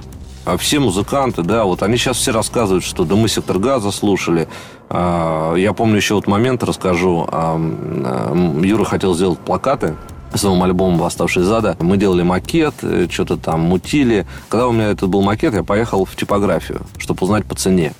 а 0.45 0.55
все 0.55 0.79
музыканты, 0.79 1.41
да, 1.41 1.65
вот 1.65 1.83
они 1.83 1.97
сейчас 1.97 2.15
все 2.15 2.31
рассказывают, 2.31 2.85
что 2.85 3.03
да 3.03 3.15
мы 3.15 3.27
сектор 3.27 3.59
газа 3.59 3.91
слушали. 3.91 4.47
А, 4.89 5.53
я 5.55 5.73
помню 5.73 5.97
еще 5.97 6.13
вот 6.13 6.27
момент, 6.27 6.63
расскажу. 6.63 7.27
Юра 8.63 8.85
хотел 8.85 9.13
сделать 9.15 9.39
плакаты 9.39 9.97
с 10.33 10.43
новым 10.43 10.63
альбомом 10.63 10.97
«Восставший 10.97 11.43
из 11.43 11.51
ада». 11.51 11.77
Мы 11.79 11.97
делали 11.97 12.23
макет, 12.23 12.75
э, 12.81 13.07
что-то 13.09 13.37
там 13.37 13.61
мутили. 13.61 14.25
Когда 14.49 14.67
у 14.67 14.71
меня 14.71 14.89
этот 14.89 15.09
был 15.09 15.21
макет, 15.21 15.53
я 15.53 15.63
поехал 15.63 16.05
в 16.05 16.15
типографию, 16.15 16.81
чтобы 16.97 17.23
узнать 17.23 17.45
по 17.45 17.55
цене. 17.55 17.93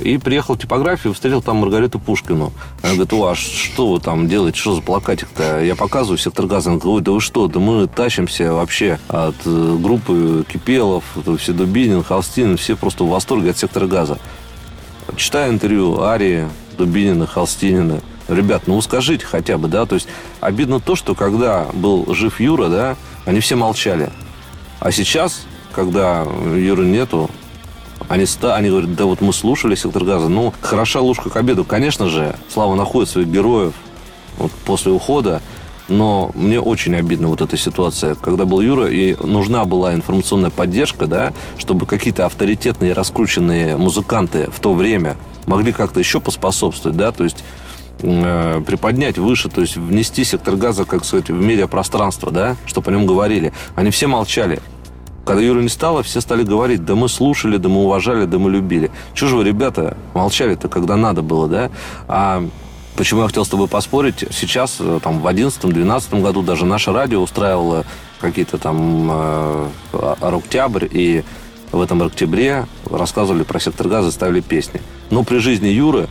И 0.00 0.18
приехал 0.18 0.54
в 0.54 0.58
типографию, 0.58 1.12
встретил 1.12 1.42
там 1.42 1.56
Маргариту 1.56 1.98
Пушкину. 1.98 2.52
Она 2.82 2.92
говорит, 2.92 3.12
о, 3.12 3.26
а 3.26 3.34
что 3.34 3.92
вы 3.92 4.00
там 4.00 4.28
делаете, 4.28 4.58
что 4.58 4.74
за 4.74 4.82
плакатик-то? 4.82 5.64
Я 5.64 5.74
показываю 5.74 6.16
сектор 6.16 6.46
газа. 6.46 6.70
Она 6.70 6.78
говорит, 6.78 7.04
да 7.04 7.12
вы 7.12 7.20
что, 7.20 7.48
да 7.48 7.58
мы 7.58 7.88
тащимся 7.88 8.52
вообще 8.52 9.00
от 9.08 9.34
э, 9.44 9.76
группы 9.80 10.44
Кипелов, 10.48 11.04
все 11.38 11.52
Дубинин, 11.52 12.04
Холстин, 12.04 12.56
все 12.56 12.76
просто 12.76 13.02
в 13.02 13.08
восторге 13.08 13.50
от 13.50 13.58
сектора 13.58 13.86
газа. 13.86 14.18
Читаю 15.16 15.52
интервью 15.52 16.02
Арии, 16.02 16.48
Дубинина, 16.78 17.26
Холстинина. 17.26 18.00
Ребят, 18.30 18.62
ну 18.66 18.80
скажите 18.80 19.26
хотя 19.26 19.58
бы, 19.58 19.66
да, 19.66 19.86
то 19.86 19.96
есть 19.96 20.06
обидно 20.40 20.78
то, 20.78 20.94
что 20.94 21.16
когда 21.16 21.66
был 21.72 22.14
жив 22.14 22.38
Юра, 22.38 22.68
да, 22.68 22.96
они 23.24 23.40
все 23.40 23.56
молчали. 23.56 24.10
А 24.78 24.92
сейчас, 24.92 25.42
когда 25.72 26.24
Юры 26.54 26.86
нету, 26.86 27.28
они, 28.08 28.26
ста, 28.26 28.54
они 28.54 28.70
говорят, 28.70 28.94
да 28.94 29.04
вот 29.04 29.20
мы 29.20 29.32
слушали 29.32 29.74
«Сектор 29.74 30.04
газа». 30.04 30.28
Ну, 30.28 30.54
хороша 30.62 31.00
ложка 31.00 31.28
к 31.28 31.36
обеду. 31.36 31.64
Конечно 31.64 32.08
же, 32.08 32.34
Слава 32.48 32.74
находит 32.74 33.10
своих 33.10 33.28
героев 33.28 33.74
вот 34.38 34.50
после 34.64 34.90
ухода. 34.90 35.42
Но 35.88 36.30
мне 36.34 36.60
очень 36.60 36.94
обидно 36.94 37.28
вот 37.28 37.40
эта 37.40 37.56
ситуация, 37.56 38.14
когда 38.14 38.44
был 38.44 38.60
Юра, 38.60 38.88
и 38.88 39.16
нужна 39.24 39.64
была 39.64 39.92
информационная 39.92 40.50
поддержка, 40.50 41.06
да, 41.06 41.32
чтобы 41.58 41.84
какие-то 41.84 42.26
авторитетные 42.26 42.92
раскрученные 42.92 43.76
музыканты 43.76 44.48
в 44.50 44.60
то 44.60 44.72
время 44.72 45.16
могли 45.46 45.72
как-то 45.72 45.98
еще 45.98 46.20
поспособствовать, 46.20 46.96
да, 46.96 47.10
то 47.10 47.24
есть 47.24 47.44
э, 48.02 48.62
приподнять 48.66 49.18
выше, 49.18 49.48
то 49.48 49.60
есть 49.60 49.76
внести 49.76 50.24
сектор 50.24 50.56
газа, 50.56 50.84
как 50.84 51.04
сказать, 51.04 51.30
в 51.30 51.40
медиапространство, 51.40 52.30
да, 52.30 52.56
чтобы 52.66 52.90
о 52.90 52.94
нем 52.94 53.06
говорили. 53.06 53.52
Они 53.74 53.90
все 53.90 54.06
молчали. 54.06 54.60
Когда 55.24 55.42
Юры 55.42 55.62
не 55.62 55.68
стало, 55.68 56.02
все 56.02 56.20
стали 56.20 56.42
говорить, 56.42 56.84
да 56.84 56.94
мы 56.94 57.08
слушали, 57.08 57.56
да 57.56 57.68
мы 57.68 57.82
уважали, 57.82 58.24
да 58.24 58.38
мы 58.38 58.50
любили. 58.50 58.90
Чего 59.14 59.30
же 59.30 59.36
вы, 59.36 59.44
ребята, 59.44 59.96
молчали-то, 60.14 60.68
когда 60.68 60.96
надо 60.96 61.22
было, 61.22 61.46
да? 61.46 61.70
А 62.08 62.44
почему 62.96 63.20
я 63.20 63.26
хотел 63.28 63.44
с 63.44 63.48
тобой 63.48 63.68
поспорить? 63.68 64.24
Сейчас, 64.30 64.78
э, 64.80 64.98
там, 65.02 65.20
в 65.20 65.26
2011-2012 65.26 66.22
году 66.22 66.42
даже 66.42 66.64
наше 66.64 66.92
радио 66.92 67.20
устраивало 67.20 67.84
какие-то 68.20 68.58
там 68.58 69.08
э, 69.10 69.68
октябрь, 70.20 70.86
и 70.90 71.22
в 71.72 71.80
этом 71.80 72.02
октябре 72.02 72.66
рассказывали 72.90 73.42
про 73.44 73.60
сектор 73.60 73.88
газа, 73.88 74.10
ставили 74.10 74.40
песни. 74.40 74.80
Но 75.10 75.22
при 75.22 75.38
жизни 75.38 75.68
Юры 75.68 76.08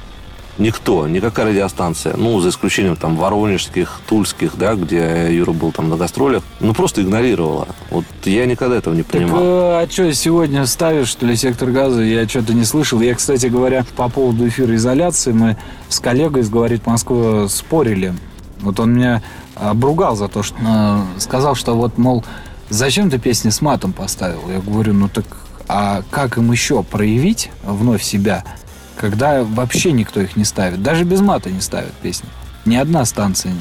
никто, 0.59 1.07
никакая 1.07 1.47
радиостанция, 1.47 2.15
ну, 2.15 2.39
за 2.39 2.49
исключением 2.49 2.95
там 2.95 3.15
воронежских, 3.15 4.01
тульских, 4.07 4.57
да, 4.57 4.75
где 4.75 5.27
Юра 5.31 5.51
был 5.51 5.71
там 5.71 5.89
на 5.89 5.97
гастролях, 5.97 6.43
ну, 6.59 6.73
просто 6.73 7.01
игнорировала. 7.01 7.67
Вот 7.89 8.05
я 8.25 8.45
никогда 8.45 8.77
этого 8.77 8.93
не 8.93 9.03
понимал. 9.03 9.39
Так, 9.39 9.43
э, 9.43 9.83
а 9.83 9.87
что, 9.89 10.13
сегодня 10.13 10.65
ставишь, 10.65 11.07
что 11.07 11.25
ли, 11.25 11.35
сектор 11.35 11.71
газа? 11.71 12.01
Я 12.01 12.27
что-то 12.27 12.53
не 12.53 12.65
слышал. 12.65 12.99
Я, 13.01 13.15
кстати 13.15 13.47
говоря, 13.47 13.85
по 13.95 14.09
поводу 14.09 14.47
эфира 14.47 14.75
изоляции, 14.75 15.31
мы 15.31 15.57
с 15.87 15.99
коллегой 15.99 16.43
из 16.43 16.49
«Говорит 16.49 16.85
Москва» 16.85 17.47
спорили. 17.47 18.13
Вот 18.59 18.79
он 18.79 18.93
меня 18.93 19.23
обругал 19.55 20.15
за 20.15 20.27
то, 20.27 20.43
что 20.43 20.55
э, 20.59 21.19
сказал, 21.19 21.55
что 21.55 21.73
вот, 21.75 21.97
мол, 21.97 22.23
зачем 22.69 23.09
ты 23.09 23.17
песни 23.17 23.49
с 23.49 23.61
матом 23.61 23.93
поставил? 23.93 24.41
Я 24.49 24.59
говорю, 24.59 24.93
ну 24.93 25.07
так 25.07 25.25
а 25.71 26.01
как 26.09 26.37
им 26.37 26.51
еще 26.51 26.81
проявить 26.81 27.51
вновь 27.63 28.01
себя, 28.01 28.43
когда 28.99 29.43
вообще 29.43 29.93
никто 29.93 30.19
их 30.19 30.35
не 30.35 30.43
ставит. 30.43 30.83
Даже 30.83 31.05
без 31.05 31.21
мата 31.21 31.49
не 31.49 31.61
ставят 31.61 31.93
песни. 31.93 32.27
Ни 32.65 32.75
одна 32.75 33.05
станция. 33.05 33.53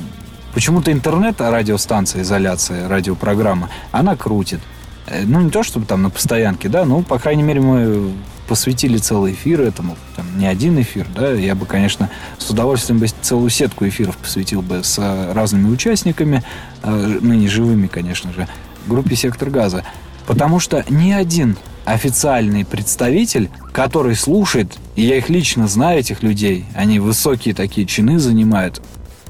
Почему-то 0.52 0.90
интернет, 0.90 1.40
а 1.40 1.52
радиостанция, 1.52 2.22
изоляция, 2.22 2.88
радиопрограмма, 2.88 3.70
она 3.92 4.16
крутит. 4.16 4.60
Э, 5.06 5.22
ну, 5.24 5.40
не 5.40 5.50
то, 5.50 5.62
чтобы 5.62 5.86
там 5.86 6.02
на 6.02 6.10
постоянке, 6.10 6.68
да, 6.68 6.84
ну, 6.84 7.02
по 7.02 7.20
крайней 7.20 7.44
мере, 7.44 7.60
мы 7.60 8.12
посвятили 8.48 8.98
целый 8.98 9.34
эфир 9.34 9.60
этому, 9.60 9.96
там, 10.16 10.26
не 10.36 10.46
один 10.46 10.80
эфир, 10.80 11.06
да, 11.14 11.30
я 11.30 11.54
бы, 11.54 11.66
конечно, 11.66 12.10
с 12.38 12.50
удовольствием 12.50 12.98
бы 12.98 13.06
целую 13.06 13.50
сетку 13.50 13.86
эфиров 13.86 14.16
посвятил 14.16 14.62
бы 14.62 14.82
с 14.82 14.98
разными 15.32 15.68
участниками, 15.68 16.42
э, 16.82 17.18
ныне 17.20 17.46
живыми, 17.46 17.86
конечно 17.86 18.32
же, 18.32 18.48
группе 18.86 19.14
«Сектор 19.14 19.50
газа». 19.50 19.84
Потому 20.26 20.58
что 20.58 20.84
ни 20.88 21.12
один 21.12 21.56
официальный 21.92 22.64
представитель, 22.64 23.50
который 23.72 24.14
слушает, 24.14 24.76
и 24.96 25.02
я 25.02 25.16
их 25.16 25.28
лично 25.28 25.66
знаю, 25.68 26.00
этих 26.00 26.22
людей, 26.22 26.64
они 26.74 26.98
высокие 26.98 27.54
такие 27.54 27.86
чины 27.86 28.18
занимают, 28.18 28.82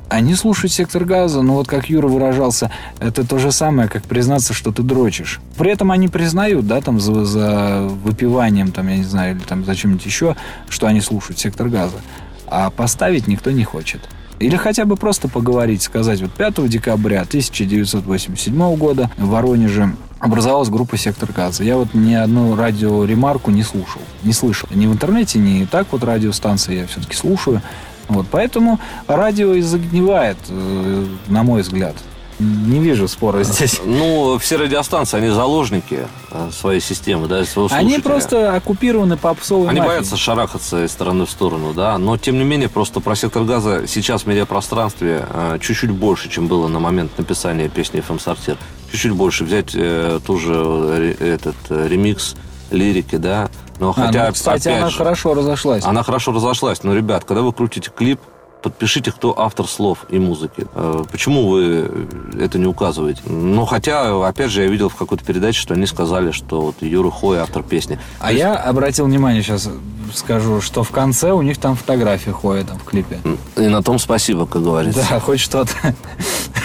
они 0.09 0.35
слушают 0.35 0.73
сектор 0.73 1.05
газа, 1.05 1.43
но 1.43 1.55
вот 1.55 1.69
как 1.69 1.91
Юра 1.91 2.09
выражался, 2.09 2.71
это 2.99 3.27
то 3.27 3.39
же 3.39 3.53
самое, 3.53 3.89
как 3.89 4.05
признаться, 4.05 4.55
что 4.55 4.73
ты 4.73 4.83
дрочишь. 4.83 5.41
При 5.59 5.71
этом 5.71 5.91
они 5.91 6.09
признают, 6.09 6.67
да, 6.67 6.81
там 6.81 6.99
за, 6.99 7.25
за 7.27 7.81
выпиванием, 7.83 8.73
там, 8.73 8.89
я 8.89 8.97
не 8.97 9.05
знаю, 9.05 9.37
или 9.37 9.43
там 9.43 9.65
за 9.65 9.77
чем-нибудь 9.77 10.07
еще, 10.07 10.35
что 10.69 10.87
они 10.87 11.03
слушают 11.03 11.39
сектор 11.39 11.69
газа. 11.69 11.99
А 12.47 12.71
поставить 12.71 13.27
никто 13.27 13.51
не 13.51 13.65
хочет. 13.65 14.01
Или 14.39 14.57
хотя 14.57 14.85
бы 14.85 14.97
просто 14.97 15.29
поговорить, 15.29 15.83
сказать, 15.83 16.21
вот 16.21 16.33
5 16.33 16.69
декабря 16.69 17.23
1987 17.23 18.77
года 18.77 19.11
в 19.17 19.29
Воронеже 19.29 19.95
образовалась 20.21 20.69
группа 20.69 20.97
«Сектор 20.97 21.33
газа». 21.33 21.65
Я 21.65 21.77
вот 21.77 21.95
ни 21.95 22.15
одну 22.15 22.57
радиоремарку 22.57 23.51
не 23.51 23.63
слушал, 23.63 24.01
не 24.23 24.33
слышал. 24.33 24.69
Ни 24.73 24.87
в 24.87 24.93
интернете, 24.93 25.39
ни 25.39 25.65
так 25.65 25.89
вот 25.91 26.05
радиостанции 26.05 26.81
я 26.81 26.87
все-таки 26.87 27.17
слушаю. 27.17 27.63
Вот, 28.09 28.27
поэтому 28.31 28.81
радио 29.07 29.55
и 29.55 29.61
загнивает, 29.61 30.39
э, 30.49 31.07
на 31.29 31.43
мой 31.43 31.63
взгляд. 31.63 31.95
Не 32.39 32.79
вижу 32.79 33.09
спора 33.09 33.43
здесь. 33.43 33.81
Ну, 33.85 34.39
все 34.39 34.57
радиостанции, 34.57 35.17
они 35.17 35.29
заложники 35.29 36.07
э, 36.31 36.51
своей 36.53 36.81
системы, 36.81 37.27
да, 37.27 37.45
своего 37.45 37.69
Они 37.73 37.99
просто 37.99 38.55
оккупированы 38.55 39.17
попсовой 39.17 39.69
Они 39.69 39.81
мафией. 39.81 39.97
боятся 39.97 40.17
шарахаться 40.17 40.85
из 40.85 40.93
стороны 40.93 41.27
в 41.27 41.31
сторону, 41.31 41.73
да, 41.75 41.99
но, 41.99 42.17
тем 42.17 42.39
не 42.39 42.45
менее, 42.45 42.69
просто 42.69 43.01
про 43.01 43.17
сектор 43.17 43.45
газа 43.45 43.87
сейчас 43.89 44.23
в 44.23 44.27
медиапространстве 44.27 45.27
э, 45.29 45.59
чуть-чуть 45.61 45.91
больше, 45.91 46.29
чем 46.29 46.47
было 46.47 46.69
на 46.69 46.79
момент 46.79 47.17
написания 47.19 47.69
песни 47.69 48.01
«ФМ 48.01 48.19
Сортир». 48.19 48.57
Чуть-чуть 48.93 49.13
больше. 49.13 49.45
Взять 49.45 49.73
э, 49.75 50.21
ту 50.25 50.39
же 50.39 50.55
э, 50.55 51.35
этот 51.35 51.57
э, 51.71 51.89
ремикс 51.89 52.37
лирики, 52.71 53.17
да, 53.17 53.49
но 53.79 53.93
хотя, 53.93 54.25
а, 54.25 54.27
ну, 54.29 54.33
кстати, 54.33 54.69
она 54.69 54.91
же, 54.91 54.99
хорошо 54.99 55.35
разошлась. 55.35 55.85
Она 55.85 56.03
хорошо 56.03 56.33
разошлась. 56.33 56.83
Но, 56.83 56.95
ребят, 56.95 57.25
когда 57.25 57.43
вы 57.43 57.53
крутите 57.53 57.91
клип, 57.95 58.21
подпишите, 58.63 59.13
кто 59.13 59.39
автор 59.39 59.67
слов 59.67 60.07
и 60.09 60.19
музыки. 60.19 60.67
Э, 60.75 61.05
почему 61.11 61.49
вы 61.49 62.09
это 62.39 62.59
не 62.59 62.67
указываете? 62.67 63.23
Ну, 63.27 63.65
хотя, 63.65 64.27
опять 64.27 64.51
же, 64.51 64.63
я 64.63 64.69
видел 64.69 64.89
в 64.89 64.95
какой-то 64.95 65.25
передаче, 65.25 65.61
что 65.61 65.75
они 65.75 65.87
сказали, 65.87 66.31
что 66.31 66.61
вот 66.61 66.77
Юра 66.81 67.11
Хой 67.11 67.39
автор 67.39 67.63
песни. 67.63 67.99
А 68.21 68.33
я 68.33 68.55
обратил 68.55 69.07
внимание, 69.07 69.43
сейчас 69.43 69.69
скажу, 70.15 70.61
что 70.61 70.83
в 70.83 70.91
конце 70.91 71.33
у 71.33 71.43
них 71.43 71.59
там 71.59 71.77
фотография 71.77 72.33
Хоя 72.33 72.65
там 72.65 72.79
в 72.79 72.85
клипе. 72.85 73.21
И 73.57 73.67
на 73.67 73.83
том 73.83 73.99
спасибо, 73.99 74.47
как 74.47 74.63
говорится. 74.63 75.07
Да, 75.09 75.21
хоть 75.21 75.41
что-то 75.41 75.73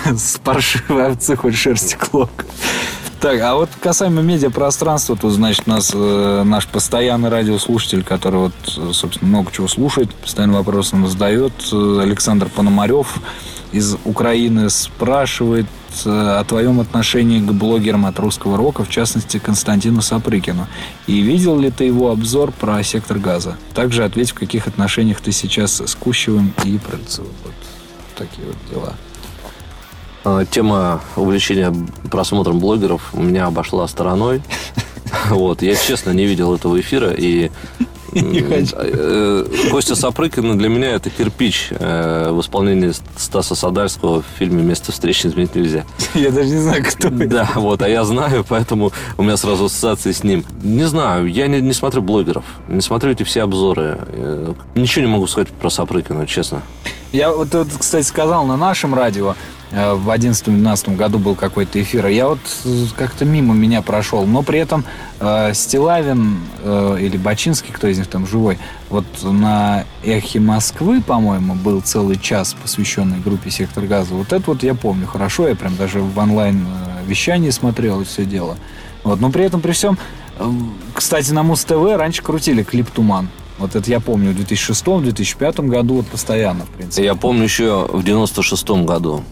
с 0.06 0.38
паршивой 0.38 1.08
овцы, 1.08 1.36
хоть 1.36 1.56
шерсти 1.56 1.96
клок. 1.96 2.30
Так, 3.24 3.39
а 3.39 3.56
вот 3.56 3.70
касаемо 3.80 4.22
медиапространства, 4.22 5.16
тут, 5.16 5.32
значит, 5.32 5.64
у 5.66 5.70
нас 5.70 5.91
э, 5.94 6.44
наш 6.44 6.68
постоянный 6.68 7.30
радиослушатель, 7.30 8.04
который 8.04 8.36
вот, 8.36 8.54
собственно, 8.94 9.30
много 9.30 9.50
чего 9.50 9.70
слушает, 9.70 10.14
постоянно 10.14 10.58
вопросы 10.58 10.98
нам 10.98 11.08
задает, 11.08 11.54
э, 11.72 11.76
Александр 12.02 12.50
Пономарев 12.50 13.20
из 13.72 13.98
Украины 14.06 14.70
спрашивает 14.70 15.66
э, 16.06 16.10
о 16.10 16.44
твоем 16.44 16.80
отношении 16.80 17.40
к 17.40 17.52
блогерам 17.52 18.06
от 18.06 18.20
русского 18.20 18.56
рока, 18.58 18.84
в 18.84 18.90
частности, 18.90 19.40
Константину 19.40 20.02
Сапрыкину. 20.02 20.68
И 21.08 21.22
видел 21.22 21.60
ли 21.60 21.72
ты 21.72 21.86
его 21.86 22.12
обзор 22.12 22.52
про 22.52 22.84
сектор 22.84 23.18
газа? 23.18 23.58
Также 23.74 24.04
ответь, 24.04 24.32
в 24.32 24.36
каких 24.36 24.68
отношениях 24.68 25.22
ты 25.22 25.32
сейчас 25.32 25.82
с 25.82 25.96
Кущевым 25.96 26.54
и 26.64 26.78
Прыльцевым. 26.78 27.32
Вот 27.44 27.54
такие 28.16 28.48
вот 28.48 28.58
дела. 28.70 28.94
А, 30.24 30.46
тема 30.46 31.02
увлечения 31.16 31.74
просмотром 32.10 32.60
блогеров 32.60 33.14
меня 33.14 33.48
обошла 33.48 33.88
стороной. 33.88 34.42
Вот, 35.30 35.62
я 35.62 35.76
честно 35.76 36.10
не 36.10 36.26
видел 36.26 36.56
этого 36.56 36.80
эфира 36.80 37.12
и 37.12 37.52
э, 38.16 39.45
Костя 39.72 39.95
Сапрыкин 39.95 40.57
для 40.57 40.70
меня 40.70 40.91
это 40.91 41.09
кирпич 41.09 41.70
э, 41.72 42.32
в 42.32 42.41
исполнении 42.41 42.91
Стаса 43.18 43.55
Садальского 43.55 44.22
в 44.22 44.26
фильме 44.38 44.64
«Место 44.64 44.91
встречи 44.91 45.28
изменить 45.28 45.55
нельзя». 45.55 45.86
Я 46.14 46.32
даже 46.32 46.49
не 46.49 46.61
знаю, 46.61 46.84
кто. 46.84 47.09
Да, 47.09 47.49
вот, 47.55 47.82
а 47.82 47.89
я 47.89 48.03
знаю, 48.03 48.45
поэтому 48.47 48.91
у 49.18 49.24
меня 49.24 49.38
сразу 49.38 49.66
ассоциации 49.66 50.11
с 50.11 50.24
ним. 50.24 50.45
Не 50.61 50.86
знаю, 50.86 51.28
я 51.28 51.47
не, 51.47 51.61
не 51.61 51.74
смотрю 51.74 52.01
блогеров, 52.01 52.45
не 52.68 52.82
смотрю 52.82 53.11
эти 53.11 53.24
все 53.24 53.43
обзоры. 53.43 53.99
Э, 54.07 54.53
ничего 54.76 55.05
не 55.05 55.11
могу 55.11 55.28
сказать 55.28 55.49
про 55.49 55.70
Сапрыкина, 55.70 56.28
честно. 56.28 56.61
Я 57.11 57.32
вот, 57.32 57.49
кстати, 57.80 58.05
сказал 58.05 58.45
на 58.45 58.57
нашем 58.57 58.95
радио, 58.95 59.36
Э, 59.36 59.62
в 59.74 60.08
2011-2012 60.08 60.96
году 60.96 61.18
был 61.18 61.36
какой-то 61.36 61.82
эфир, 61.82 62.06
я 62.08 62.28
вот 62.28 62.40
э, 62.64 62.86
как-то 62.96 63.26
мимо 63.26 63.56
меня 63.56 63.82
прошел, 63.82 64.24
но 64.26 64.44
при 64.44 64.60
этом 64.60 64.86
э, 65.20 65.52
Стилавин 65.56 66.42
э, 66.62 66.98
или 67.02 67.18
Бачинский, 67.18 67.74
кто 67.74 67.88
из 67.88 67.98
них 67.98 68.06
там 68.06 68.28
живой, 68.28 68.60
вот 68.90 69.06
на 69.24 69.86
«Эхе 70.04 70.40
Москвы», 70.40 71.02
по-моему, 71.02 71.56
был 71.56 71.82
целый 71.82 72.20
час, 72.20 72.56
посвященный 72.62 73.20
группе 73.20 73.50
«Сектор 73.50 73.86
газа». 73.86 74.14
Вот 74.14 74.32
это 74.32 74.44
вот 74.46 74.62
я 74.62 74.76
помню 74.76 75.08
хорошо, 75.08 75.48
я 75.48 75.56
прям 75.56 75.76
даже 75.76 76.02
в 76.02 76.16
онлайн-вещании 76.20 77.50
смотрел 77.50 78.02
и 78.02 78.06
все 78.06 78.26
дело. 78.26 78.58
Вот, 79.04 79.20
но 79.20 79.32
при 79.32 79.44
этом, 79.44 79.60
при 79.60 79.72
всем, 79.72 79.98
э, 80.38 80.52
кстати, 80.94 81.32
на 81.32 81.42
Муз-ТВ 81.42 81.98
раньше 81.98 82.22
крутили 82.22 82.62
клип 82.62 82.92
«Туман». 82.92 83.28
Вот 83.58 83.76
это 83.76 83.90
я 83.90 84.00
помню 84.00 84.34
в 84.34 84.40
2006-2005 84.40 85.68
году 85.68 85.96
вот 85.96 86.08
постоянно, 86.08 86.66
в 86.66 86.70
принципе. 86.70 87.06
Я 87.06 87.16
помню 87.16 87.44
еще 87.44 87.88
в 87.88 88.04
96-м 88.04 88.86
году. 88.86 89.24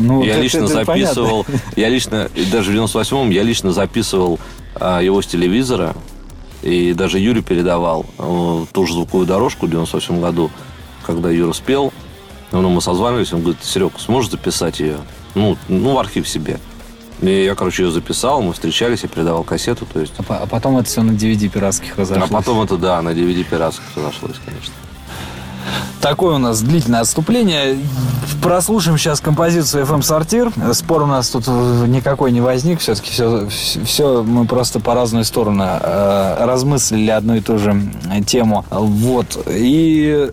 Ну, 0.00 0.24
я 0.24 0.40
лично 0.40 0.66
записывал, 0.66 1.44
понятно. 1.44 1.70
я 1.76 1.88
лично, 1.88 2.30
даже 2.50 2.72
в 2.72 2.74
98-м 2.74 3.30
я 3.30 3.42
лично 3.42 3.70
записывал 3.72 4.40
а, 4.74 5.00
его 5.00 5.20
с 5.22 5.26
телевизора. 5.26 5.94
И 6.62 6.92
даже 6.92 7.18
Юре 7.18 7.42
передавал 7.42 8.04
э, 8.18 8.64
ту 8.72 8.86
же 8.86 8.92
звуковую 8.92 9.26
дорожку 9.26 9.66
в 9.66 9.70
98 9.70 10.20
году, 10.20 10.50
когда 11.02 11.30
Юра 11.30 11.52
спел. 11.52 11.92
Ну, 12.52 12.68
мы 12.68 12.82
созванивались, 12.82 13.32
он 13.32 13.40
говорит, 13.42 13.62
Серег, 13.62 13.92
сможешь 13.98 14.30
записать 14.30 14.80
ее? 14.80 14.96
Ну, 15.34 15.56
ну, 15.68 15.94
в 15.94 15.98
архив 15.98 16.28
себе. 16.28 16.58
И 17.22 17.44
я, 17.44 17.54
короче, 17.54 17.84
ее 17.84 17.90
записал, 17.90 18.42
мы 18.42 18.52
встречались, 18.52 19.02
я 19.02 19.08
передавал 19.08 19.44
кассету, 19.44 19.86
то 19.86 20.00
есть... 20.00 20.12
А 20.18 20.34
А 20.42 20.46
потом 20.46 20.78
это 20.78 20.88
все 20.88 21.02
на 21.02 21.12
DVD 21.12 21.48
пиратских 21.48 21.96
разошлось. 21.96 22.30
А 22.30 22.32
потом 22.32 22.62
это, 22.62 22.76
да, 22.76 23.00
на 23.02 23.10
DVD 23.10 23.44
пиратских 23.44 23.84
разошлось, 23.94 24.36
конечно. 24.44 24.72
Такое 26.00 26.36
у 26.36 26.38
нас 26.38 26.62
длительное 26.62 27.00
отступление. 27.00 27.78
Прослушаем 28.42 28.96
сейчас 28.96 29.20
композицию 29.20 29.84
FM 29.84 30.02
Сортир. 30.02 30.52
Спор 30.72 31.02
у 31.02 31.06
нас 31.06 31.28
тут 31.28 31.46
никакой 31.46 32.32
не 32.32 32.40
возник. 32.40 32.80
Все-таки 32.80 33.10
все, 33.10 33.48
все 33.84 34.22
мы 34.22 34.46
просто 34.46 34.80
по 34.80 34.94
разную 34.94 35.24
сторону 35.24 35.64
э, 35.64 36.44
размыслили 36.44 37.10
одну 37.10 37.36
и 37.36 37.40
ту 37.40 37.58
же 37.58 37.76
тему. 38.26 38.64
Вот. 38.70 39.46
И 39.46 40.30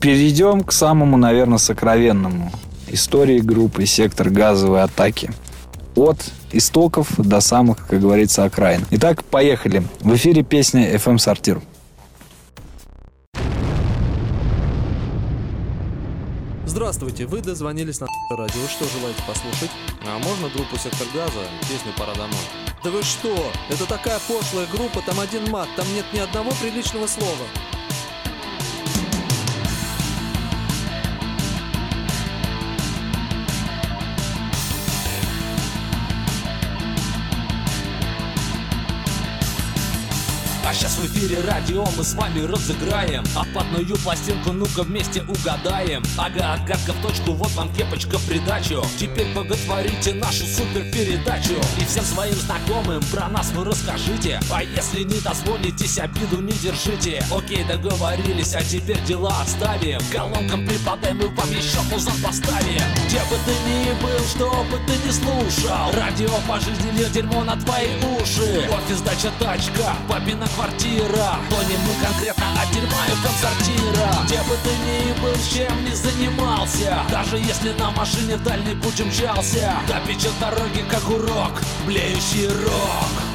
перейдем 0.00 0.62
к 0.62 0.72
самому, 0.72 1.16
наверное, 1.16 1.58
сокровенному. 1.58 2.52
Истории 2.88 3.40
группы 3.40 3.86
«Сектор 3.86 4.30
газовой 4.30 4.82
атаки». 4.82 5.32
От 5.96 6.18
истоков 6.52 7.08
до 7.18 7.40
самых, 7.40 7.86
как 7.86 8.00
говорится, 8.00 8.44
окраин. 8.44 8.84
Итак, 8.90 9.24
поехали. 9.24 9.82
В 10.00 10.14
эфире 10.14 10.42
песня 10.42 10.94
FM 10.94 11.18
Сортир. 11.18 11.60
Здравствуйте, 16.94 17.26
вы 17.26 17.40
дозвонились 17.40 17.98
на 17.98 18.06
радио. 18.30 18.68
Что 18.68 18.84
желаете 18.84 19.20
послушать? 19.26 19.70
А 20.06 20.16
можно 20.20 20.48
группу 20.48 20.76
«Сектор 20.76 21.08
газа» 21.12 21.40
песню 21.62 21.92
«Пора 21.98 22.14
домой»? 22.14 22.38
Да 22.84 22.90
вы 22.90 23.02
что? 23.02 23.50
Это 23.68 23.84
такая 23.88 24.20
пошлая 24.28 24.66
группа, 24.66 25.02
там 25.02 25.18
один 25.18 25.50
мат, 25.50 25.68
там 25.74 25.92
нет 25.92 26.04
ни 26.12 26.20
одного 26.20 26.52
приличного 26.52 27.08
слова. 27.08 27.46
Сейчас 40.84 40.98
в 40.98 41.06
эфире 41.06 41.40
радио 41.48 41.84
мы 41.96 42.04
с 42.04 42.12
вами 42.14 42.40
разыграем 42.40 43.24
Отпадную 43.34 43.96
пластинку, 44.04 44.52
ну-ка 44.52 44.82
вместе 44.82 45.22
угадаем. 45.22 46.02
Ага, 46.18 46.54
отгадка 46.54 46.92
в 46.92 47.00
точку, 47.00 47.32
вот 47.32 47.50
вам 47.52 47.72
кепочка 47.74 48.18
в 48.18 48.26
придачу. 48.26 48.84
Теперь 48.98 49.32
боготворите 49.34 50.14
нашу 50.14 50.44
супер 50.46 50.82
передачу 50.92 51.54
И 51.80 51.84
всем 51.86 52.04
своим 52.04 52.34
знакомым 52.34 53.02
про 53.10 53.28
нас 53.28 53.50
вы 53.52 53.64
расскажите. 53.64 54.40
А 54.50 54.62
если 54.62 55.04
не 55.04 55.20
дозвонитесь, 55.20 55.98
обиду 55.98 56.42
не 56.42 56.52
держите. 56.52 57.24
Окей, 57.34 57.64
договорились, 57.64 58.54
а 58.54 58.62
теперь 58.62 59.00
дела 59.04 59.34
оставим. 59.40 60.00
Колонкам 60.12 60.66
припадаем 60.66 61.18
и 61.20 61.26
вам 61.26 61.50
еще 61.50 61.80
музон 61.90 62.14
поставим. 62.22 62.84
Где 63.06 63.20
бы 63.20 63.36
ты 63.46 63.52
ни 63.66 64.02
был, 64.02 64.24
что 64.28 64.50
бы 64.70 64.78
ты 64.86 64.92
ни 65.06 65.10
слушал. 65.10 65.92
Радио 65.94 66.30
по 66.46 66.60
жизни 66.60 66.90
льет 66.98 67.12
дерьмо 67.12 67.42
на 67.42 67.56
твои 67.56 67.88
уши. 68.20 68.68
Офис, 68.70 69.00
дача, 69.00 69.32
тачка, 69.38 69.94
папина 70.08 70.46
квартира 70.54 70.73
То 70.78 71.62
не 71.62 71.76
мы 71.76 71.94
конкретно, 72.04 72.44
а 72.60 72.74
дерьма 72.74 73.06
и 73.06 73.14
сортира 73.40 74.24
Где 74.24 74.38
бы 74.42 74.56
ты 74.62 74.70
ни 74.84 75.20
был, 75.20 75.34
чем 75.50 75.84
не 75.84 75.94
занимался. 75.94 76.98
Даже 77.10 77.38
если 77.38 77.72
на 77.78 77.90
машине 77.90 78.36
в 78.36 78.42
дальний 78.42 78.74
путь 78.74 79.00
умчался. 79.00 79.74
Да 79.88 80.00
печет 80.06 80.32
дороги, 80.40 80.84
как 80.90 81.08
урок, 81.08 81.62
блеющий 81.86 82.48
рок 82.48 83.33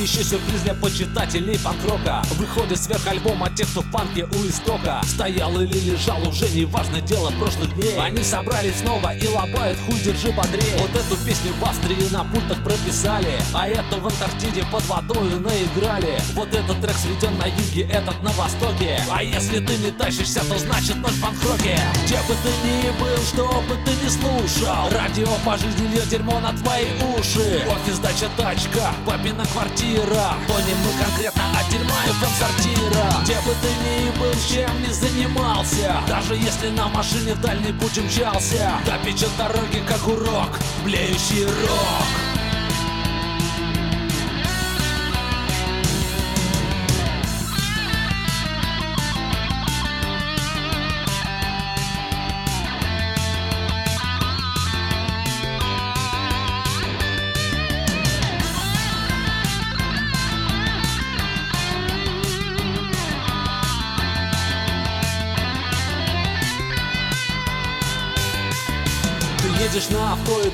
еще 0.00 0.24
сюрприз 0.24 0.62
для 0.62 0.74
почитателей 0.74 1.58
панк-рока 1.58 2.22
Выходит 2.36 2.80
сверх 2.80 3.06
альбома 3.06 3.50
тех, 3.50 3.68
кто 3.70 3.82
в 3.82 3.90
панке 3.90 4.24
у 4.24 4.48
истока. 4.48 5.02
Стоял 5.06 5.60
или 5.60 5.78
лежал, 5.78 6.26
уже 6.26 6.48
не 6.50 6.64
важно 6.64 7.00
дело 7.02 7.30
прошлых 7.38 7.74
дней. 7.74 7.98
Они 7.98 8.22
собрались 8.22 8.78
снова 8.78 9.14
и 9.14 9.26
лобают 9.28 9.78
хуй 9.86 9.98
держи 10.00 10.32
бодрее 10.32 10.78
Вот 10.78 10.90
эту 10.90 11.16
песню 11.24 11.52
в 11.60 11.64
Австрии 11.64 12.08
на 12.10 12.24
пультах 12.24 12.62
прописали. 12.64 13.40
А 13.52 13.68
эту 13.68 14.00
в 14.00 14.06
Антарктиде 14.06 14.64
под 14.72 14.86
водой 14.86 15.38
наиграли. 15.38 16.18
Вот 16.34 16.48
этот 16.48 16.80
трек 16.80 16.96
сведен 16.96 17.36
на 17.36 17.46
юге, 17.46 17.82
этот 17.92 18.22
на 18.22 18.30
востоке. 18.32 19.00
А 19.10 19.22
если 19.22 19.64
ты 19.64 19.76
не 19.76 19.90
тащишься, 19.90 20.40
то 20.48 20.58
значит 20.58 20.96
ноль 20.96 21.10
в 21.10 21.20
панк-роке 21.20 21.78
Где 22.04 22.16
бы 22.16 22.34
ты 22.42 22.50
ни 22.64 22.90
был, 22.98 23.22
что 23.24 23.46
бы 23.68 23.76
ты 23.84 23.92
ни 24.02 24.08
слушал 24.08 24.88
Радио 24.90 25.28
по 25.44 25.58
жизни 25.58 25.88
льет 25.88 26.08
дерьмо 26.08 26.40
на 26.40 26.52
твои 26.52 26.86
уши. 27.18 27.66
Офис, 27.68 27.98
дача, 27.98 28.28
тачка, 28.36 28.92
папина 29.04 29.44
квартира 29.46 29.89
То 29.96 30.60
не 30.60 30.74
мы 30.74 31.02
конкретно, 31.02 31.42
а 31.58 31.70
дерьма 31.70 31.96
и 32.06 32.12
сортира 32.38 33.22
Где 33.22 33.34
бы 33.40 33.54
ты 33.60 33.68
ни 33.84 34.18
был, 34.18 34.32
чем 34.48 34.82
не 34.82 34.92
занимался. 34.92 36.00
Даже 36.08 36.36
если 36.36 36.70
на 36.70 36.88
машине 36.88 37.34
в 37.34 37.40
дальний 37.40 37.72
путь 37.72 37.98
умчался. 37.98 38.72
Да 38.86 38.98
печет 39.04 39.30
дороги, 39.36 39.82
как 39.88 40.06
урок, 40.06 40.58
блеющий 40.84 41.44
рок 41.44 42.19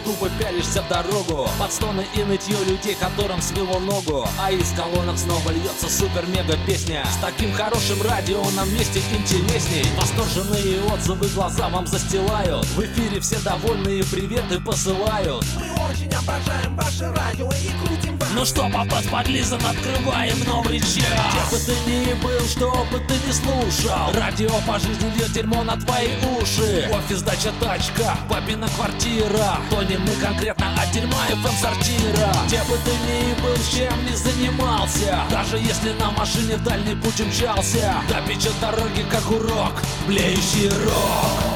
тупо 0.06 0.30
пялишься 0.38 0.82
в 0.82 0.88
дорогу. 0.88 1.48
Под 1.58 1.72
стоны 1.72 2.06
и 2.14 2.22
нытье 2.22 2.56
людей, 2.64 2.94
которым 2.94 3.42
свело 3.42 3.80
ногу. 3.80 4.26
А 4.38 4.52
из 4.52 4.70
колонок 4.70 5.18
снова 5.18 5.50
льется 5.50 5.90
супер-мега 5.90 6.56
песня. 6.64 7.04
С 7.12 7.16
таким 7.16 7.52
хорошим 7.52 8.00
радио 8.02 8.40
нам 8.52 8.68
вместе 8.68 9.00
интересней 9.00 9.84
Восторженные 9.98 10.80
отзывы 10.92 11.26
глаза 11.28 11.68
вам 11.68 11.86
застилают. 11.86 12.64
В 12.66 12.80
эфире 12.80 13.20
все 13.20 13.38
довольные 13.40 14.04
приветы 14.04 14.60
посылают. 14.60 15.44
Мы 15.56 15.66
очень 15.90 16.12
обожаем 16.14 16.76
ваше 16.76 17.12
радио 17.12 17.50
и 17.50 17.86
крутим. 17.86 18.05
Ну 18.36 18.44
что, 18.44 18.68
попасть 18.68 19.10
подлизан, 19.10 19.60
открываем 19.64 20.36
новый 20.46 20.78
час 20.78 20.92
Где 20.92 21.50
бы 21.50 21.58
ты 21.64 21.90
ни 21.90 22.12
был, 22.22 22.46
что 22.46 22.86
бы 22.92 22.98
ты 23.00 23.14
ни 23.26 23.32
слушал 23.32 24.12
Радио 24.12 24.50
по 24.66 24.78
жизни 24.78 25.10
льет 25.16 25.32
дерьмо 25.32 25.62
на 25.62 25.76
твои 25.76 26.08
уши. 26.38 26.88
Офис, 26.92 27.22
дача, 27.22 27.50
тачка, 27.60 28.16
папина 28.28 28.68
квартира. 28.76 29.58
То 29.70 29.82
не 29.82 29.96
мы 29.96 30.12
конкретно, 30.20 30.66
а 30.78 30.86
дерьма 30.92 31.26
и 31.28 31.62
сортира. 31.62 32.30
Где 32.46 32.58
бы 32.64 32.76
ты 32.84 32.90
ни 33.06 33.40
был, 33.40 33.56
чем 33.72 34.04
не 34.04 34.14
занимался 34.14 35.20
Даже 35.30 35.56
если 35.56 35.92
на 35.94 36.10
машине 36.10 36.56
в 36.56 36.62
дальний 36.62 36.94
путь 36.94 37.20
умчался. 37.20 37.94
Да 38.08 38.20
печет 38.20 38.54
дороги, 38.60 39.04
как 39.10 39.30
урок, 39.30 39.72
блеющий 40.06 40.68
рок 40.68 41.55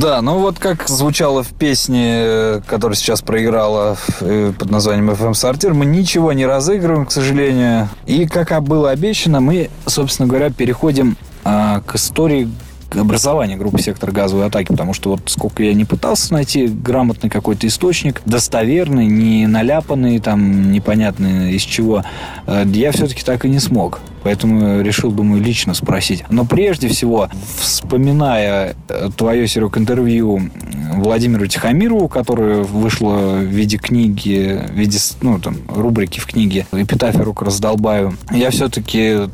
Да, 0.00 0.22
ну 0.22 0.38
вот 0.38 0.58
как 0.58 0.88
звучало 0.88 1.42
в 1.42 1.50
песне, 1.50 2.22
э, 2.24 2.60
которая 2.66 2.96
сейчас 2.96 3.20
проиграла 3.20 3.98
э, 4.22 4.50
под 4.58 4.70
названием 4.70 5.10
FM 5.10 5.34
Сортир, 5.34 5.74
мы 5.74 5.84
ничего 5.84 6.32
не 6.32 6.46
разыгрываем, 6.46 7.04
к 7.04 7.12
сожалению. 7.12 7.90
И 8.06 8.26
как 8.26 8.62
было 8.62 8.92
обещано, 8.92 9.40
мы, 9.40 9.68
собственно 9.84 10.26
говоря, 10.26 10.48
переходим 10.48 11.18
а, 11.44 11.82
к 11.82 11.96
истории 11.96 12.50
образования 12.94 13.56
группы 13.56 13.80
«Сектор 13.80 14.10
газовой 14.12 14.46
атаки», 14.46 14.68
потому 14.68 14.94
что 14.94 15.10
вот 15.10 15.20
сколько 15.26 15.62
я 15.62 15.74
не 15.74 15.84
пытался 15.84 16.32
найти 16.32 16.66
грамотный 16.66 17.30
какой-то 17.30 17.66
источник, 17.66 18.22
достоверный, 18.24 19.06
не 19.06 19.46
наляпанный, 19.46 20.18
там, 20.20 20.72
непонятно 20.72 21.50
из 21.50 21.62
чего, 21.62 22.04
э, 22.46 22.64
я 22.66 22.92
все-таки 22.92 23.22
так 23.24 23.44
и 23.44 23.48
не 23.48 23.58
смог. 23.58 24.00
Поэтому 24.22 24.82
решил, 24.82 25.10
думаю, 25.10 25.42
лично 25.42 25.72
спросить. 25.72 26.24
Но 26.28 26.44
прежде 26.44 26.88
всего, 26.88 27.28
вспоминая 27.58 28.76
э, 28.88 29.08
твое, 29.16 29.48
Серег, 29.48 29.78
интервью 29.78 30.50
Владимиру 30.94 31.46
Тихомирову, 31.46 32.08
которое 32.08 32.62
вышло 32.62 33.38
в 33.38 33.44
виде 33.44 33.78
книги, 33.78 34.60
в 34.68 34.72
виде, 34.72 34.98
ну, 35.22 35.38
там, 35.38 35.56
рубрики 35.68 36.20
в 36.20 36.26
книге 36.26 36.66
«Эпитафия 36.72 37.24
рук 37.24 37.42
раздолбаю», 37.42 38.14
я 38.30 38.50
все-таки, 38.50 39.28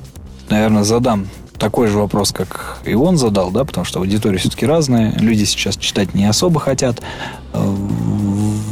наверное, 0.49 0.85
задам 0.85 1.27
такой 1.59 1.89
же 1.89 1.99
вопрос, 1.99 2.33
как 2.33 2.79
и 2.85 2.95
он 2.95 3.17
задал, 3.17 3.51
да, 3.51 3.65
потому 3.65 3.85
что 3.85 4.01
аудитория 4.01 4.39
все-таки 4.39 4.67
разная, 4.67 5.13
люди 5.19 5.45
сейчас 5.45 5.77
читать 5.77 6.15
не 6.15 6.25
особо 6.25 6.61
хотят. 6.61 7.03
Э, 7.53 7.75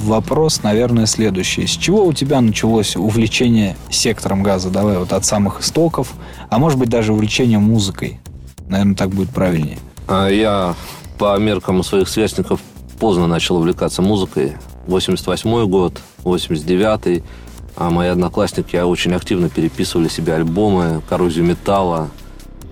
вопрос, 0.04 0.62
наверное, 0.62 1.06
следующий. 1.06 1.66
С 1.66 1.72
чего 1.72 2.04
у 2.04 2.12
тебя 2.12 2.40
началось 2.40 2.96
увлечение 2.96 3.76
сектором 3.90 4.42
газа? 4.42 4.70
Давай 4.70 4.98
вот 4.98 5.12
от 5.12 5.24
самых 5.24 5.60
истоков, 5.60 6.12
а 6.50 6.58
может 6.58 6.78
быть 6.78 6.88
даже 6.88 7.12
увлечение 7.12 7.58
музыкой. 7.58 8.20
Наверное, 8.68 8.94
так 8.94 9.10
будет 9.10 9.30
правильнее. 9.30 9.78
А 10.08 10.28
Я 10.28 10.74
по 11.18 11.38
меркам 11.38 11.82
своих 11.82 12.08
сверстников 12.08 12.60
поздно 12.98 13.26
начал 13.26 13.56
увлекаться 13.56 14.02
музыкой. 14.02 14.56
88 14.86 15.66
год, 15.66 16.00
89 16.24 17.22
а 17.76 17.90
мои 17.90 18.08
одноклассники 18.08 18.76
очень 18.76 19.14
активно 19.14 19.48
переписывали 19.48 20.08
себе 20.08 20.34
альбомы, 20.34 21.02
коррозию 21.08 21.44
металла, 21.44 22.08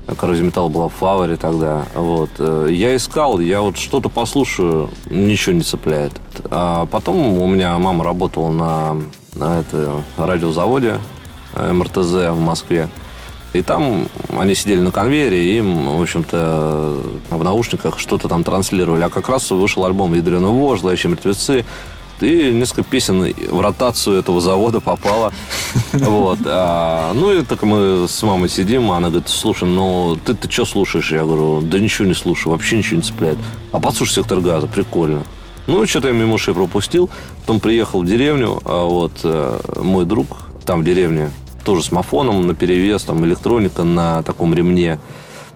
Коррозия 0.06 0.44
металла 0.44 0.68
была 0.68 0.88
в 0.88 0.92
фаворе 0.92 1.36
тогда. 1.36 1.84
Вот. 1.94 2.30
Э, 2.38 2.68
я 2.70 2.96
искал, 2.96 3.38
я 3.38 3.60
вот 3.60 3.76
что-то 3.76 4.08
послушаю, 4.08 4.90
ничего 5.08 5.54
не 5.54 5.62
цепляет. 5.62 6.12
А 6.50 6.86
потом 6.86 7.40
у 7.40 7.46
меня 7.46 7.78
мама 7.78 8.04
работала 8.04 8.50
на, 8.50 8.96
на 9.34 9.60
это, 9.60 10.02
радиозаводе 10.16 10.98
э, 11.54 11.72
МРТЗ 11.72 12.30
в 12.30 12.40
Москве. 12.40 12.88
И 13.52 13.62
там 13.62 14.08
они 14.30 14.54
сидели 14.54 14.80
на 14.80 14.90
конвейере, 14.90 15.44
и 15.44 15.58
им, 15.58 15.98
в 15.98 16.02
общем-то, 16.02 17.02
в 17.30 17.44
наушниках 17.44 17.98
что-то 17.98 18.28
там 18.28 18.44
транслировали. 18.44 19.02
А 19.02 19.10
как 19.10 19.28
раз 19.28 19.50
вышел 19.50 19.84
альбом 19.84 20.14
«Ядреный 20.14 20.48
вождь», 20.48 20.80
«Зловещие 20.80 21.10
мертвецы», 21.10 21.64
и 22.22 22.52
несколько 22.52 22.82
песен 22.82 23.34
в 23.50 23.60
ротацию 23.60 24.18
этого 24.18 24.40
завода 24.40 24.80
попало. 24.80 25.32
Вот. 25.92 26.38
А, 26.44 27.12
ну, 27.14 27.32
и 27.32 27.42
так 27.42 27.62
мы 27.62 28.06
с 28.08 28.22
мамой 28.22 28.48
сидим, 28.48 28.90
она 28.90 29.08
говорит, 29.08 29.28
слушай, 29.28 29.68
ну, 29.68 30.18
ты, 30.24 30.34
ты 30.34 30.50
что 30.50 30.64
слушаешь? 30.64 31.12
Я 31.12 31.24
говорю, 31.24 31.60
да 31.60 31.78
ничего 31.78 32.06
не 32.06 32.14
слушаю, 32.14 32.52
вообще 32.52 32.78
ничего 32.78 32.96
не 32.96 33.02
цепляет. 33.02 33.38
А 33.72 33.80
послушай 33.80 34.14
«Сектор 34.14 34.40
газа», 34.40 34.66
прикольно. 34.66 35.22
Ну, 35.66 35.86
что-то 35.86 36.08
я 36.08 36.14
мимо 36.14 36.34
ушей 36.34 36.54
пропустил. 36.54 37.08
Потом 37.40 37.60
приехал 37.60 38.02
в 38.02 38.06
деревню, 38.06 38.60
а 38.64 38.84
вот 38.84 39.12
э, 39.22 39.60
мой 39.82 40.04
друг 40.04 40.26
там 40.64 40.80
в 40.80 40.84
деревне 40.84 41.30
тоже 41.64 41.84
с 41.84 41.92
мафоном 41.92 42.46
на 42.46 42.54
перевес, 42.54 43.02
там 43.04 43.24
электроника 43.24 43.84
на 43.84 44.22
таком 44.22 44.54
ремне, 44.54 44.98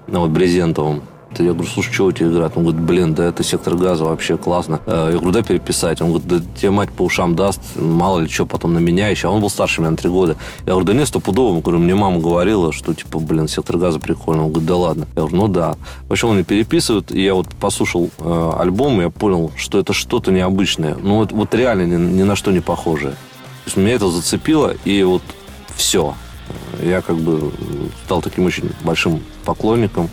на 0.07 0.21
вот 0.21 0.31
брезентовом. 0.31 1.03
Я 1.43 1.53
говорю, 1.53 1.69
слушай, 1.69 1.93
что 1.93 2.07
у 2.07 2.13
тебя 2.13 2.29
играет? 2.29 2.53
Он 2.57 2.65
говорит, 2.65 2.81
блин, 2.81 3.15
да 3.15 3.25
это 3.25 3.43
сектор 3.43 3.77
газа 3.77 4.05
вообще 4.05 4.37
классно. 4.37 4.81
Э, 4.87 5.11
я 5.13 5.19
говорю, 5.19 5.33
да 5.33 5.43
переписать. 5.43 6.01
Он 6.01 6.11
говорит, 6.11 6.29
да 6.29 6.41
тебе 6.59 6.71
мать 6.71 6.91
по 6.91 7.03
ушам 7.03 7.35
даст, 7.35 7.61
мало 7.77 8.21
ли 8.21 8.29
что, 8.29 8.47
потом 8.47 8.75
на 8.75 8.79
меня 8.79 9.09
еще. 9.09 9.29
А 9.29 9.31
он 9.31 9.41
был 9.41 9.51
старше 9.51 9.81
меня 9.81 9.91
на 9.91 9.97
три 9.97 10.11
года. 10.11 10.37
Я 10.65 10.73
говорю, 10.73 10.87
да 10.87 10.93
нет, 10.93 11.09
стопудово. 11.09 11.57
Я 11.57 11.63
говорю, 11.63 11.79
мне 11.79 11.95
мама 11.95 12.21
говорила, 12.21 12.73
что 12.73 12.95
типа, 12.95 13.19
блин, 13.19 13.49
сектор 13.49 13.77
газа 13.77 13.99
прикольно. 13.99 14.45
Он 14.45 14.51
говорит, 14.51 14.69
да 14.69 14.77
ладно. 14.77 15.07
Я 15.17 15.23
говорю, 15.23 15.37
ну 15.37 15.49
да. 15.49 15.77
В 16.09 16.13
общем, 16.13 16.29
он 16.29 16.35
мне 16.37 16.45
переписывает, 16.45 17.13
и 17.13 17.23
я 17.23 17.35
вот 17.35 17.49
послушал 17.61 18.11
э, 18.19 18.53
альбом, 18.59 19.01
и 19.01 19.05
я 19.05 19.11
понял, 19.11 19.53
что 19.57 19.79
это 19.79 19.93
что-то 19.93 20.33
необычное. 20.33 20.97
Ну 21.03 21.17
вот, 21.17 21.33
вот 21.33 21.55
реально 21.55 21.97
ни, 21.97 22.19
ни 22.19 22.23
на 22.23 22.37
что 22.37 22.53
не 22.53 22.61
похожее. 22.61 23.13
То 23.13 23.67
есть 23.67 23.77
меня 23.77 23.95
это 23.95 24.09
зацепило, 24.09 24.75
и 24.85 25.03
вот 25.03 25.23
все. 25.75 26.15
Я 26.83 27.01
как 27.01 27.17
бы 27.17 27.51
стал 28.05 28.23
таким 28.23 28.47
очень 28.47 28.71
большим 28.85 29.23
поклонником. 29.45 30.09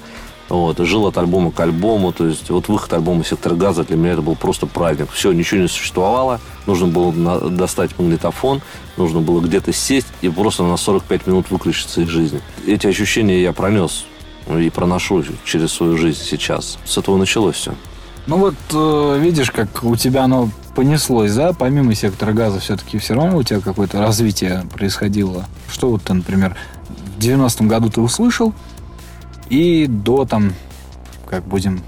Вот, 0.54 0.80
и 0.80 0.86
жил 0.86 1.08
от 1.08 1.18
альбома 1.18 1.50
к 1.50 1.60
альбому. 1.60 2.12
То 2.12 2.28
есть 2.28 2.52
вот 2.52 2.68
выход 2.68 2.94
альбома 2.94 3.26
«Сектор 3.26 3.56
газа» 3.56 3.84
для 3.84 3.98
меня 3.98 4.12
это 4.12 4.22
был 4.22 4.36
просто 4.36 4.68
праздник. 4.68 5.10
Все, 5.12 5.32
ничего 5.32 5.62
не 5.62 5.68
существовало. 5.68 6.40
Нужно 6.68 6.86
было 6.86 7.50
достать 7.50 7.98
магнитофон, 7.98 8.62
нужно 8.96 9.20
было 9.20 9.42
где-то 9.42 9.74
сесть 9.74 10.06
и 10.22 10.30
просто 10.30 10.62
на 10.62 10.78
45 10.78 11.26
минут 11.26 11.50
выключиться 11.50 12.02
из 12.02 12.08
жизни. 12.08 12.40
Эти 12.68 12.86
ощущения 12.86 13.42
я 13.42 13.52
пронес 13.52 14.06
и 14.48 14.70
проношу 14.70 15.24
через 15.44 15.72
свою 15.72 15.98
жизнь 15.98 16.22
сейчас. 16.22 16.78
С 16.86 17.00
этого 17.00 17.18
началось 17.18 17.56
все. 17.56 17.74
Ну 18.28 18.38
вот, 18.38 18.54
э, 18.74 19.20
видишь, 19.20 19.50
как 19.50 19.84
у 19.84 19.96
тебя 19.96 20.26
оно 20.26 20.52
понеслось, 20.76 21.34
да? 21.34 21.54
Помимо 21.54 21.96
сектора 21.96 22.32
газа 22.32 22.60
все-таки 22.60 23.00
все 23.00 23.16
равно 23.16 23.38
у 23.38 23.44
тебя 23.44 23.60
какое-то 23.60 24.00
развитие 24.00 24.68
происходило. 24.72 25.46
Что 25.72 25.90
вот 25.90 26.04
ты, 26.04 26.14
например, 26.14 26.56
в 27.18 27.20
90-м 27.20 27.68
году 27.68 27.90
ты 27.90 28.02
услышал, 28.02 28.54
и 29.50 29.88
до 29.88 30.26
там, 30.26 30.54
как 31.30 31.44
будем 31.46 31.82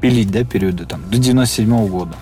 пилить, 0.00 0.30
да, 0.30 0.44
периоды 0.44 0.86
там, 0.86 1.02
до 1.10 1.18
97 1.18 1.70
-го 1.70 1.88
года. 1.88 2.16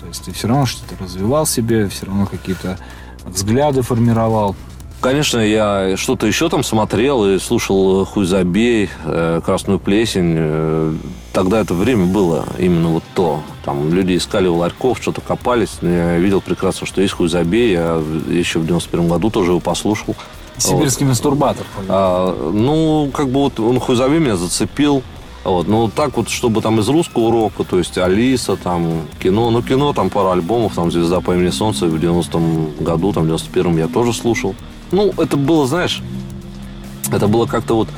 То 0.00 0.06
есть 0.06 0.24
ты 0.24 0.32
все 0.32 0.48
равно 0.48 0.66
что-то 0.66 1.02
развивал 1.02 1.46
себе, 1.46 1.88
все 1.88 2.06
равно 2.06 2.26
какие-то 2.26 2.78
взгляды 3.24 3.82
формировал. 3.82 4.56
Конечно, 5.02 5.40
я 5.40 5.96
что-то 5.96 6.28
еще 6.28 6.48
там 6.48 6.62
смотрел 6.62 7.26
и 7.26 7.40
слушал 7.40 8.04
«Хуй 8.04 8.24
забей», 8.24 8.88
э, 9.04 9.40
«Красную 9.44 9.80
плесень». 9.80 10.34
Э, 10.36 10.94
тогда 11.32 11.60
это 11.60 11.74
время 11.74 12.06
было 12.06 12.46
именно 12.56 12.88
вот 12.88 13.02
то. 13.16 13.42
Там 13.64 13.92
люди 13.92 14.16
искали 14.16 14.46
у 14.46 14.54
ларьков, 14.54 14.98
что-то 15.02 15.20
копались. 15.20 15.78
Я 15.82 16.18
видел 16.18 16.40
прекрасно, 16.40 16.86
что 16.86 17.02
есть 17.02 17.14
«Хуй 17.14 17.28
забей». 17.28 17.72
Я 17.72 18.00
еще 18.28 18.60
в 18.60 18.66
91 18.66 19.08
году 19.08 19.30
тоже 19.30 19.50
его 19.50 19.58
послушал. 19.58 20.14
Сибирский 20.58 21.04
вот. 21.06 21.10
мастурбатор. 21.10 21.66
А, 21.88 22.50
ну, 22.52 23.10
как 23.12 23.28
бы 23.28 23.40
вот 23.40 23.60
он 23.60 23.80
«Хуй 23.80 23.96
забей» 23.96 24.20
меня 24.20 24.36
зацепил. 24.36 25.02
Вот, 25.44 25.66
ну, 25.66 25.88
так 25.88 26.16
вот, 26.16 26.28
чтобы 26.28 26.62
там 26.62 26.78
из 26.78 26.88
русского 26.88 27.24
урока, 27.24 27.64
то 27.64 27.78
есть 27.78 27.98
Алиса, 27.98 28.56
там, 28.56 29.08
кино, 29.20 29.50
ну, 29.50 29.60
кино, 29.60 29.92
там, 29.92 30.08
пару 30.08 30.30
альбомов, 30.30 30.74
там, 30.74 30.92
«Звезда 30.92 31.20
по 31.20 31.34
имени 31.34 31.50
Солнце» 31.50 31.86
в 31.86 31.94
90-м 31.96 32.84
году, 32.84 33.12
там, 33.12 33.26
в 33.26 33.32
91-м 33.32 33.76
я 33.76 33.88
тоже 33.88 34.12
слушал. 34.12 34.54
Ну, 34.92 35.12
это 35.16 35.36
было, 35.36 35.66
знаешь, 35.66 36.00
это 37.10 37.26
было 37.26 37.46
как-то 37.46 37.74
вот 37.74 37.88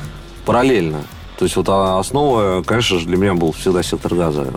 параллельно. 0.45 1.03
То 1.37 1.45
есть 1.45 1.55
вот 1.57 1.67
а 1.69 1.99
основа, 1.99 2.63
конечно 2.63 2.99
же, 2.99 3.05
для 3.05 3.17
меня 3.17 3.33
был 3.33 3.51
всегда 3.51 3.83
сектор 3.83 4.15
газа. 4.15 4.53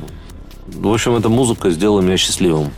В 0.66 0.92
общем, 0.92 1.16
эта 1.16 1.28
музыка 1.28 1.70
сделала 1.70 2.01
меня 2.01 2.16
счастливым. 2.16 2.70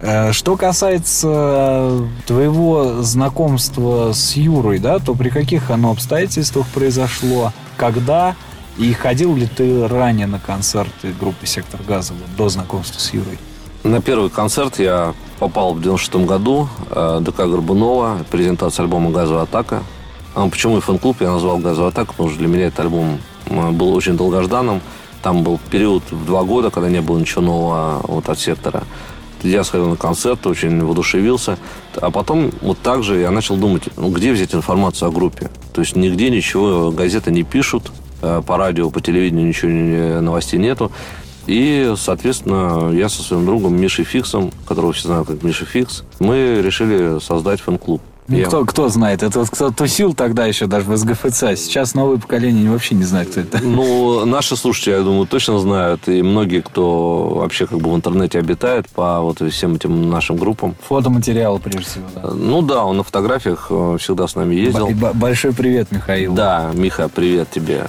Э, 0.00 0.32
что 0.32 0.56
касается 0.56 2.08
твоего 2.26 3.02
знакомства 3.02 4.12
с 4.12 4.36
Юрой, 4.36 4.78
да, 4.78 4.98
то 4.98 5.14
при 5.14 5.28
каких 5.28 5.70
оно 5.70 5.90
обстоятельствах 5.90 6.66
произошло, 6.68 7.52
когда 7.76 8.36
и 8.76 8.92
ходил 8.92 9.34
ли 9.34 9.46
ты 9.46 9.88
ранее 9.88 10.28
на 10.28 10.38
концерты 10.38 11.12
группы 11.18 11.46
«Сектор 11.46 11.80
газа» 11.86 12.14
до 12.36 12.48
знакомства 12.48 13.00
с 13.00 13.12
Юрой? 13.12 13.38
На 13.82 14.00
первый 14.00 14.30
концерт 14.30 14.78
я 14.78 15.14
попал 15.40 15.74
в 15.74 15.82
96 15.82 16.26
году. 16.26 16.68
Э, 16.90 17.18
ДК 17.20 17.38
Горбунова, 17.38 18.18
презентация 18.30 18.84
альбома 18.84 19.10
«Газовая 19.10 19.44
атака». 19.44 19.82
А 20.34 20.48
почему 20.48 20.78
и 20.78 20.80
фэн-клуб 20.80 21.16
я 21.20 21.32
назвал 21.32 21.58
«Газовая 21.58 21.90
атака», 21.90 22.12
потому 22.12 22.28
что 22.28 22.38
для 22.38 22.46
меня 22.46 22.66
этот 22.66 22.80
альбом 22.80 23.18
э, 23.46 23.70
был 23.70 23.92
очень 23.94 24.16
долгожданным. 24.16 24.80
Там 25.22 25.42
был 25.42 25.58
период 25.70 26.04
в 26.12 26.24
два 26.26 26.44
года, 26.44 26.70
когда 26.70 26.88
не 26.88 27.00
было 27.00 27.18
ничего 27.18 27.42
нового 27.42 28.00
вот 28.04 28.28
от 28.28 28.38
сектора. 28.38 28.84
Я 29.42 29.64
сходил 29.64 29.88
на 29.88 29.96
концерт, 29.96 30.46
очень 30.46 30.84
воодушевился. 30.84 31.58
А 31.96 32.10
потом 32.10 32.50
вот 32.60 32.78
так 32.78 33.02
же 33.02 33.18
я 33.18 33.30
начал 33.30 33.56
думать, 33.56 33.84
ну, 33.96 34.10
где 34.10 34.32
взять 34.32 34.54
информацию 34.54 35.08
о 35.08 35.12
группе. 35.12 35.50
То 35.72 35.80
есть 35.80 35.96
нигде 35.96 36.30
ничего, 36.30 36.90
газеты 36.90 37.30
не 37.30 37.42
пишут, 37.42 37.92
э, 38.22 38.42
по 38.46 38.56
радио, 38.56 38.90
по 38.90 39.00
телевидению 39.00 39.48
ничего 39.48 40.20
новостей 40.20 40.58
нету. 40.58 40.90
И, 41.48 41.94
соответственно, 41.96 42.92
я 42.92 43.08
со 43.08 43.22
своим 43.22 43.46
другом 43.46 43.80
Мишей 43.80 44.04
Фиксом, 44.04 44.52
которого 44.66 44.92
все 44.92 45.08
знают 45.08 45.28
как 45.28 45.42
Миша 45.42 45.64
Фикс, 45.64 46.04
мы 46.20 46.60
решили 46.62 47.18
создать 47.20 47.60
фэн-клуб. 47.60 48.02
Ну, 48.28 48.44
кто, 48.44 48.64
кто 48.66 48.88
знает? 48.90 49.22
Это 49.22 49.38
вот 49.40 49.48
кто 49.50 49.70
тусил 49.70 50.12
тогда 50.14 50.44
еще 50.46 50.66
даже 50.66 50.84
в 50.84 50.96
СГФЦ. 50.96 51.56
Сейчас 51.56 51.94
новое 51.94 52.18
поколение 52.18 52.70
вообще 52.70 52.94
не 52.94 53.04
знает, 53.04 53.30
кто 53.30 53.40
это. 53.40 53.58
Ну, 53.62 54.24
наши 54.26 54.54
слушатели, 54.56 54.92
я 54.96 55.00
думаю, 55.00 55.26
точно 55.26 55.58
знают. 55.58 56.06
И 56.08 56.22
многие, 56.22 56.60
кто 56.60 57.28
вообще 57.30 57.66
как 57.66 57.78
бы 57.78 57.90
в 57.90 57.96
интернете 57.96 58.38
обитает 58.38 58.88
по 58.90 59.20
вот 59.20 59.40
всем 59.50 59.76
этим 59.76 60.10
нашим 60.10 60.36
группам. 60.36 60.74
Фотоматериалы, 60.88 61.58
прежде 61.58 61.84
всего, 61.88 62.04
да. 62.14 62.30
Ну 62.34 62.60
да, 62.62 62.84
он 62.84 62.98
на 62.98 63.02
фотографиях 63.02 63.68
э, 63.70 63.96
всегда 63.98 64.28
с 64.28 64.34
нами 64.34 64.54
ездил. 64.54 64.88
Б- 64.88 65.12
большой 65.14 65.52
привет, 65.54 65.90
Михаил. 65.90 66.34
Да, 66.34 66.70
Миха, 66.74 67.08
привет 67.08 67.50
тебе. 67.50 67.86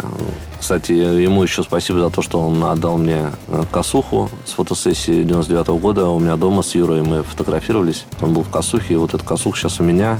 Кстати, 0.59 0.91
ему 0.91 1.41
еще 1.43 1.63
спасибо 1.63 1.99
за 1.99 2.09
то, 2.09 2.21
что 2.21 2.41
он 2.41 2.63
отдал 2.63 2.97
мне 2.97 3.31
э, 3.47 3.63
косуху 3.71 4.29
с 4.45 4.51
фотосессии 4.51 5.23
99 5.23 5.67
-го 5.67 5.79
года. 5.79 6.07
У 6.09 6.19
меня 6.19 6.35
дома 6.35 6.63
с 6.63 6.75
Юрой 6.75 7.01
мы 7.01 7.23
фотографировались. 7.23 8.05
Он 8.21 8.33
был 8.33 8.43
в 8.43 8.49
косухе, 8.49 8.95
и 8.95 8.97
вот 8.97 9.13
этот 9.13 9.25
косух 9.25 9.57
сейчас 9.57 9.79
у 9.79 9.83
меня. 9.83 10.19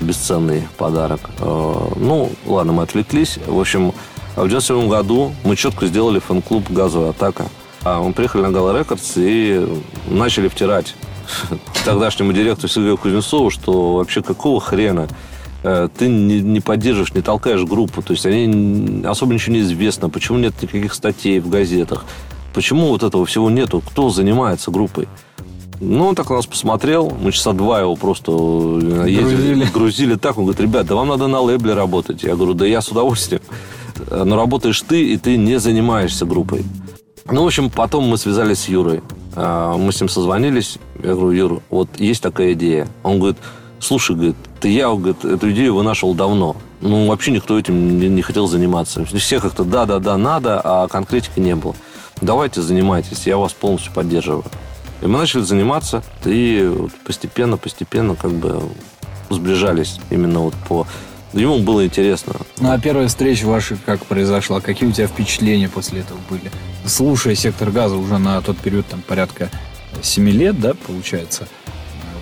Бесценный 0.00 0.66
подарок. 0.76 1.20
Э, 1.38 1.90
ну, 1.96 2.30
ладно, 2.44 2.72
мы 2.72 2.82
отвлеклись. 2.82 3.38
В 3.46 3.58
общем, 3.58 3.92
в 4.36 4.48
97 4.48 4.88
году 4.88 5.32
мы 5.44 5.56
четко 5.56 5.86
сделали 5.86 6.18
фэн-клуб 6.18 6.64
«Газовая 6.70 7.10
атака». 7.10 7.46
А 7.84 8.02
мы 8.02 8.12
приехали 8.12 8.42
на 8.42 8.50
Gala 8.50 8.76
Records 8.76 9.12
и 9.16 9.66
начали 10.06 10.48
втирать 10.48 10.94
тогдашнему 11.84 12.32
директору 12.32 12.68
Сергею 12.68 12.96
Кузнецову, 12.96 13.50
что 13.50 13.94
вообще 13.94 14.22
какого 14.22 14.60
хрена 14.60 15.08
ты 15.62 16.08
не, 16.08 16.40
не 16.40 16.60
поддерживаешь, 16.60 17.14
не 17.14 17.22
толкаешь 17.22 17.64
группу. 17.64 18.02
То 18.02 18.12
есть 18.12 18.26
они 18.26 19.04
особо 19.04 19.34
ничего 19.34 19.56
не 19.56 19.60
известно. 19.62 20.08
Почему 20.08 20.38
нет 20.38 20.54
никаких 20.62 20.94
статей 20.94 21.40
в 21.40 21.48
газетах? 21.48 22.04
Почему 22.54 22.88
вот 22.88 23.02
этого 23.02 23.26
всего 23.26 23.50
нету? 23.50 23.82
Кто 23.86 24.10
занимается 24.10 24.70
группой? 24.70 25.08
Ну, 25.80 26.06
он 26.08 26.14
так 26.14 26.28
на 26.30 26.36
нас 26.36 26.46
посмотрел. 26.46 27.12
Мы 27.22 27.30
часа 27.30 27.52
два 27.52 27.80
его 27.80 27.94
просто 27.94 28.32
э, 28.32 29.04
ездили, 29.08 29.54
Грузили. 29.54 29.64
грузили 29.72 30.14
так. 30.16 30.36
Он 30.38 30.44
говорит, 30.44 30.60
ребят, 30.60 30.86
да 30.86 30.96
вам 30.96 31.08
надо 31.08 31.28
на 31.28 31.40
лейбле 31.40 31.74
работать. 31.74 32.22
Я 32.24 32.34
говорю, 32.34 32.54
да 32.54 32.66
я 32.66 32.80
с 32.80 32.88
удовольствием. 32.88 33.42
Э, 34.08 34.24
Но 34.24 34.34
работаешь 34.36 34.80
ты, 34.82 35.12
и 35.12 35.16
ты 35.18 35.36
не 35.36 35.60
занимаешься 35.60 36.24
группой. 36.26 36.64
Ну, 37.30 37.44
в 37.44 37.46
общем, 37.46 37.70
потом 37.70 38.08
мы 38.08 38.16
связались 38.16 38.60
с 38.60 38.68
Юрой. 38.68 39.02
Мы 39.36 39.92
с 39.92 40.00
ним 40.00 40.08
созвонились. 40.08 40.78
Я 41.00 41.14
говорю, 41.14 41.30
Юр, 41.30 41.62
вот 41.70 41.88
есть 42.00 42.22
такая 42.22 42.54
идея. 42.54 42.88
Он 43.04 43.18
говорит, 43.18 43.36
слушай, 43.80 44.14
говорит, 44.14 44.36
ты 44.60 44.68
я, 44.68 44.88
говорит, 44.88 45.24
эту 45.24 45.50
идею 45.52 45.74
вынашивал 45.74 46.14
давно. 46.14 46.56
Ну, 46.80 47.08
вообще 47.08 47.32
никто 47.32 47.58
этим 47.58 47.98
не, 47.98 48.08
не 48.08 48.22
хотел 48.22 48.46
заниматься. 48.46 49.04
Все 49.04 49.40
как-то 49.40 49.64
да-да-да, 49.64 50.16
надо, 50.16 50.60
а 50.62 50.88
конкретики 50.88 51.40
не 51.40 51.54
было. 51.54 51.74
Давайте 52.20 52.62
занимайтесь, 52.62 53.26
я 53.26 53.36
вас 53.36 53.52
полностью 53.52 53.92
поддерживаю. 53.92 54.44
И 55.00 55.06
мы 55.06 55.18
начали 55.18 55.42
заниматься, 55.42 56.02
и 56.24 56.68
вот 56.76 56.92
постепенно-постепенно 57.04 58.16
как 58.16 58.32
бы 58.32 58.60
сближались 59.30 60.00
именно 60.10 60.40
вот 60.40 60.54
по... 60.68 60.86
Ему 61.32 61.58
было 61.58 61.84
интересно. 61.84 62.34
Ну, 62.58 62.72
а 62.72 62.78
первая 62.80 63.06
встреча 63.06 63.44
ваша 63.44 63.76
как 63.84 64.04
произошла? 64.06 64.60
Какие 64.60 64.88
у 64.88 64.92
тебя 64.92 65.06
впечатления 65.06 65.68
после 65.68 66.00
этого 66.00 66.18
были? 66.30 66.50
Слушая 66.86 67.34
«Сектор 67.34 67.70
газа» 67.70 67.96
уже 67.96 68.18
на 68.18 68.40
тот 68.40 68.56
период, 68.56 68.86
там, 68.86 69.02
порядка 69.02 69.50
7 70.02 70.28
лет, 70.30 70.58
да, 70.58 70.72
получается? 70.74 71.46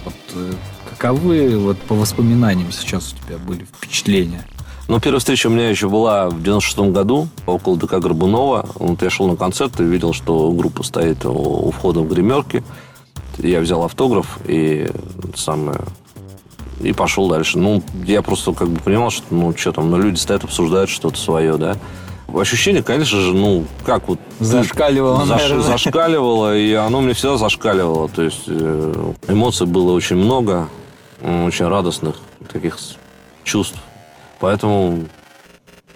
Вот 0.05 0.15
э, 0.35 0.53
каковы 0.97 1.59
вот 1.59 1.79
по 1.79 1.95
воспоминаниям 1.95 2.73
сейчас 2.73 3.13
у 3.13 3.27
тебя 3.27 3.39
были 3.39 3.65
впечатления? 3.65 4.45
Ну, 4.89 5.01
первая 5.01 5.19
встреча 5.19 5.49
у 5.49 5.51
меня 5.51 5.69
еще 5.69 5.89
была 5.89 6.29
в 6.29 6.43
96 6.43 6.93
году, 6.93 7.29
около 7.47 7.77
ДК 7.77 7.95
Горбунова. 7.95 8.69
Вот 8.77 9.03
я 9.03 9.11
шел 9.11 9.27
на 9.27 9.37
концерт 9.37 9.81
и 9.81 9.85
видел, 9.85 10.13
что 10.13 10.51
группа 10.53 10.85
стоит 10.85 11.25
у 11.25 11.71
входа 11.73 12.01
в 12.01 12.09
гримерке. 12.09 12.63
Я 13.39 13.61
взял 13.61 13.83
автограф 13.83 14.39
и 14.47 14.89
самое 15.35 15.81
и 16.81 16.93
пошел 16.93 17.29
дальше. 17.29 17.59
Ну, 17.59 17.83
я 18.05 18.23
просто 18.23 18.53
как 18.53 18.69
бы 18.69 18.79
понимал, 18.81 19.11
что, 19.11 19.25
ну, 19.31 19.57
что 19.57 19.73
там, 19.73 19.91
ну, 19.91 19.99
люди 19.99 20.19
стоят, 20.19 20.45
обсуждают 20.45 20.91
что-то 20.91 21.19
свое, 21.19 21.57
да. 21.57 21.77
Ощущение, 22.33 22.83
конечно 22.83 23.21
же, 23.21 23.33
ну, 23.33 23.65
как 23.85 24.09
вот... 24.09 24.19
Зашкаливало, 24.41 25.23
Заш- 25.23 25.29
наверное. 25.29 25.63
Зашкаливало, 25.63 26.57
и 26.57 26.73
оно 26.75 27.01
мне 27.01 27.15
всегда 27.15 27.39
зашкаливало. 27.39 28.09
То 28.09 28.23
есть 28.23 28.43
э, 28.47 29.05
эмоций 29.29 29.67
было 29.67 29.93
очень 29.93 30.17
много, 30.17 30.69
очень 31.27 31.67
радостных 31.67 32.17
таких 32.53 32.79
чувств. 33.45 33.79
Поэтому 34.39 35.07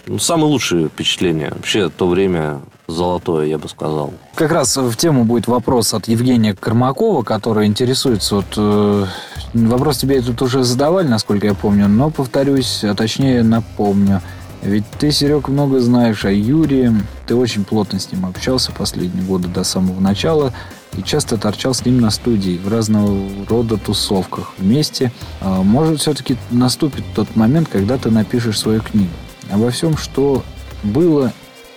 ну, 0.07 0.19
самые 0.19 0.47
лучшие 0.47 0.87
впечатления. 0.87 1.51
Вообще, 1.51 1.89
то 1.89 2.07
время 2.07 2.61
золотое, 2.87 3.45
я 3.45 3.57
бы 3.57 3.69
сказал. 3.69 4.13
Как 4.35 4.51
раз 4.51 4.75
в 4.75 4.95
тему 4.95 5.23
будет 5.23 5.47
вопрос 5.47 5.93
от 5.93 6.07
Евгения 6.07 6.53
Кормакова, 6.53 7.23
который 7.23 7.67
интересуется. 7.67 8.35
Вот, 8.35 8.53
э, 8.57 9.05
вопрос 9.53 9.99
тебе 9.99 10.21
тут 10.21 10.41
уже 10.41 10.63
задавали, 10.63 11.07
насколько 11.07 11.47
я 11.47 11.53
помню, 11.53 11.87
но 11.87 12.09
повторюсь, 12.09 12.83
а 12.83 12.95
точнее 12.95 13.43
напомню. 13.43 14.21
Ведь 14.61 14.83
ты, 14.99 15.11
Серег, 15.11 15.47
много 15.47 15.79
знаешь 15.79 16.23
о 16.25 16.31
Юрии, 16.31 16.91
ты 17.25 17.35
очень 17.35 17.63
плотно 17.63 17.99
с 17.99 18.11
ним 18.11 18.25
общался 18.25 18.71
последние 18.71 19.23
годы 19.23 19.47
до 19.47 19.63
самого 19.63 19.99
начала 19.99 20.53
и 20.97 21.03
часто 21.03 21.37
торчал 21.37 21.73
с 21.73 21.85
ним 21.85 22.01
на 22.01 22.11
студии 22.11 22.57
в 22.57 22.67
разного 22.67 23.17
рода 23.47 23.77
тусовках 23.77 24.53
вместе. 24.57 25.11
А, 25.39 25.63
Может, 25.63 25.99
все-таки 25.99 26.37
наступит 26.49 27.03
тот 27.15 27.35
момент, 27.35 27.69
когда 27.69 27.97
ты 27.97 28.11
напишешь 28.11 28.59
свою 28.59 28.81
книгу 28.81 29.11
обо 29.51 29.69
всем, 29.71 29.97
что 29.97 30.43
было 30.83 31.33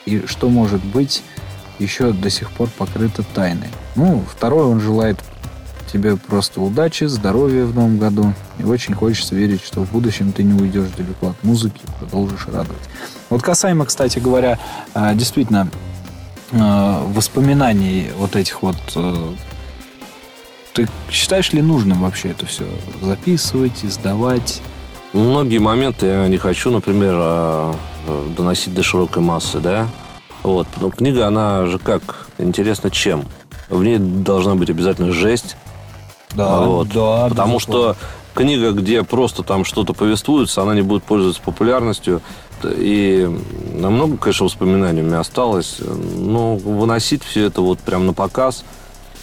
и 0.07 0.25
что 0.27 0.49
может 0.49 0.85
быть 0.85 1.23
еще 1.79 2.12
до 2.12 2.31
сих 2.31 2.51
пор 2.51 2.69
покрыто 2.77 3.25
тайной. 3.35 3.69
Ну, 3.97 4.25
второе, 4.31 4.67
он 4.67 4.81
желает 4.81 5.19
тебе 5.93 6.17
просто 6.17 6.61
удачи, 6.61 7.05
здоровья 7.05 7.65
в 7.65 7.75
новом 7.75 7.99
году. 7.99 8.33
И 8.59 8.65
очень 8.65 8.95
хочется 8.95 9.35
верить, 9.35 9.62
что 9.62 9.85
в 9.85 9.93
будущем 9.93 10.33
ты 10.33 10.43
не 10.43 10.53
уйдешь 10.61 10.89
далеко 10.97 11.29
от 11.31 11.45
музыки 11.45 11.81
и 11.85 11.99
продолжишь 12.01 12.47
радовать. 12.47 12.83
Вот 13.31 13.43
касаемо, 13.43 13.87
кстати 13.87 14.19
говоря, 14.19 14.59
э, 14.95 15.15
действительно, 15.15 15.69
воспоминаний 16.53 18.09
вот 18.18 18.36
этих 18.36 18.62
вот... 18.62 18.76
э, 18.97 19.32
Ты 20.72 20.88
считаешь 21.11 21.53
ли 21.53 21.62
нужным 21.62 22.03
вообще 22.03 22.30
это 22.30 22.47
все 22.47 22.64
записывать, 23.03 23.84
издавать? 23.84 24.61
Многие 25.12 25.59
моменты 25.59 26.07
я 26.07 26.28
не 26.28 26.38
хочу, 26.38 26.70
например, 26.70 27.14
а, 27.16 27.76
э, 28.07 28.26
доносить 28.36 28.74
до 28.74 28.82
широкой 28.82 29.22
массы, 29.22 29.61
да. 29.61 29.86
Вот. 30.42 30.66
Но 30.80 30.90
книга, 30.90 31.26
она 31.26 31.66
же 31.66 31.78
как? 31.78 32.26
Интересно 32.38 32.90
чем? 32.90 33.24
В 33.68 33.82
ней 33.84 33.99
должна 33.99 34.57
быть 34.57 34.70
обязательно 34.70 35.12
жесть. 35.12 35.57
Вот. 36.34 36.88
да, 36.88 37.28
Потому 37.28 37.55
безусловно. 37.59 37.95
что 37.95 38.07
книга, 38.35 38.72
где 38.72 39.03
просто 39.03 39.43
там 39.43 39.64
что-то 39.64 39.93
повествуется, 39.93 40.62
она 40.62 40.74
не 40.74 40.82
будет 40.82 41.05
пользоваться 41.05 41.41
популярностью. 41.43 42.20
И 42.64 43.28
намного, 43.74 44.16
конечно, 44.16 44.45
воспоминаний 44.45 45.03
меня 45.03 45.20
осталось. 45.20 45.78
Но 46.16 46.57
выносить 46.57 47.22
все 47.22 47.47
это 47.47 47.61
вот 47.61 47.78
прям 47.80 48.07
на 48.07 48.12
показ 48.12 48.64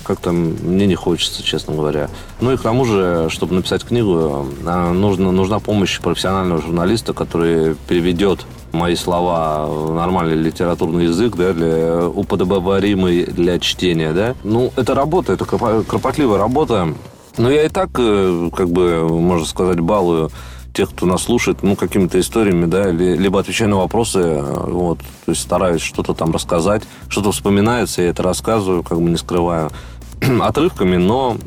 как-то 0.04 0.32
мне 0.32 0.88
не 0.88 0.96
хочется, 0.96 1.44
честно 1.44 1.76
говоря. 1.76 2.10
Ну 2.40 2.52
и 2.52 2.58
к 2.58 2.62
тому 2.62 2.86
же, 2.86 3.28
чтобы 3.30 3.56
написать 3.56 3.84
книгу, 3.84 4.48
а, 4.66 4.92
нужно, 4.92 5.32
нужна 5.32 5.60
помощь 5.60 6.00
профессионального 6.00 6.62
журналиста, 6.62 7.14
который 7.14 7.76
переведет 7.88 8.46
мои 8.72 8.96
слова 8.96 9.68
в 9.68 9.94
нормальный 9.94 10.36
литературный 10.36 11.06
язык, 11.06 11.36
да, 11.36 11.54
для 11.54 12.08
уподобоваримый 12.08 13.26
для 13.26 13.60
чтения, 13.60 14.12
да. 14.14 14.36
Ну, 14.44 14.72
это 14.76 14.96
работа, 14.96 15.34
это 15.34 15.46
кропо- 15.46 15.84
кропотливая 15.84 16.40
работа. 16.40 16.94
Но 17.42 17.50
я 17.50 17.64
и 17.66 17.70
так, 17.70 17.90
э, 17.98 18.50
как 18.56 18.70
бы, 18.70 19.08
можно 19.10 19.48
сказать, 19.48 19.80
балую 19.80 20.30
тех, 20.74 20.92
кто 20.92 21.08
нас 21.08 21.24
слушает, 21.24 21.64
ну, 21.64 21.76
какими-то 21.76 22.20
историями, 22.20 22.66
да, 22.68 22.92
ли- 22.92 23.18
либо 23.18 23.40
отвечаю 23.40 23.72
на 23.72 23.78
вопросы, 23.78 24.20
э, 24.20 24.64
вот, 24.68 25.00
то 25.00 25.32
есть 25.32 25.42
стараюсь 25.42 25.82
что-то 25.82 26.14
там 26.14 26.32
рассказать, 26.32 26.84
что-то 27.10 27.32
вспоминается, 27.32 28.04
я 28.04 28.10
это 28.10 28.22
рассказываю, 28.22 28.84
как 28.84 29.02
бы 29.02 29.10
не 29.10 29.18
скрываю, 29.18 29.72
отрывками, 30.40 30.98
но, 30.98 31.38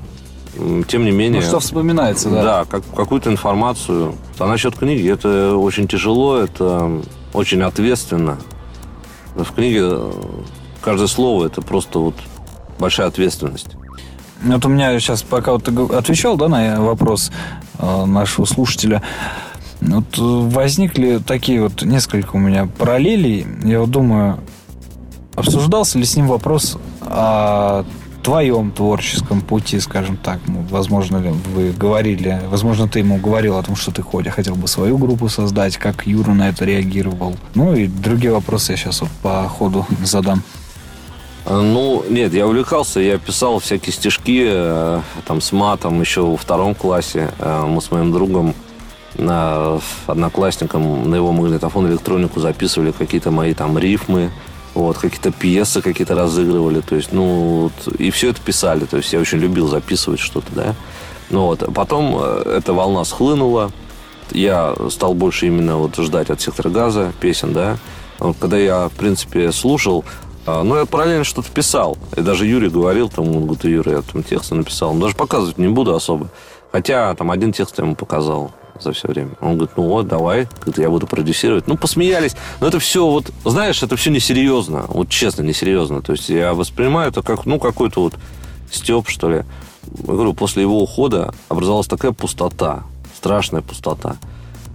тем 0.89 1.05
не 1.05 1.13
менее... 1.13 1.41
Ну, 1.41 1.47
что 1.47 1.61
вспоминается, 1.61 2.29
да. 2.29 2.43
Да, 2.43 2.65
как, 2.65 2.83
какую-то 2.95 3.31
информацию. 3.31 4.17
А 4.41 4.49
насчет 4.49 4.77
книги, 4.77 5.09
это 5.09 5.57
очень 5.57 5.87
тяжело, 5.87 6.39
это 6.39 6.91
очень 7.33 7.63
ответственно. 7.63 8.39
В 9.37 9.53
книге 9.53 9.81
э, 9.85 10.13
каждое 10.83 11.07
слово 11.07 11.47
это 11.47 11.63
просто 11.63 12.01
вот 12.01 12.17
большая 12.81 13.07
ответственность. 13.07 13.77
Вот 14.45 14.67
у 14.67 14.69
меня 14.69 14.99
сейчас, 15.01 15.23
пока 15.23 15.53
вот 15.53 15.65
ты 15.65 15.73
отвечал, 15.97 16.37
да, 16.37 16.49
на 16.49 16.81
вопрос 16.81 17.33
э, 17.79 18.05
нашего 18.05 18.45
слушателя, 18.45 19.03
вот 19.81 20.17
возникли 20.17 21.19
такие 21.19 21.63
вот 21.63 21.83
несколько 21.83 22.37
у 22.37 22.39
меня 22.39 22.67
параллелей. 22.67 23.47
Я 23.65 23.81
вот 23.81 23.91
думаю, 23.91 24.39
обсуждался 25.35 25.99
ли 25.99 26.05
с 26.05 26.17
ним 26.17 26.27
вопрос 26.29 26.79
о 27.01 27.85
твоем 28.23 28.71
творческом 28.71 29.43
пути, 29.43 29.79
скажем 29.81 30.17
так. 30.17 30.41
Ну, 30.47 30.65
Возможно 30.71 31.19
ли 31.19 31.31
вы 31.55 31.73
говорили, 31.73 32.41
возможно, 32.49 32.89
ты 32.89 33.01
ему 33.01 33.19
говорил 33.19 33.59
о 33.59 33.63
том, 33.63 33.77
что 33.77 33.93
ты 33.93 34.03
хоть 34.03 34.27
хотел 34.29 34.57
бы 34.57 34.67
свою 34.67 34.97
группу 34.99 35.29
создать, 35.29 35.77
как 35.77 36.07
Юра 36.07 36.33
на 36.33 36.49
это 36.49 36.65
реагировал. 36.65 37.37
Ну 37.55 37.75
и 37.75 37.87
другие 37.87 38.33
вопросы 38.33 38.73
я 38.73 38.77
сейчас 38.77 39.03
вот 39.03 39.11
по 39.23 39.47
ходу 39.49 39.87
задам. 40.03 40.43
А, 41.45 41.61
Ну, 41.61 42.05
нет, 42.09 42.33
я 42.33 42.47
увлекался, 42.47 43.01
я 43.01 43.19
писал 43.19 43.59
всякие 43.59 43.93
стишки 43.93 44.45
э, 44.47 45.01
там 45.27 45.41
с 45.41 45.53
матом 45.53 46.01
еще 46.01 46.23
во 46.23 46.37
втором 46.37 46.75
классе. 46.75 47.31
Э, 47.39 47.65
Мы 47.67 47.81
с 47.81 47.91
моим 47.91 48.13
другом, 48.13 48.55
э, 49.17 49.79
одноклассником, 50.07 51.11
на 51.11 51.17
его 51.17 51.33
магнитофон 51.33 51.87
электронику 51.89 52.41
записывали 52.41 52.93
какие-то 52.93 53.31
мои 53.31 53.55
там 53.55 53.79
рифмы, 53.79 54.31
вот, 54.75 54.99
какие-то 54.99 55.31
пьесы 55.31 55.83
какие-то 55.83 56.15
разыгрывали, 56.15 56.81
то 56.81 56.97
есть, 56.97 57.13
ну, 57.13 57.71
вот, 57.77 57.95
и 57.99 58.11
все 58.11 58.31
это 58.31 58.41
писали, 58.41 58.87
то 58.87 58.97
есть 58.97 59.13
я 59.13 59.21
очень 59.21 59.39
любил 59.39 59.69
записывать 59.69 60.21
что-то, 60.21 60.53
да. 60.53 60.75
Ну 61.31 61.43
вот, 61.47 61.63
а 61.63 61.71
потом 61.71 62.17
э, 62.19 62.57
эта 62.59 62.73
волна 62.73 63.05
схлынула, 63.05 63.71
я 64.33 64.75
стал 64.91 65.15
больше 65.15 65.47
именно 65.47 65.77
вот 65.77 65.97
ждать 65.97 66.31
от 66.31 66.41
сектора 66.41 66.71
газа 66.71 67.13
песен, 67.21 67.53
да. 67.53 67.77
Когда 68.41 68.57
я, 68.57 68.89
в 68.89 68.93
принципе, 68.93 69.53
слушал, 69.53 70.05
а, 70.47 70.63
ну, 70.63 70.77
я 70.77 70.87
параллельно 70.87 71.25
что-то 71.25 71.51
писал. 71.51 71.97
И 72.17 72.21
даже 72.21 72.47
Юрий 72.47 72.69
говорил, 72.69 73.09
там, 73.09 73.29
он 73.29 73.47
говорит, 73.47 73.65
Юра, 73.65 73.93
я 73.93 74.03
там 74.03 74.23
тексты 74.23 74.55
написал. 74.55 74.95
Ну, 74.95 75.01
даже 75.01 75.15
показывать 75.15 75.59
не 75.59 75.69
буду 75.69 75.95
особо. 75.95 76.29
Хотя 76.73 77.15
там 77.15 77.31
один 77.31 77.53
текст 77.53 77.79
я 77.79 77.85
ему 77.85 77.95
показал. 77.95 78.53
за 78.81 78.93
все 78.93 79.09
время. 79.09 79.31
Он 79.41 79.57
говорит, 79.57 79.77
ну 79.77 79.85
вот, 79.85 80.09
давай, 80.09 80.49
говорит, 80.61 80.79
я 80.79 80.91
буду 80.91 81.07
продюсировать. 81.07 81.67
Ну, 81.67 81.77
посмеялись. 81.77 82.37
Но 82.61 82.69
это 82.69 82.79
все 82.79 83.07
вот, 83.07 83.31
знаешь, 83.45 83.83
это 83.83 83.97
все 83.97 84.11
несерьезно. 84.11 84.85
Вот 84.89 85.09
честно, 85.09 85.43
несерьезно. 85.43 86.03
То 86.03 86.13
есть 86.13 86.29
я 86.29 86.55
воспринимаю 86.55 87.11
это 87.11 87.23
как, 87.23 87.47
ну, 87.47 87.59
какой-то 87.59 88.01
вот 88.01 88.15
степ, 88.71 89.09
что 89.09 89.31
ли. 89.31 89.45
Я 89.99 90.13
говорю, 90.13 90.35
после 90.35 90.63
его 90.63 90.83
ухода 90.83 91.35
образовалась 91.49 91.87
такая 91.87 92.13
пустота, 92.13 92.85
страшная 93.17 93.63
пустота, 93.63 94.17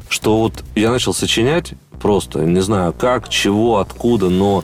что 0.08 0.38
вот 0.38 0.64
я 0.76 0.92
начал 0.92 1.14
сочинять 1.14 1.74
просто, 2.00 2.40
не 2.40 2.62
знаю 2.62 2.94
как, 2.94 3.28
чего, 3.28 3.80
откуда, 3.80 4.30
но 4.30 4.64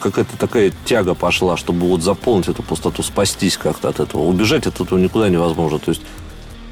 какая-то 0.00 0.36
такая 0.36 0.72
тяга 0.84 1.14
пошла, 1.14 1.56
чтобы 1.56 1.88
вот 1.88 2.02
заполнить 2.02 2.48
эту 2.48 2.62
пустоту, 2.62 3.02
спастись 3.02 3.56
как-то 3.56 3.88
от 3.88 4.00
этого. 4.00 4.22
Убежать 4.22 4.66
от 4.66 4.80
этого 4.80 4.98
никуда 4.98 5.28
невозможно. 5.28 5.78
То 5.78 5.90
есть 5.90 6.02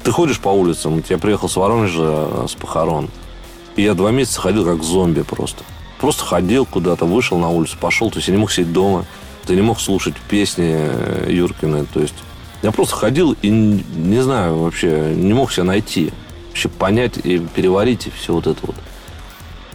ты 0.03 0.11
ходишь 0.11 0.39
по 0.39 0.49
улицам, 0.49 1.03
я 1.09 1.17
приехал 1.17 1.49
с 1.49 1.55
Воронежа 1.55 2.27
э, 2.29 2.45
с 2.49 2.53
похорон, 2.55 3.09
и 3.75 3.81
я 3.81 3.93
два 3.93 4.11
месяца 4.11 4.41
ходил 4.41 4.65
как 4.65 4.83
зомби 4.83 5.21
просто. 5.21 5.63
Просто 5.99 6.23
ходил 6.23 6.65
куда-то, 6.65 7.05
вышел 7.05 7.37
на 7.37 7.49
улицу, 7.49 7.77
пошел, 7.79 8.09
то 8.09 8.17
есть 8.17 8.27
я 8.27 8.33
не 8.33 8.39
мог 8.39 8.51
сидеть 8.51 8.71
дома, 8.71 9.05
ты 9.45 9.55
не 9.55 9.61
мог 9.61 9.79
слушать 9.79 10.15
песни 10.29 10.75
э, 10.77 11.27
Юркины, 11.29 11.85
то 11.85 11.99
есть 11.99 12.15
я 12.61 12.71
просто 12.71 12.95
ходил 12.95 13.35
и, 13.41 13.49
не 13.49 14.21
знаю, 14.21 14.57
вообще 14.59 15.13
не 15.15 15.33
мог 15.33 15.51
себя 15.51 15.65
найти, 15.65 16.11
вообще 16.47 16.69
понять 16.69 17.17
и 17.17 17.39
переварить 17.39 18.07
и 18.07 18.11
все 18.11 18.33
вот 18.33 18.47
это 18.47 18.59
вот. 18.63 18.75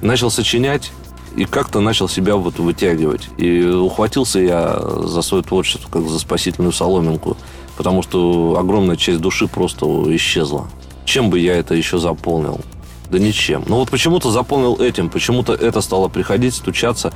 Начал 0.01 0.30
сочинять, 0.30 0.93
и 1.37 1.45
как-то 1.45 1.80
начал 1.80 2.09
себя 2.09 2.37
вот 2.37 2.59
вытягивать. 2.59 3.28
И 3.37 3.62
ухватился 3.64 4.39
я 4.41 4.80
за 4.80 5.22
свое 5.22 5.43
творчество, 5.43 5.89
как 5.91 6.09
за 6.09 6.18
спасительную 6.18 6.72
соломинку, 6.72 7.37
потому 7.76 8.03
что 8.03 8.57
огромная 8.59 8.97
часть 8.97 9.20
души 9.20 9.47
просто 9.47 9.87
исчезла. 10.14 10.68
Чем 11.05 11.30
бы 11.30 11.39
я 11.39 11.57
это 11.57 11.74
еще 11.74 11.99
заполнил? 11.99 12.61
Да 13.11 13.18
ничем. 13.18 13.64
Но 13.66 13.78
вот 13.78 13.91
почему-то 13.91 14.30
заполнил 14.30 14.76
этим, 14.76 15.11
почему-то 15.11 15.53
это 15.53 15.80
стало 15.80 16.09
приходить, 16.09 16.55
стучаться. 16.55 17.12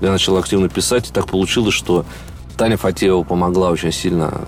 Я 0.00 0.10
начал 0.10 0.36
активно 0.36 0.68
писать, 0.68 1.08
и 1.10 1.12
так 1.12 1.28
получилось, 1.28 1.74
что 1.74 2.04
Таня 2.56 2.76
Фатеева 2.76 3.22
помогла 3.22 3.70
очень 3.70 3.92
сильно 3.92 4.42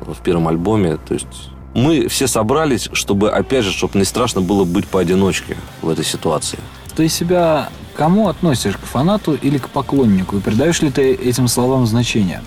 в 0.00 0.22
первом 0.22 0.48
альбоме. 0.48 0.98
То 0.98 1.14
есть 1.14 1.50
мы 1.76 2.08
все 2.08 2.26
собрались, 2.26 2.88
чтобы, 2.92 3.30
опять 3.30 3.64
же, 3.64 3.70
чтобы 3.70 3.98
не 3.98 4.04
страшно 4.04 4.40
было 4.40 4.64
быть 4.64 4.88
поодиночке 4.88 5.58
в 5.82 5.90
этой 5.90 6.04
ситуации. 6.04 6.58
Ты 6.96 7.08
себя 7.10 7.68
кому 7.94 8.28
относишь, 8.28 8.76
к 8.76 8.80
фанату 8.80 9.34
или 9.34 9.58
к 9.58 9.68
поклоннику? 9.68 10.38
И 10.38 10.40
придаешь 10.40 10.80
ли 10.80 10.90
ты 10.90 11.12
этим 11.12 11.48
словам 11.48 11.86
значение? 11.86 12.42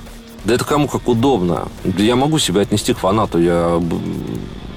Да 0.45 0.55
это 0.55 0.65
кому 0.65 0.88
как 0.88 1.07
удобно. 1.07 1.67
Я 1.84 2.15
могу 2.15 2.39
себя 2.39 2.61
отнести 2.61 2.93
к 2.93 2.97
фанату. 2.97 3.39
Я 3.39 3.80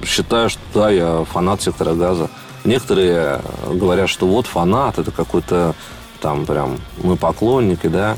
считаю, 0.05 0.51
что 0.51 0.61
да, 0.73 0.91
я 0.91 1.25
фанат 1.31 1.63
сектора 1.63 1.95
газа. 1.95 2.29
Некоторые 2.63 3.41
говорят, 3.67 4.07
что 4.07 4.27
вот 4.27 4.45
фанат, 4.45 4.99
это 4.99 5.09
какой-то 5.09 5.73
там 6.21 6.45
прям 6.45 6.77
мы 7.01 7.17
поклонники, 7.17 7.87
да. 7.87 8.17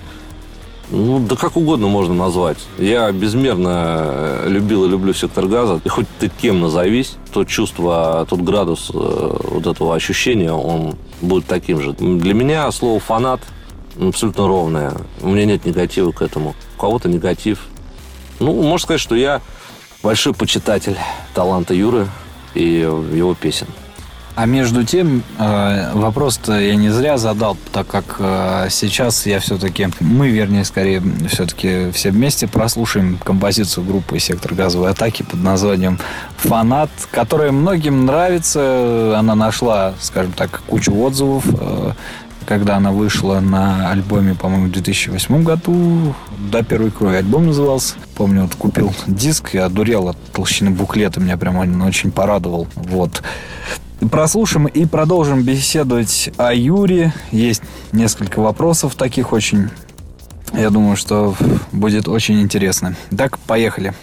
Ну, 0.91 1.19
да 1.19 1.35
как 1.35 1.57
угодно 1.57 1.87
можно 1.87 2.13
назвать. 2.13 2.57
Я 2.77 3.11
безмерно 3.11 4.05
э, 4.07 4.49
любил 4.49 4.85
и 4.85 4.89
люблю 4.89 5.13
сектор 5.13 5.47
газа. 5.47 5.81
И 5.83 5.89
хоть 5.89 6.05
ты 6.19 6.29
кем 6.29 6.61
назовись, 6.61 7.15
то 7.33 7.43
чувство, 7.43 8.25
тот 8.29 8.41
градус 8.41 8.91
э, 8.93 8.93
вот 8.93 9.65
этого 9.65 9.95
ощущения, 9.95 10.51
он 10.51 10.95
будет 11.21 11.47
таким 11.47 11.81
же. 11.81 11.93
Для 11.93 12.33
меня 12.33 12.71
слово 12.71 12.99
«фанат» 12.99 13.41
абсолютно 13.99 14.47
ровное. 14.47 14.93
У 15.21 15.29
меня 15.29 15.45
нет 15.45 15.65
негатива 15.65 16.11
к 16.11 16.21
этому. 16.21 16.55
У 16.77 16.81
кого-то 16.81 17.09
негатив. 17.09 17.65
Ну, 18.39 18.53
можно 18.53 18.79
сказать, 18.83 19.01
что 19.01 19.15
я 19.15 19.41
большой 20.03 20.33
почитатель 20.33 20.97
таланта 21.33 21.73
Юры 21.73 22.07
и 22.53 22.63
его 22.63 23.33
песен. 23.33 23.67
А 24.35 24.45
между 24.45 24.83
тем, 24.83 25.23
э, 25.39 25.91
вопрос-то 25.93 26.59
я 26.59 26.75
не 26.75 26.89
зря 26.89 27.17
задал, 27.17 27.57
так 27.71 27.87
как 27.87 28.17
э, 28.19 28.67
сейчас 28.69 29.25
я 29.25 29.39
все-таки, 29.39 29.87
мы, 30.01 30.29
вернее, 30.29 30.65
скорее, 30.65 31.01
все-таки 31.29 31.89
все 31.91 32.11
вместе 32.11 32.45
прослушаем 32.45 33.17
композицию 33.23 33.85
группы 33.85 34.19
«Сектор 34.19 34.53
газовой 34.53 34.91
атаки» 34.91 35.23
под 35.23 35.41
названием 35.41 35.99
«Фанат», 36.37 36.89
которая 37.11 37.53
многим 37.53 38.05
нравится. 38.05 39.15
Она 39.17 39.35
нашла, 39.35 39.93
скажем 40.01 40.33
так, 40.33 40.61
кучу 40.67 40.93
отзывов 40.93 41.45
э, 41.47 41.91
когда 42.45 42.75
она 42.75 42.91
вышла 42.91 43.39
на 43.39 43.89
альбоме, 43.89 44.35
по-моему, 44.35 44.67
в 44.67 44.71
2008 44.71 45.43
году. 45.43 46.13
«До 46.51 46.61
первой 46.63 46.91
крови» 46.91 47.15
альбом 47.15 47.47
назывался. 47.47 47.95
Помню, 48.15 48.43
вот 48.43 48.55
купил 48.55 48.93
диск 49.07 49.55
и 49.55 49.57
одурел 49.57 50.09
от 50.09 50.17
толщины 50.31 50.71
буклета. 50.71 51.19
Меня 51.19 51.37
прям 51.37 51.55
он 51.55 51.81
очень 51.81 52.11
порадовал. 52.11 52.67
Вот. 52.75 53.23
Прослушаем 54.11 54.67
и 54.67 54.85
продолжим 54.85 55.43
беседовать 55.43 56.29
о 56.37 56.53
Юре. 56.53 57.13
Есть 57.31 57.63
несколько 57.91 58.39
вопросов 58.39 58.95
таких 58.95 59.31
очень. 59.31 59.69
Я 60.53 60.69
думаю, 60.69 60.95
что 60.95 61.35
будет 61.71 62.07
очень 62.07 62.41
интересно. 62.41 62.95
Так, 63.15 63.39
поехали. 63.39 63.93